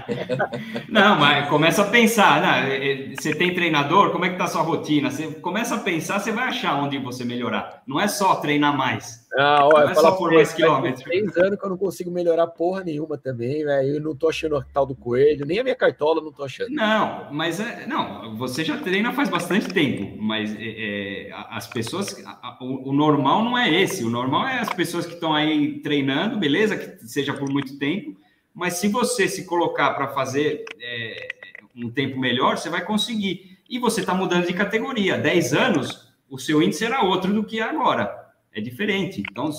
não, 0.88 1.18
mas 1.18 1.48
começa 1.48 1.82
a 1.82 1.86
pensar, 1.86 2.40
né? 2.40 3.14
Você 3.14 3.34
tem 3.34 3.54
treinador, 3.54 4.10
como 4.10 4.24
é 4.24 4.30
que 4.30 4.38
tá 4.38 4.44
a 4.44 4.48
sua 4.48 4.62
rotina? 4.62 5.10
Você 5.10 5.28
começa 5.28 5.76
a 5.76 5.78
pensar, 5.78 6.18
você 6.18 6.32
vai 6.32 6.48
achar 6.48 6.76
onde 6.76 6.98
você 6.98 7.24
melhorar. 7.24 7.82
Não 7.86 8.00
é 8.00 8.08
só 8.08 8.36
treinar 8.36 8.76
mais. 8.76 9.21
Ah, 9.38 9.66
olha, 9.66 9.94
só 9.94 10.12
por 10.12 10.30
mais 10.30 10.52
quilômetros. 10.52 11.02
Três 11.04 11.36
anos 11.38 11.58
que 11.58 11.64
eu 11.64 11.70
não 11.70 11.78
consigo 11.78 12.10
melhorar 12.10 12.46
porra 12.48 12.84
nenhuma 12.84 13.16
também, 13.16 13.64
velho. 13.64 13.96
Eu 13.96 14.00
não 14.00 14.14
tô 14.14 14.28
achando 14.28 14.56
o 14.56 14.64
tal 14.64 14.84
do 14.84 14.94
coelho, 14.94 15.46
nem 15.46 15.58
a 15.58 15.64
minha 15.64 15.74
cartola 15.74 16.20
não 16.20 16.30
tô 16.30 16.44
achando. 16.44 16.70
Não, 16.70 17.32
mas 17.32 17.58
é, 17.58 17.86
não, 17.86 18.36
você 18.36 18.62
já 18.62 18.76
treina 18.78 19.12
faz 19.12 19.30
bastante 19.30 19.68
tempo, 19.68 20.20
mas 20.20 20.54
é, 20.54 21.28
é, 21.28 21.30
as 21.50 21.66
pessoas, 21.66 22.22
a, 22.26 22.58
o, 22.60 22.90
o, 22.90 22.92
normal 22.92 23.42
não 23.42 23.56
é 23.56 23.70
esse. 23.70 24.04
O 24.04 24.10
normal 24.10 24.46
é 24.48 24.58
as 24.58 24.68
pessoas 24.68 25.06
que 25.06 25.14
estão 25.14 25.32
aí 25.32 25.80
treinando, 25.80 26.38
beleza, 26.38 26.76
que 26.76 27.06
seja 27.08 27.32
por 27.32 27.50
muito 27.50 27.78
tempo, 27.78 28.14
mas 28.54 28.74
se 28.74 28.88
você 28.88 29.26
se 29.28 29.46
colocar 29.46 29.94
para 29.94 30.08
fazer 30.08 30.62
é, 30.78 31.28
um 31.74 31.90
tempo 31.90 32.20
melhor, 32.20 32.58
você 32.58 32.68
vai 32.68 32.84
conseguir. 32.84 33.58
E 33.68 33.78
você 33.78 34.00
está 34.00 34.12
mudando 34.12 34.46
de 34.46 34.52
categoria. 34.52 35.16
10 35.16 35.54
anos, 35.54 36.12
o 36.28 36.38
seu 36.38 36.62
índice 36.62 36.84
era 36.84 37.02
outro 37.02 37.32
do 37.32 37.42
que 37.42 37.60
é 37.60 37.62
agora 37.62 38.21
é 38.52 38.60
diferente. 38.60 39.22
Então, 39.30 39.50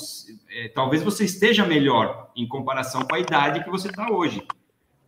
é, 0.49 0.69
talvez 0.69 1.03
você 1.03 1.25
esteja 1.25 1.65
melhor 1.65 2.31
em 2.35 2.47
comparação 2.47 3.01
com 3.03 3.15
a 3.15 3.19
idade 3.19 3.63
que 3.63 3.69
você 3.69 3.89
está 3.89 4.11
hoje, 4.11 4.45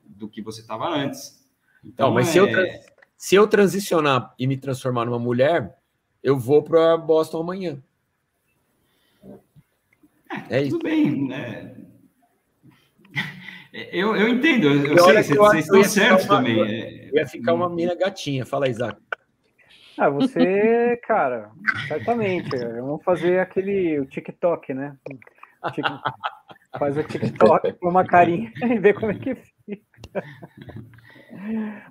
do 0.04 0.28
que 0.28 0.42
você 0.42 0.62
estava 0.62 0.88
antes. 0.88 1.46
Então, 1.84 2.08
Não, 2.08 2.14
mas 2.14 2.30
é... 2.30 2.32
se, 2.32 2.38
eu 2.38 2.48
se 3.18 3.36
eu 3.36 3.48
transicionar 3.48 4.34
e 4.38 4.48
me 4.48 4.58
transformar 4.58 5.06
numa 5.06 5.20
mulher, 5.20 5.78
eu 6.24 6.38
vou 6.38 6.64
para 6.64 6.98
Boston 6.98 7.42
amanhã. 7.42 7.82
É, 10.50 10.62
é 10.62 10.64
tudo 10.64 10.68
isso. 10.68 10.80
bem, 10.80 11.28
né? 11.28 11.76
Eu, 13.92 14.16
eu 14.16 14.30
entendo, 14.30 14.68
eu, 14.68 14.96
eu 14.96 15.04
sei, 15.04 15.36
vocês, 15.36 15.66
estão 15.66 15.84
certos 15.84 16.26
também. 16.26 16.62
É. 16.62 17.10
Eu 17.10 17.16
ia 17.16 17.28
ficar 17.28 17.54
uma 17.54 17.70
mina 17.70 17.94
gatinha, 17.94 18.46
fala, 18.46 18.70
Isaac. 18.70 18.98
Ah, 19.98 20.10
você, 20.10 21.00
cara, 21.04 21.52
certamente. 21.88 22.56
Vamos 22.58 23.04
fazer 23.04 23.39
aquele 23.39 24.00
o 24.00 24.06
TikTok, 24.06 24.74
né? 24.74 24.96
Faz 26.78 26.98
o 26.98 27.04
TikTok 27.04 27.74
com 27.74 27.89
uma 27.89 28.06
carinha 28.06 28.52
e 28.62 28.78
vê 28.78 28.93
como 28.93 29.12
é 29.12 29.16
que 29.16 29.36
fica. 29.36 30.24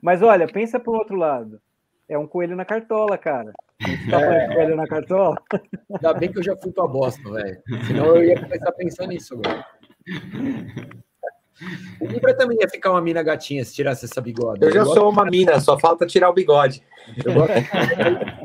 Mas 0.03 0.23
olha, 0.23 0.47
pensa 0.47 0.79
pro 0.79 0.93
outro 0.93 1.17
lado. 1.17 1.61
É 2.09 2.19
um 2.19 2.27
coelho 2.27 2.55
na 2.55 2.65
cartola, 2.65 3.17
cara. 3.17 3.53
Tá 4.11 4.21
é. 4.21 4.55
coelho 4.55 4.77
na 4.77 4.87
cartola? 4.87 5.37
Ainda 5.91 6.15
bem 6.15 6.31
que 6.31 6.39
eu 6.39 6.43
já 6.43 6.57
fui 6.57 6.71
tua 6.73 6.87
bosta, 6.87 7.31
velho. 7.31 7.63
Senão 7.87 8.07
eu 8.17 8.25
ia 8.25 8.41
começar 8.41 8.69
a 8.69 8.73
pensar 8.73 9.07
nisso, 9.07 9.41
velho. 9.41 9.65
O 12.01 12.07
Libra 12.07 12.37
também 12.37 12.59
ia 12.61 12.69
ficar 12.69 12.91
uma 12.91 13.01
mina 13.01 13.23
gatinha 13.23 13.65
se 13.65 13.75
tirasse 13.75 14.05
essa 14.05 14.21
bigode. 14.21 14.63
Eu, 14.63 14.69
eu 14.69 14.75
já 14.75 14.85
sou 14.85 15.11
uma 15.11 15.25
mina, 15.25 15.61
só 15.61 15.79
falta 15.79 16.07
tirar 16.07 16.31
o 16.31 16.35
bigode. 16.35 16.83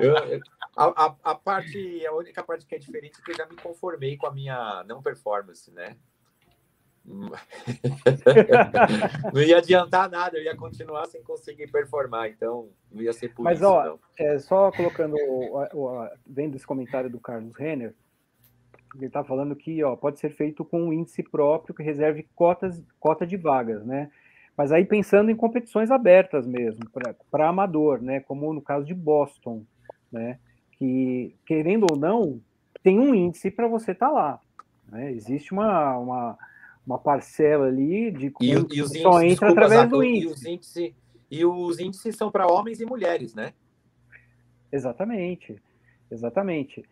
eu, 0.00 0.40
a, 0.76 1.06
a, 1.06 1.16
a, 1.22 1.34
parte, 1.34 2.06
a 2.06 2.14
única 2.14 2.42
parte 2.42 2.66
que 2.66 2.74
é 2.74 2.78
diferente 2.78 3.20
é 3.20 3.24
que 3.24 3.32
eu 3.32 3.36
já 3.36 3.46
me 3.46 3.56
conformei 3.56 4.16
com 4.16 4.26
a 4.26 4.32
minha 4.32 4.82
não 4.88 5.02
performance, 5.02 5.70
né? 5.70 5.96
não 9.32 9.42
ia 9.42 9.58
adiantar 9.58 10.10
nada, 10.10 10.38
eu 10.38 10.44
ia 10.44 10.56
continuar 10.56 11.06
sem 11.06 11.22
conseguir 11.22 11.70
performar, 11.70 12.28
então 12.28 12.70
não 12.90 13.02
ia 13.02 13.12
ser 13.12 13.34
por 13.34 13.42
Mas, 13.42 13.58
isso. 13.58 13.68
Mas, 13.68 13.88
ó, 13.88 13.98
é, 14.18 14.38
só 14.38 14.70
colocando, 14.70 15.16
vendo 16.26 16.56
esse 16.56 16.66
comentário 16.66 17.10
do 17.10 17.18
Carlos 17.18 17.56
Renner, 17.56 17.94
ele 18.94 19.06
está 19.06 19.22
falando 19.22 19.54
que 19.54 19.82
ó, 19.84 19.94
pode 19.96 20.18
ser 20.18 20.30
feito 20.30 20.64
com 20.64 20.82
um 20.82 20.92
índice 20.92 21.22
próprio 21.22 21.74
que 21.74 21.82
reserve 21.82 22.26
cotas, 22.34 22.82
cota 22.98 23.26
de 23.26 23.36
vagas, 23.36 23.84
né? 23.84 24.10
Mas 24.56 24.72
aí 24.72 24.84
pensando 24.84 25.30
em 25.30 25.36
competições 25.36 25.90
abertas 25.90 26.46
mesmo, 26.46 26.80
para 27.30 27.48
amador, 27.48 28.02
né? 28.02 28.20
Como 28.20 28.52
no 28.52 28.60
caso 28.60 28.84
de 28.84 28.94
Boston, 28.94 29.64
né? 30.10 30.38
Que, 30.72 31.34
querendo 31.46 31.86
ou 31.90 31.96
não, 31.96 32.40
tem 32.82 32.98
um 32.98 33.14
índice 33.14 33.50
para 33.50 33.68
você 33.68 33.92
estar 33.92 34.08
tá 34.08 34.12
lá. 34.12 34.40
Né? 34.88 35.12
Existe 35.12 35.52
uma, 35.52 35.96
uma, 35.98 36.38
uma, 36.86 36.98
parcela 36.98 37.66
ali 37.66 38.10
de 38.10 38.32
e, 38.40 38.50
e 38.50 38.82
os 38.82 38.90
só 38.90 39.22
índices, 39.22 39.32
entra 39.32 39.48
desculpa, 39.48 39.52
através 39.52 39.88
do 39.88 40.02
índice. 40.02 40.26
E 40.26 40.32
os 40.32 40.44
índices, 40.46 40.94
e 41.30 41.44
os 41.44 41.78
índices 41.78 42.16
são 42.16 42.30
para 42.30 42.46
homens 42.46 42.80
e 42.80 42.86
mulheres, 42.86 43.34
né? 43.34 43.52
Exatamente, 44.72 45.56
exatamente. 46.10 46.84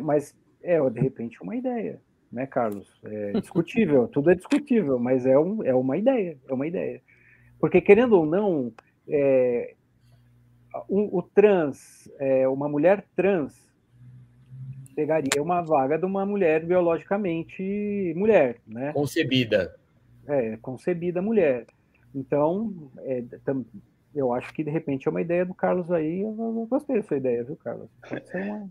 Mas 0.00 0.34
é, 0.62 0.90
de 0.90 1.00
repente, 1.00 1.42
uma 1.42 1.56
ideia, 1.56 2.00
né, 2.30 2.46
Carlos? 2.46 2.88
É 3.04 3.32
discutível, 3.40 4.08
tudo 4.08 4.30
é 4.30 4.34
discutível, 4.34 4.98
mas 4.98 5.26
é, 5.26 5.38
um, 5.38 5.62
é 5.62 5.74
uma 5.74 5.96
ideia, 5.96 6.38
é 6.48 6.52
uma 6.52 6.66
ideia. 6.66 7.00
Porque, 7.58 7.80
querendo 7.80 8.14
ou 8.14 8.26
não, 8.26 8.72
é, 9.08 9.74
o, 10.88 11.18
o, 11.18 11.22
trans, 11.22 12.10
é, 12.18 12.48
uma 12.48 12.68
mulher 12.68 13.04
trans, 13.14 13.54
pegaria 14.94 15.42
uma 15.42 15.62
vaga 15.62 15.98
de 15.98 16.04
uma 16.04 16.26
mulher 16.26 16.64
biologicamente 16.64 18.12
mulher, 18.16 18.58
né? 18.66 18.92
Concebida. 18.92 19.74
É, 20.26 20.56
concebida 20.58 21.22
mulher. 21.22 21.66
Então, 22.14 22.90
é, 22.98 23.24
eu 24.14 24.32
acho 24.32 24.52
que 24.52 24.62
de 24.62 24.70
repente 24.70 25.08
é 25.08 25.10
uma 25.10 25.20
ideia 25.20 25.44
do 25.44 25.54
Carlos 25.54 25.90
aí. 25.90 26.20
Eu, 26.20 26.36
eu 26.38 26.66
gostei 26.68 26.96
dessa 26.96 27.16
ideia, 27.16 27.42
viu, 27.44 27.56
Carlos? 27.56 27.88
Pode 28.08 28.28
ser 28.28 28.42
uma, 28.42 28.70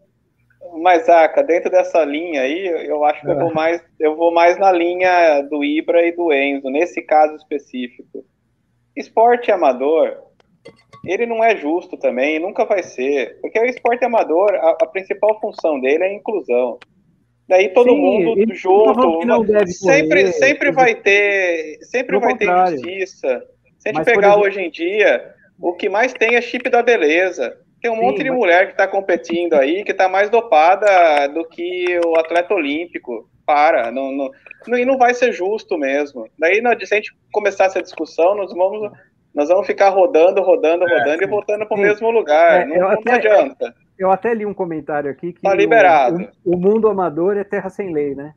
mas, 0.79 1.07
Aca, 1.09 1.43
dentro 1.43 1.69
dessa 1.69 2.03
linha 2.03 2.41
aí, 2.41 2.67
eu 2.87 3.03
acho 3.03 3.21
que 3.21 3.27
é. 3.27 3.31
eu, 3.31 3.39
vou 3.39 3.53
mais, 3.53 3.83
eu 3.99 4.15
vou 4.15 4.31
mais 4.31 4.57
na 4.57 4.71
linha 4.71 5.41
do 5.41 5.63
Ibra 5.63 6.05
e 6.05 6.11
do 6.11 6.31
Enzo, 6.31 6.69
nesse 6.69 7.01
caso 7.01 7.35
específico. 7.35 8.23
Esporte 8.95 9.51
amador, 9.51 10.17
ele 11.05 11.25
não 11.25 11.43
é 11.43 11.55
justo 11.55 11.97
também, 11.97 12.39
nunca 12.39 12.65
vai 12.65 12.83
ser. 12.83 13.39
Porque 13.41 13.59
o 13.59 13.65
esporte 13.65 14.05
amador, 14.05 14.53
a, 14.53 14.77
a 14.81 14.85
principal 14.87 15.39
função 15.39 15.79
dele 15.79 16.03
é 16.03 16.07
a 16.07 16.13
inclusão. 16.13 16.77
Daí 17.47 17.69
todo 17.69 17.89
Sim, 17.89 17.97
mundo 17.97 18.55
junto, 18.55 19.21
sempre, 19.65 20.21
correr, 20.21 20.33
sempre 20.33 20.71
vai 20.71 20.95
ter, 20.95 21.79
sempre 21.81 22.17
vai 22.17 22.31
contrário. 22.31 22.81
ter 22.81 22.91
injustiça. 22.91 23.43
Se 23.77 23.89
a 23.89 23.91
gente 23.91 23.97
Mas, 23.97 24.05
pegar 24.05 24.27
exemplo, 24.29 24.45
hoje 24.45 24.61
em 24.61 24.69
dia, 24.69 25.33
o 25.59 25.73
que 25.73 25.89
mais 25.89 26.13
tem 26.13 26.35
é 26.35 26.41
chip 26.41 26.69
da 26.69 26.81
beleza. 26.81 27.57
Tem 27.81 27.89
um 27.89 27.95
Sim, 27.95 28.01
monte 28.01 28.23
de 28.23 28.29
mas... 28.29 28.37
mulher 28.37 28.65
que 28.67 28.71
está 28.73 28.87
competindo 28.87 29.55
aí, 29.55 29.83
que 29.83 29.91
está 29.91 30.07
mais 30.07 30.29
dopada 30.29 31.27
do 31.27 31.43
que 31.45 31.99
o 32.05 32.17
atleta 32.17 32.53
olímpico. 32.53 33.27
Para, 33.43 33.91
não, 33.91 34.11
não, 34.11 34.29
não, 34.67 34.77
e 34.77 34.85
não 34.85 34.97
vai 34.97 35.13
ser 35.13 35.33
justo 35.33 35.77
mesmo. 35.77 36.27
Daí, 36.39 36.61
se 36.85 36.93
a 36.93 36.97
gente 36.97 37.11
começar 37.33 37.65
essa 37.65 37.81
discussão, 37.81 38.35
nós 38.35 38.53
vamos, 38.53 38.91
nós 39.33 39.49
vamos 39.49 39.65
ficar 39.65 39.89
rodando, 39.89 40.41
rodando, 40.41 40.87
é, 40.87 40.99
rodando 40.99 41.23
e 41.23 41.27
voltando 41.27 41.65
para 41.65 41.75
o 41.75 41.81
mesmo 41.81 42.11
lugar. 42.11 42.61
É, 42.61 42.65
não, 42.65 42.87
até, 42.87 43.01
não, 43.03 43.17
adianta. 43.17 43.75
Eu 43.97 44.11
até 44.11 44.33
li 44.33 44.45
um 44.45 44.53
comentário 44.53 45.11
aqui 45.11 45.33
que 45.33 45.41
tá 45.41 45.53
liberado. 45.53 46.29
O, 46.45 46.55
o, 46.55 46.57
mundo 46.57 46.87
amador 46.87 47.37
é 47.37 47.43
terra 47.43 47.69
sem 47.69 47.93
lei, 47.93 48.15
né? 48.15 48.33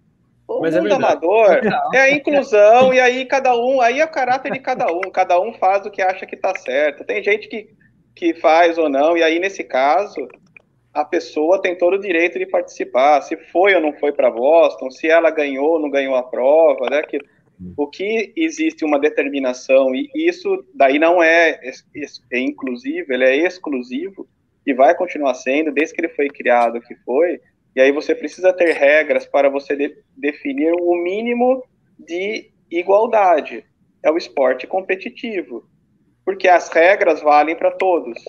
O 0.46 0.60
Mas 0.60 0.74
é 0.74 0.80
mundo 0.80 0.90
verdade. 0.90 1.12
amador 1.12 1.60
é 1.94 1.98
a 2.00 2.10
inclusão, 2.10 2.92
e 2.92 3.00
aí 3.00 3.24
cada 3.24 3.54
um, 3.56 3.80
aí 3.80 4.00
é 4.00 4.04
o 4.04 4.10
caráter 4.10 4.52
de 4.52 4.58
cada 4.58 4.92
um, 4.92 5.00
cada 5.12 5.40
um 5.40 5.54
faz 5.54 5.86
o 5.86 5.90
que 5.90 6.02
acha 6.02 6.26
que 6.26 6.36
tá 6.36 6.54
certo. 6.58 7.04
Tem 7.04 7.22
gente 7.22 7.48
que, 7.48 7.68
que 8.14 8.34
faz 8.34 8.78
ou 8.78 8.88
não, 8.88 9.16
e 9.16 9.22
aí 9.22 9.38
nesse 9.38 9.64
caso, 9.64 10.28
a 10.92 11.04
pessoa 11.04 11.60
tem 11.60 11.76
todo 11.76 11.94
o 11.94 12.00
direito 12.00 12.38
de 12.38 12.46
participar, 12.46 13.20
se 13.22 13.36
foi 13.36 13.74
ou 13.74 13.80
não 13.80 13.92
foi 13.94 14.12
para 14.12 14.30
Boston, 14.30 14.90
se 14.90 15.08
ela 15.08 15.30
ganhou 15.30 15.72
ou 15.72 15.80
não 15.80 15.90
ganhou 15.90 16.14
a 16.14 16.22
prova, 16.22 16.88
né? 16.88 17.02
Que, 17.02 17.18
o 17.76 17.86
que 17.86 18.32
existe 18.36 18.84
uma 18.84 18.98
determinação, 18.98 19.94
e 19.94 20.08
isso 20.14 20.64
daí 20.74 20.98
não 20.98 21.22
é, 21.22 21.60
é 22.30 22.38
inclusivo, 22.38 23.12
ele 23.12 23.24
é 23.24 23.36
exclusivo, 23.36 24.28
e 24.66 24.72
vai 24.72 24.94
continuar 24.94 25.34
sendo, 25.34 25.72
desde 25.72 25.94
que 25.94 26.00
ele 26.00 26.08
foi 26.08 26.28
criado 26.28 26.80
que 26.80 26.94
foi, 27.04 27.40
e 27.74 27.80
aí 27.80 27.90
você 27.90 28.14
precisa 28.14 28.52
ter 28.52 28.72
regras 28.72 29.26
para 29.26 29.48
você 29.48 29.76
de- 29.76 29.96
definir 30.16 30.72
o 30.80 30.94
mínimo 30.94 31.64
de 31.98 32.50
igualdade. 32.70 33.64
É 34.02 34.10
o 34.10 34.16
esporte 34.16 34.66
competitivo, 34.66 35.64
porque 36.24 36.48
as 36.48 36.68
regras 36.68 37.20
valem 37.20 37.54
para 37.54 37.70
todos. 37.70 38.22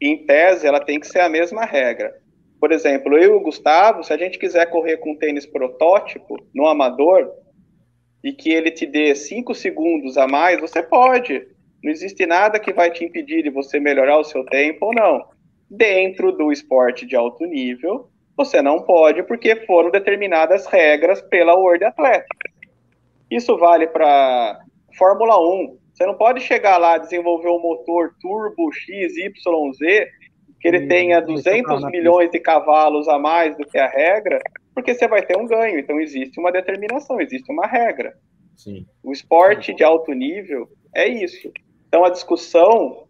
Em 0.00 0.24
tese, 0.24 0.66
ela 0.66 0.80
tem 0.80 0.98
que 0.98 1.06
ser 1.06 1.20
a 1.20 1.28
mesma 1.28 1.64
regra. 1.64 2.20
Por 2.60 2.70
exemplo, 2.70 3.16
eu 3.18 3.34
e 3.34 3.36
o 3.36 3.40
Gustavo, 3.40 4.04
se 4.04 4.12
a 4.12 4.16
gente 4.16 4.38
quiser 4.38 4.66
correr 4.70 4.98
com 4.98 5.12
um 5.12 5.18
tênis 5.18 5.46
protótipo 5.46 6.36
no 6.54 6.66
amador 6.66 7.28
e 8.22 8.32
que 8.32 8.52
ele 8.52 8.70
te 8.70 8.86
dê 8.86 9.14
cinco 9.14 9.54
segundos 9.54 10.16
a 10.16 10.28
mais, 10.28 10.60
você 10.60 10.82
pode. 10.82 11.46
Não 11.82 11.90
existe 11.90 12.24
nada 12.24 12.60
que 12.60 12.72
vai 12.72 12.90
te 12.90 13.04
impedir 13.04 13.42
de 13.42 13.50
você 13.50 13.80
melhorar 13.80 14.18
o 14.18 14.24
seu 14.24 14.44
tempo 14.44 14.86
ou 14.86 14.94
não. 14.94 15.24
Dentro 15.68 16.30
do 16.30 16.52
esporte 16.52 17.04
de 17.04 17.16
alto 17.16 17.44
nível, 17.44 18.08
você 18.36 18.62
não 18.62 18.82
pode, 18.82 19.22
porque 19.24 19.56
foram 19.66 19.90
determinadas 19.90 20.66
regras 20.66 21.20
pela 21.22 21.56
World 21.56 21.84
Athletics. 21.84 22.52
Isso 23.30 23.56
vale 23.56 23.86
para 23.88 24.60
Fórmula 24.96 25.36
1. 25.40 25.78
Você 25.92 26.06
não 26.06 26.14
pode 26.14 26.40
chegar 26.40 26.78
lá 26.78 26.98
desenvolver 26.98 27.48
um 27.48 27.60
motor 27.60 28.14
turbo 28.20 28.72
XYZ 28.72 29.32
que 30.60 30.68
ele 30.68 30.86
tenha 30.86 31.18
isso 31.18 31.26
200 31.26 31.82
tá 31.82 31.90
milhões 31.90 32.30
de 32.30 32.38
cavalos 32.38 33.08
a 33.08 33.18
mais 33.18 33.56
do 33.56 33.66
que 33.66 33.76
a 33.76 33.88
regra, 33.88 34.40
porque 34.72 34.94
você 34.94 35.08
vai 35.08 35.20
ter 35.20 35.36
um 35.36 35.46
ganho. 35.46 35.78
Então 35.78 36.00
existe 36.00 36.38
uma 36.38 36.52
determinação, 36.52 37.20
existe 37.20 37.50
uma 37.50 37.66
regra. 37.66 38.14
Sim. 38.56 38.86
O 39.02 39.12
esporte 39.12 39.74
de 39.74 39.82
alto 39.82 40.12
nível 40.12 40.68
é 40.94 41.08
isso. 41.08 41.50
Então 41.88 42.04
a 42.04 42.10
discussão 42.10 43.08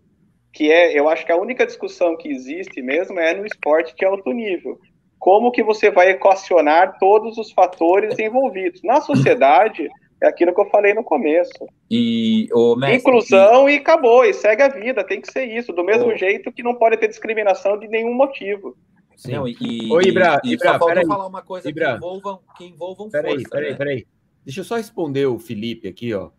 que 0.52 0.70
é, 0.70 0.98
eu 0.98 1.08
acho 1.08 1.24
que 1.24 1.32
a 1.32 1.36
única 1.36 1.64
discussão 1.64 2.16
que 2.16 2.28
existe 2.28 2.82
mesmo 2.82 3.18
é 3.18 3.34
no 3.34 3.46
esporte 3.46 3.94
de 3.96 4.04
alto 4.04 4.32
nível. 4.32 4.78
Como 5.18 5.52
que 5.52 5.62
você 5.62 5.90
vai 5.90 6.10
equacionar 6.10 6.98
todos 6.98 7.38
os 7.38 7.52
fatores 7.52 8.18
envolvidos? 8.18 8.82
Na 8.82 9.00
sociedade, 9.00 9.88
é 10.22 10.28
aquilo 10.28 10.54
que 10.54 10.60
eu 10.60 10.70
falei 10.70 10.94
no 10.94 11.02
começo. 11.04 11.52
E 11.90 12.48
o 12.52 12.76
mestre, 12.76 12.98
Inclusão 12.98 13.68
e 13.68 13.76
acabou, 13.76 14.24
e 14.24 14.32
segue 14.32 14.62
a 14.62 14.68
vida, 14.68 15.04
tem 15.04 15.20
que 15.20 15.30
ser 15.32 15.44
isso, 15.44 15.72
do 15.72 15.84
mesmo 15.84 16.16
jeito 16.16 16.52
que 16.52 16.62
não 16.62 16.74
pode 16.76 16.96
ter 16.96 17.08
discriminação 17.08 17.78
de 17.78 17.88
nenhum 17.88 18.14
motivo. 18.14 18.76
e- 19.14 19.20
Sim. 19.20 19.32
não, 19.32 19.46
e, 19.46 19.56
e, 19.60 19.92
Ô, 19.92 20.00
Ibra, 20.00 20.40
e 20.44 20.52
Ibra, 20.54 20.78
só 20.78 20.86
peraí. 20.86 21.06
falar 21.06 21.26
uma 21.26 21.42
coisa 21.42 21.68
Ibra. 21.68 21.90
que 21.90 21.96
envolvam, 21.96 22.40
que 22.56 22.64
envolvam 22.64 23.10
Peraí, 23.10 23.34
força. 23.34 23.48
peraí, 23.50 23.70
né? 23.72 23.76
peraí. 23.76 24.06
Deixa 24.44 24.60
eu 24.60 24.64
só 24.64 24.76
responder 24.76 25.26
o 25.26 25.38
Felipe 25.38 25.86
aqui, 25.86 26.12
ó. 26.14 26.30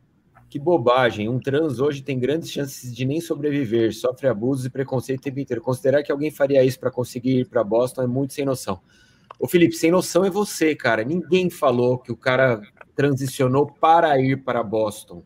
Que 0.50 0.60
bobagem. 0.60 1.30
Um 1.30 1.40
trans 1.40 1.80
hoje 1.80 2.04
tem 2.04 2.20
grandes 2.20 2.52
chances 2.52 2.94
de 2.96 3.06
nem 3.06 3.20
sobreviver, 3.22 3.94
sofre 3.94 4.28
abusos 4.28 4.66
e 4.66 4.70
preconceito 4.70 5.20
o 5.20 5.24
tempo 5.24 5.40
inteiro. 5.40 5.62
Considerar 5.64 6.04
que 6.04 6.12
alguém 6.12 6.30
faria 6.30 6.64
isso 6.64 6.80
para 6.80 6.92
conseguir 6.92 7.40
ir 7.40 7.48
para 7.48 7.64
Boston 7.64 8.04
é 8.04 8.08
muito 8.08 8.34
sem 8.34 8.46
noção. 8.46 8.80
Ô, 9.40 9.48
Felipe, 9.48 9.76
sem 9.76 9.90
noção 9.90 10.24
é 10.24 10.30
você, 10.30 10.76
cara. 10.76 11.04
Ninguém 11.04 11.50
falou 11.50 11.98
que 11.98 12.12
o 12.12 12.18
cara 12.18 12.62
transicionou 12.96 13.68
para 13.80 14.20
ir 14.20 14.44
para 14.44 14.64
Boston. 14.64 15.24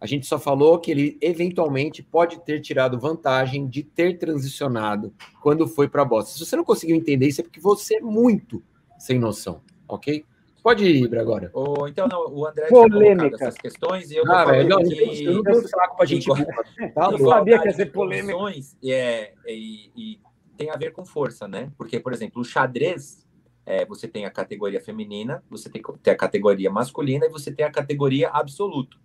A 0.00 0.06
gente 0.06 0.26
só 0.26 0.38
falou 0.38 0.78
que 0.78 0.90
ele 0.92 1.18
eventualmente 1.20 2.02
pode 2.02 2.38
ter 2.44 2.60
tirado 2.60 3.00
vantagem 3.00 3.66
de 3.66 3.82
ter 3.82 4.16
transicionado 4.16 5.12
quando 5.42 5.66
foi 5.66 5.88
para 5.88 6.04
Boston. 6.04 6.32
Se 6.38 6.46
você 6.46 6.54
não 6.54 6.64
conseguiu 6.64 6.94
entender 6.94 7.26
isso, 7.26 7.40
é 7.40 7.44
porque 7.44 7.60
você 7.60 7.96
é 7.96 8.00
muito 8.00 8.62
sem 8.98 9.18
noção, 9.18 9.60
ok? 9.88 10.24
Pode 10.62 10.84
ir, 10.84 11.04
Ibra, 11.04 11.20
agora. 11.20 11.50
Então, 11.88 12.06
não, 12.06 12.32
o 12.32 12.46
André 12.46 12.66
tinha 12.66 12.80
Polêmica. 12.88 13.16
colocado 13.30 13.42
essas 13.48 13.54
questões 13.58 14.10
e 14.10 14.16
eu 14.16 14.30
Ah, 14.30 14.44
velho, 14.44 14.68
não, 14.68 14.78
que... 14.78 15.24
eu 15.24 15.34
não 15.34 15.42
tenho 15.42 15.66
saco 15.68 15.96
pra 15.96 16.04
gente. 16.06 16.26
Tá 16.94 17.04
Eu 17.06 17.10
louco. 17.12 17.28
sabia 17.30 17.58
que 17.60 17.68
ia 17.68 17.74
ser 17.74 17.86
polêmica. 17.86 18.36
É, 18.84 19.32
e, 19.46 19.90
e 19.96 20.20
tem 20.56 20.70
a 20.70 20.76
ver 20.76 20.92
com 20.92 21.04
força, 21.04 21.48
né? 21.48 21.72
Porque, 21.78 21.98
por 21.98 22.12
exemplo, 22.12 22.42
o 22.42 22.44
xadrez, 22.44 23.26
é, 23.68 23.84
você 23.84 24.08
tem 24.08 24.24
a 24.24 24.30
categoria 24.30 24.80
feminina, 24.80 25.44
você 25.50 25.68
tem, 25.68 25.82
tem 26.02 26.14
a 26.14 26.16
categoria 26.16 26.70
masculina 26.70 27.26
e 27.26 27.28
você 27.28 27.52
tem 27.52 27.66
a 27.66 27.70
categoria 27.70 28.30
absoluto, 28.30 28.98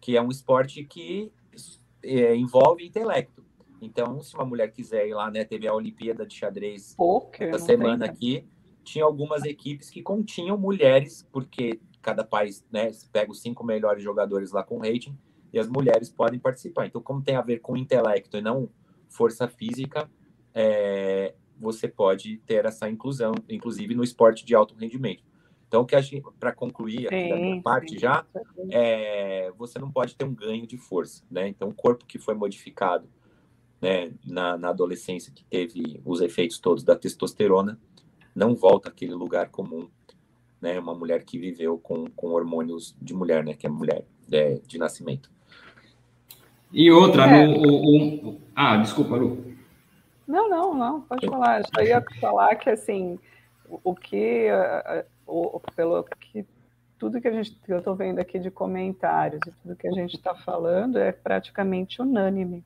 que 0.00 0.16
é 0.16 0.22
um 0.22 0.30
esporte 0.30 0.82
que 0.84 1.30
é, 2.02 2.34
envolve 2.34 2.86
intelecto. 2.86 3.44
Então, 3.82 4.22
se 4.22 4.34
uma 4.34 4.46
mulher 4.46 4.72
quiser 4.72 5.06
ir 5.06 5.12
lá, 5.12 5.30
né, 5.30 5.44
teve 5.44 5.68
a 5.68 5.74
Olimpíada 5.74 6.24
de 6.24 6.34
Xadrez 6.34 6.94
Poker. 6.96 7.50
essa 7.50 7.66
semana 7.66 8.06
tem, 8.06 8.10
aqui, 8.10 8.48
tinha 8.82 9.04
algumas 9.04 9.44
equipes 9.44 9.90
que 9.90 10.00
continham 10.00 10.56
mulheres, 10.56 11.28
porque 11.30 11.78
cada 12.00 12.24
país 12.24 12.64
né, 12.72 12.90
pega 13.12 13.30
os 13.30 13.42
cinco 13.42 13.62
melhores 13.62 14.02
jogadores 14.02 14.50
lá 14.50 14.62
com 14.62 14.78
rating, 14.78 15.14
e 15.52 15.58
as 15.58 15.68
mulheres 15.68 16.08
podem 16.08 16.40
participar. 16.40 16.86
Então, 16.86 17.02
como 17.02 17.20
tem 17.20 17.36
a 17.36 17.42
ver 17.42 17.58
com 17.58 17.76
intelecto 17.76 18.38
e 18.38 18.40
não 18.40 18.70
força 19.10 19.46
física, 19.46 20.10
é, 20.54 21.34
você 21.60 21.88
pode 21.88 22.38
ter 22.46 22.64
essa 22.64 22.88
inclusão, 22.88 23.32
inclusive 23.48 23.94
no 23.94 24.04
esporte 24.04 24.44
de 24.44 24.54
alto 24.54 24.74
rendimento. 24.74 25.22
Então, 25.66 25.82
o 25.82 25.84
que 25.86 25.94
a 25.94 26.00
gente, 26.00 26.24
para 26.40 26.52
concluir 26.52 27.08
aqui 27.08 27.28
da 27.28 27.36
minha 27.36 27.56
Sim, 27.56 27.62
parte 27.62 27.90
sim, 27.90 27.98
já, 27.98 28.24
é, 28.70 29.50
você 29.58 29.78
não 29.78 29.90
pode 29.90 30.16
ter 30.16 30.24
um 30.24 30.34
ganho 30.34 30.66
de 30.66 30.78
força, 30.78 31.22
né? 31.30 31.46
Então, 31.48 31.68
o 31.68 31.74
corpo 31.74 32.06
que 32.06 32.18
foi 32.18 32.34
modificado 32.34 33.06
né, 33.80 34.10
na, 34.24 34.56
na 34.56 34.70
adolescência, 34.70 35.30
que 35.32 35.44
teve 35.44 36.00
os 36.04 36.20
efeitos 36.22 36.58
todos 36.58 36.82
da 36.82 36.96
testosterona, 36.96 37.78
não 38.34 38.54
volta 38.54 38.88
àquele 38.88 39.12
lugar 39.14 39.50
comum, 39.50 39.88
né? 40.60 40.78
Uma 40.80 40.94
mulher 40.94 41.22
que 41.24 41.38
viveu 41.38 41.78
com, 41.78 42.06
com 42.16 42.28
hormônios 42.28 42.96
de 43.00 43.12
mulher, 43.12 43.44
né? 43.44 43.52
Que 43.52 43.66
é 43.66 43.70
mulher 43.70 44.06
é, 44.32 44.54
de 44.66 44.78
nascimento. 44.78 45.30
E 46.72 46.90
outra, 46.90 47.26
É. 47.26 47.46
no, 47.46 47.58
o, 47.58 48.28
o- 48.30 48.40
ah, 48.54 48.76
desculpa, 48.78 49.16
Lu. 49.16 49.47
Não, 50.28 50.48
não, 50.50 50.74
não, 50.74 51.00
pode 51.00 51.26
falar. 51.26 51.60
Eu 51.60 51.64
só 51.64 51.80
ia 51.80 52.04
falar 52.20 52.54
que, 52.56 52.68
assim, 52.68 53.18
o, 53.66 53.94
que, 53.94 54.48
o, 55.26 55.58
pelo 55.74 56.04
que, 56.04 56.46
tudo 56.98 57.18
que 57.18 57.28
a 57.28 57.32
gente, 57.32 57.52
que 57.64 57.72
eu 57.72 57.78
estou 57.78 57.96
vendo 57.96 58.18
aqui 58.18 58.38
de 58.38 58.50
comentários 58.50 59.40
e 59.46 59.50
tudo 59.62 59.74
que 59.74 59.88
a 59.88 59.92
gente 59.92 60.16
está 60.16 60.34
falando 60.34 60.98
é 60.98 61.12
praticamente 61.12 62.02
unânime. 62.02 62.62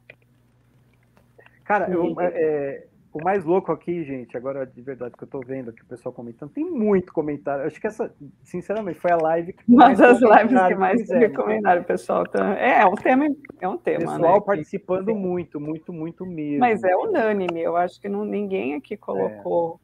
Cara, 1.65 1.89
eu- 1.89 2.07
Sim. 2.09 2.17
é, 2.19 2.87
o 3.13 3.23
mais 3.23 3.45
louco 3.45 3.71
aqui, 3.73 4.05
gente, 4.05 4.37
agora 4.37 4.67
de 4.67 4.81
verdade 4.81 5.15
que 5.17 5.25
eu 5.25 5.29
tô 5.29 5.41
vendo 5.41 5.71
aqui 5.71 5.83
o 5.83 5.87
pessoal 5.87 6.13
comentando, 6.13 6.51
tem 6.51 6.65
muito 6.65 7.13
comentário. 7.13 7.67
Acho 7.67 7.81
que 7.81 7.87
essa, 7.87 8.15
sinceramente, 8.43 8.99
foi 8.99 9.11
a 9.13 9.17
live 9.17 9.53
que 9.53 9.65
Uma 9.69 9.93
das 9.95 10.21
lives 10.21 10.63
que 10.69 10.75
mais 10.75 11.01
fizeram. 11.01 11.21
recomendaram, 11.21 11.83
pessoal. 11.85 12.25
Tá, 12.27 12.59
é, 12.59 12.81
é 12.81 12.87
um 12.87 12.95
tema, 12.95 13.27
é 13.61 13.69
um 13.69 13.77
tema, 13.79 13.99
Pessoal 13.99 14.35
né? 14.35 14.41
que- 14.41 14.47
participando 14.47 15.15
muito, 15.15 15.61
muito, 15.61 15.93
muito 15.93 16.25
mesmo. 16.25 16.61
Mas 16.61 16.83
é 16.83 16.97
unânime. 16.97 17.61
Eu 17.61 17.77
acho 17.77 18.01
que 18.01 18.09
não, 18.09 18.25
ninguém 18.25 18.75
aqui 18.75 18.97
colocou 18.97 19.79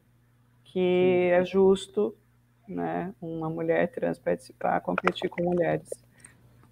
que 0.63 1.29
é 1.31 1.43
justo, 1.45 2.15
né, 2.67 3.13
uma 3.21 3.49
mulher 3.49 3.91
trans 3.91 4.19
participar, 4.19 4.79
competir 4.81 5.29
com 5.29 5.43
mulheres. 5.43 5.89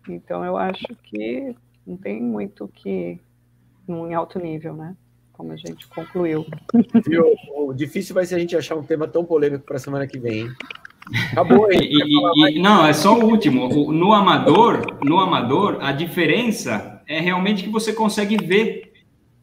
Então 0.08 0.46
eu 0.46 0.56
acho 0.58 0.86
que 1.04 1.56
não 1.86 1.98
tem 1.98 2.22
muito 2.22 2.68
que 2.68 3.20
em 3.88 4.14
alto 4.14 4.40
nível, 4.40 4.74
né? 4.76 4.96
Como 5.38 5.52
a 5.52 5.56
gente 5.56 5.88
concluiu. 5.88 6.46
Viu? 7.06 7.36
O 7.56 7.72
difícil 7.74 8.16
vai 8.16 8.26
ser 8.26 8.36
a 8.36 8.40
gente 8.40 8.56
achar 8.58 8.76
um 8.76 8.82
tema 8.84 9.08
tão 9.08 9.24
polêmico 9.24 9.64
para 9.66 9.78
semana 9.78 10.08
que 10.08 10.18
vem. 10.18 10.50
Acabou 11.32 11.66
aí. 11.68 11.78
e- 11.94 12.58
e- 12.58 12.60
não, 12.60 12.86
é 12.86 12.92
só 12.92 13.14
o 13.18 13.24
último. 13.24 13.70
No 13.94 14.14
amador, 14.14 14.98
no 15.04 15.20
amador, 15.20 15.78
a 15.82 15.92
diferença 15.92 17.02
é 17.08 17.20
realmente 17.20 17.64
que 17.64 17.70
você 17.70 17.94
consegue 17.94 18.36
ver 18.38 18.92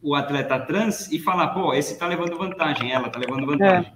o 0.02 0.14
atleta 0.14 0.58
trans 0.58 1.10
e 1.12 1.18
falar, 1.18 1.48
pô, 1.48 1.72
esse 1.72 1.96
tá 1.98 2.06
levando 2.06 2.36
vantagem, 2.36 2.92
ela 2.92 3.08
tá 3.08 3.18
levando 3.18 3.46
vantagem. 3.46 3.90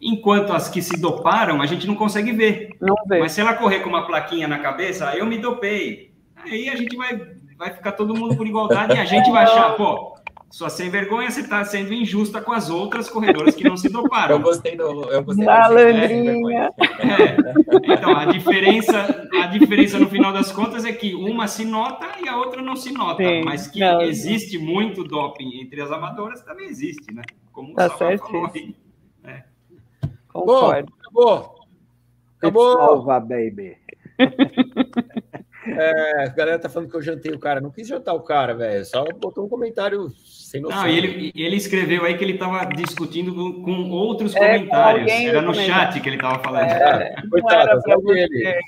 Enquanto 0.00 0.52
as 0.54 0.68
que 0.68 0.80
se 0.80 0.98
doparam, 0.98 1.60
a 1.60 1.66
gente 1.66 1.86
não 1.86 1.94
consegue 1.94 2.32
ver. 2.32 2.70
Não 2.80 2.94
vê. 3.06 3.18
Mas 3.18 3.32
se 3.32 3.40
ela 3.40 3.54
correr 3.54 3.80
com 3.80 3.88
uma 3.90 4.06
plaquinha 4.06 4.46
na 4.48 4.58
cabeça, 4.58 5.14
eu 5.16 5.26
me 5.26 5.36
dopei. 5.36 6.12
Aí 6.36 6.68
a 6.70 6.76
gente 6.76 6.96
vai, 6.96 7.20
vai 7.58 7.70
ficar 7.74 7.92
todo 7.92 8.14
mundo 8.16 8.34
por 8.36 8.46
igualdade 8.46 8.94
e 8.94 8.98
a 8.98 9.04
gente 9.04 9.30
vai 9.30 9.44
achar, 9.44 9.76
pô, 9.76 10.14
sua 10.50 10.68
sem 10.68 10.90
vergonha, 10.90 11.30
você 11.30 11.46
tá 11.46 11.64
sendo 11.64 11.92
injusta 11.94 12.40
com 12.40 12.52
as 12.52 12.68
outras 12.68 13.08
corredoras 13.08 13.54
que 13.54 13.62
não 13.64 13.76
se 13.76 13.86
Eu 13.92 13.92
doparam. 13.92 14.40
gostei 14.42 14.76
do. 14.76 15.04
Eu 15.10 15.22
gostei 15.22 15.46
da 15.46 15.60
Malandrinha. 15.60 16.70
É. 16.78 17.92
Então, 17.92 18.16
a 18.16 18.24
diferença, 18.26 19.28
a 19.40 19.46
diferença 19.46 19.98
no 19.98 20.08
final 20.08 20.32
das 20.32 20.50
contas 20.50 20.84
é 20.84 20.92
que 20.92 21.14
uma 21.14 21.46
se 21.46 21.64
nota 21.64 22.06
e 22.22 22.28
a 22.28 22.36
outra 22.36 22.60
não 22.60 22.74
se 22.76 22.92
nota. 22.92 23.22
Sim, 23.22 23.42
mas 23.44 23.68
que 23.68 23.78
não. 23.80 24.02
existe 24.02 24.58
muito 24.58 25.04
doping 25.04 25.60
entre 25.60 25.80
as 25.80 25.90
amadoras 25.92 26.42
também 26.42 26.66
existe, 26.66 27.14
né? 27.14 27.22
Como 27.52 27.72
o 27.72 27.74
Tá 27.76 27.88
Samuel 27.90 28.18
falou 28.18 28.48
certíssimo. 28.50 28.74
aí. 29.24 29.40
Bom, 30.32 30.40
Concordo. 30.46 30.92
acabou. 31.00 31.60
Acabou. 32.38 32.72
Salva, 32.76 33.20
baby. 33.20 33.76
É, 35.66 36.24
a 36.24 36.28
galera 36.28 36.58
tá 36.58 36.70
falando 36.70 36.90
que 36.90 36.96
eu 36.96 37.02
jantei 37.02 37.32
o 37.32 37.38
cara. 37.38 37.60
Não 37.60 37.70
quis 37.70 37.86
jantar 37.86 38.14
o 38.14 38.20
cara, 38.22 38.54
velho. 38.54 38.82
Só 38.84 39.04
botou 39.20 39.44
um 39.44 39.48
comentário 39.48 40.08
sem 40.50 40.60
noção. 40.60 40.80
Não, 40.80 40.88
e 40.88 40.98
ele, 40.98 41.32
ele 41.32 41.56
escreveu 41.56 42.04
aí 42.04 42.18
que 42.18 42.24
ele 42.24 42.32
estava 42.32 42.64
discutindo 42.66 43.32
com, 43.32 43.62
com 43.62 43.90
outros 43.90 44.34
É, 44.34 44.38
com 44.38 44.66
comentários. 44.66 45.00
alguém 45.00 45.28
Era 45.28 45.42
no 45.42 45.54
chat 45.54 46.00
que 46.00 46.08
ele 46.08 46.16
estava 46.16 46.42
falando. 46.42 46.64
É, 46.64 47.14
Coitado, 47.30 47.54
era 47.54 47.80
pra 47.80 47.92
sabe 47.92 48.20
ele. 48.20 48.60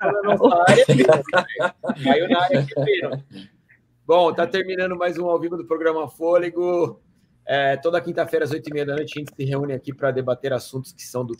Na 0.00 0.22
nossa 0.22 0.64
área, 0.68 0.84
filho. 0.86 1.06
Caiu 2.02 2.28
na 2.28 2.42
área 2.42 2.66
que 2.66 2.84
viram. 2.84 3.22
Bom, 4.04 4.32
tá 4.32 4.44
terminando 4.46 4.96
mais 4.96 5.16
um 5.18 5.26
ao 5.26 5.38
vivo 5.38 5.56
do 5.56 5.64
programa 5.64 6.08
Fôlego. 6.08 7.00
É, 7.46 7.76
toda 7.76 8.00
quinta-feira, 8.00 8.44
às 8.44 8.50
oito 8.50 8.68
e 8.68 8.72
meia 8.72 8.84
da 8.84 8.96
noite, 8.96 9.12
a 9.16 9.20
gente 9.20 9.32
se 9.36 9.44
reúne 9.44 9.72
aqui 9.72 9.94
para 9.94 10.10
debater 10.10 10.52
assuntos 10.52 10.92
que 10.92 11.04
são 11.04 11.24
do, 11.24 11.36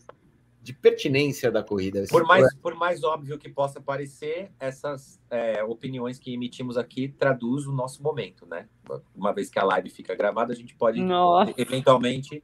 de 0.66 0.72
pertinência 0.72 1.48
da 1.48 1.62
corrida. 1.62 2.02
Por 2.10 2.26
mais, 2.26 2.52
por 2.56 2.74
mais 2.74 3.04
óbvio 3.04 3.38
que 3.38 3.48
possa 3.48 3.80
parecer, 3.80 4.50
essas 4.58 5.20
é, 5.30 5.62
opiniões 5.62 6.18
que 6.18 6.34
emitimos 6.34 6.76
aqui 6.76 7.06
traduz 7.06 7.68
o 7.68 7.72
nosso 7.72 8.02
momento, 8.02 8.44
né? 8.44 8.66
Uma 9.14 9.32
vez 9.32 9.48
que 9.48 9.60
a 9.60 9.62
live 9.64 9.88
fica 9.90 10.12
gravada, 10.16 10.52
a 10.52 10.56
gente 10.56 10.74
pode 10.74 11.00
Nossa. 11.00 11.54
eventualmente. 11.56 12.42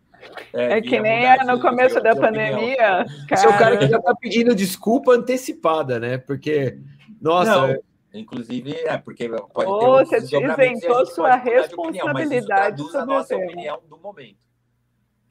É 0.52 0.80
vir 0.80 0.88
que 0.88 1.00
nem 1.00 1.24
é 1.26 1.42
no 1.42 1.56
de- 1.56 1.62
começo 1.62 1.96
de- 1.96 2.02
da 2.02 2.12
de 2.12 2.20
pandemia. 2.20 3.04
Esse 3.28 3.44
é 3.44 3.48
o 3.48 3.58
cara 3.58 3.76
que 3.76 3.88
já 3.88 4.00
tá 4.00 4.14
pedindo 4.14 4.54
desculpa 4.54 5.14
antecipada, 5.14 5.98
né? 5.98 6.16
Porque, 6.16 6.78
nossa, 7.20 7.66
Não, 7.66 7.82
inclusive, 8.14 8.72
é 8.72 8.96
porque 8.98 9.28
pode 9.52 9.68
Ô, 9.68 9.98
ter 10.06 10.20
você 10.20 10.36
e 10.36 10.44
a 10.44 10.72
isentou 10.72 11.06
sua 11.06 11.30
pode 11.30 11.50
mudar 11.50 11.66
de 11.66 11.74
opinião, 11.74 12.06
mas 12.12 12.30
isso 12.30 12.34
responsabilidade 12.34 12.46
traduz 12.76 12.94
a 12.94 13.00
sobre 13.00 13.02
o 13.02 13.16
nossa 13.18 13.36
opinião 13.36 13.82
do 13.90 13.98
momento. 13.98 14.38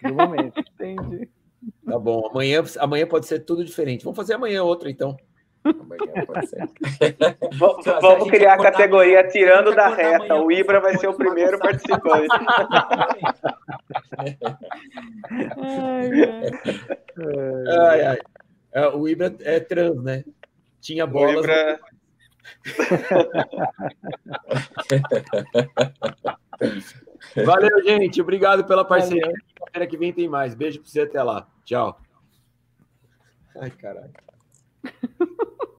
No 0.03 0.13
momento. 0.13 0.59
Entendi. 0.59 1.29
Tá 1.85 1.99
bom. 1.99 2.27
Amanhã, 2.29 2.63
amanhã 2.79 3.07
pode 3.07 3.27
ser 3.27 3.39
tudo 3.39 3.63
diferente. 3.63 4.03
Vamos 4.03 4.17
fazer 4.17 4.33
amanhã 4.33 4.63
outra, 4.63 4.89
então. 4.89 5.15
Amanhã 5.63 6.25
pode 6.25 6.47
ser. 6.47 6.59
Vamos, 7.57 7.87
a 7.87 8.19
gente 8.19 8.31
criar 8.31 8.53
a 8.53 8.55
acordar 8.55 8.57
categoria 8.57 9.19
amanhã, 9.19 9.31
tirando 9.31 9.71
a 9.71 9.75
da 9.75 9.87
reta. 9.89 10.33
amanhã, 10.33 10.41
O 10.41 10.51
Ibra 10.51 10.79
vai 10.79 10.97
ser 10.97 11.07
o 11.07 11.13
primeiro 11.13 11.59
participante. 11.59 12.27
Ai, 17.67 18.05
ai. 18.05 18.17
É, 18.73 18.87
o 18.87 19.07
Ibra 19.07 19.35
é 19.41 19.59
trans, 19.59 20.03
né? 20.03 20.23
Tinha 20.79 21.05
O 21.05 21.07
bolas. 21.07 21.37
Ibra... 21.37 21.79
Valeu, 27.45 27.83
gente. 27.83 28.21
Obrigado 28.21 28.65
pela 28.65 28.85
parceria. 28.85 29.31
Quinta-feira 29.47 29.87
que 29.87 29.97
vem 29.97 30.13
tem 30.13 30.27
mais. 30.27 30.55
Beijo 30.55 30.79
pra 30.79 30.89
você 30.89 31.01
até 31.01 31.21
lá. 31.21 31.47
Tchau. 31.63 31.99
Ai, 33.55 33.71
caralho. 33.71 34.11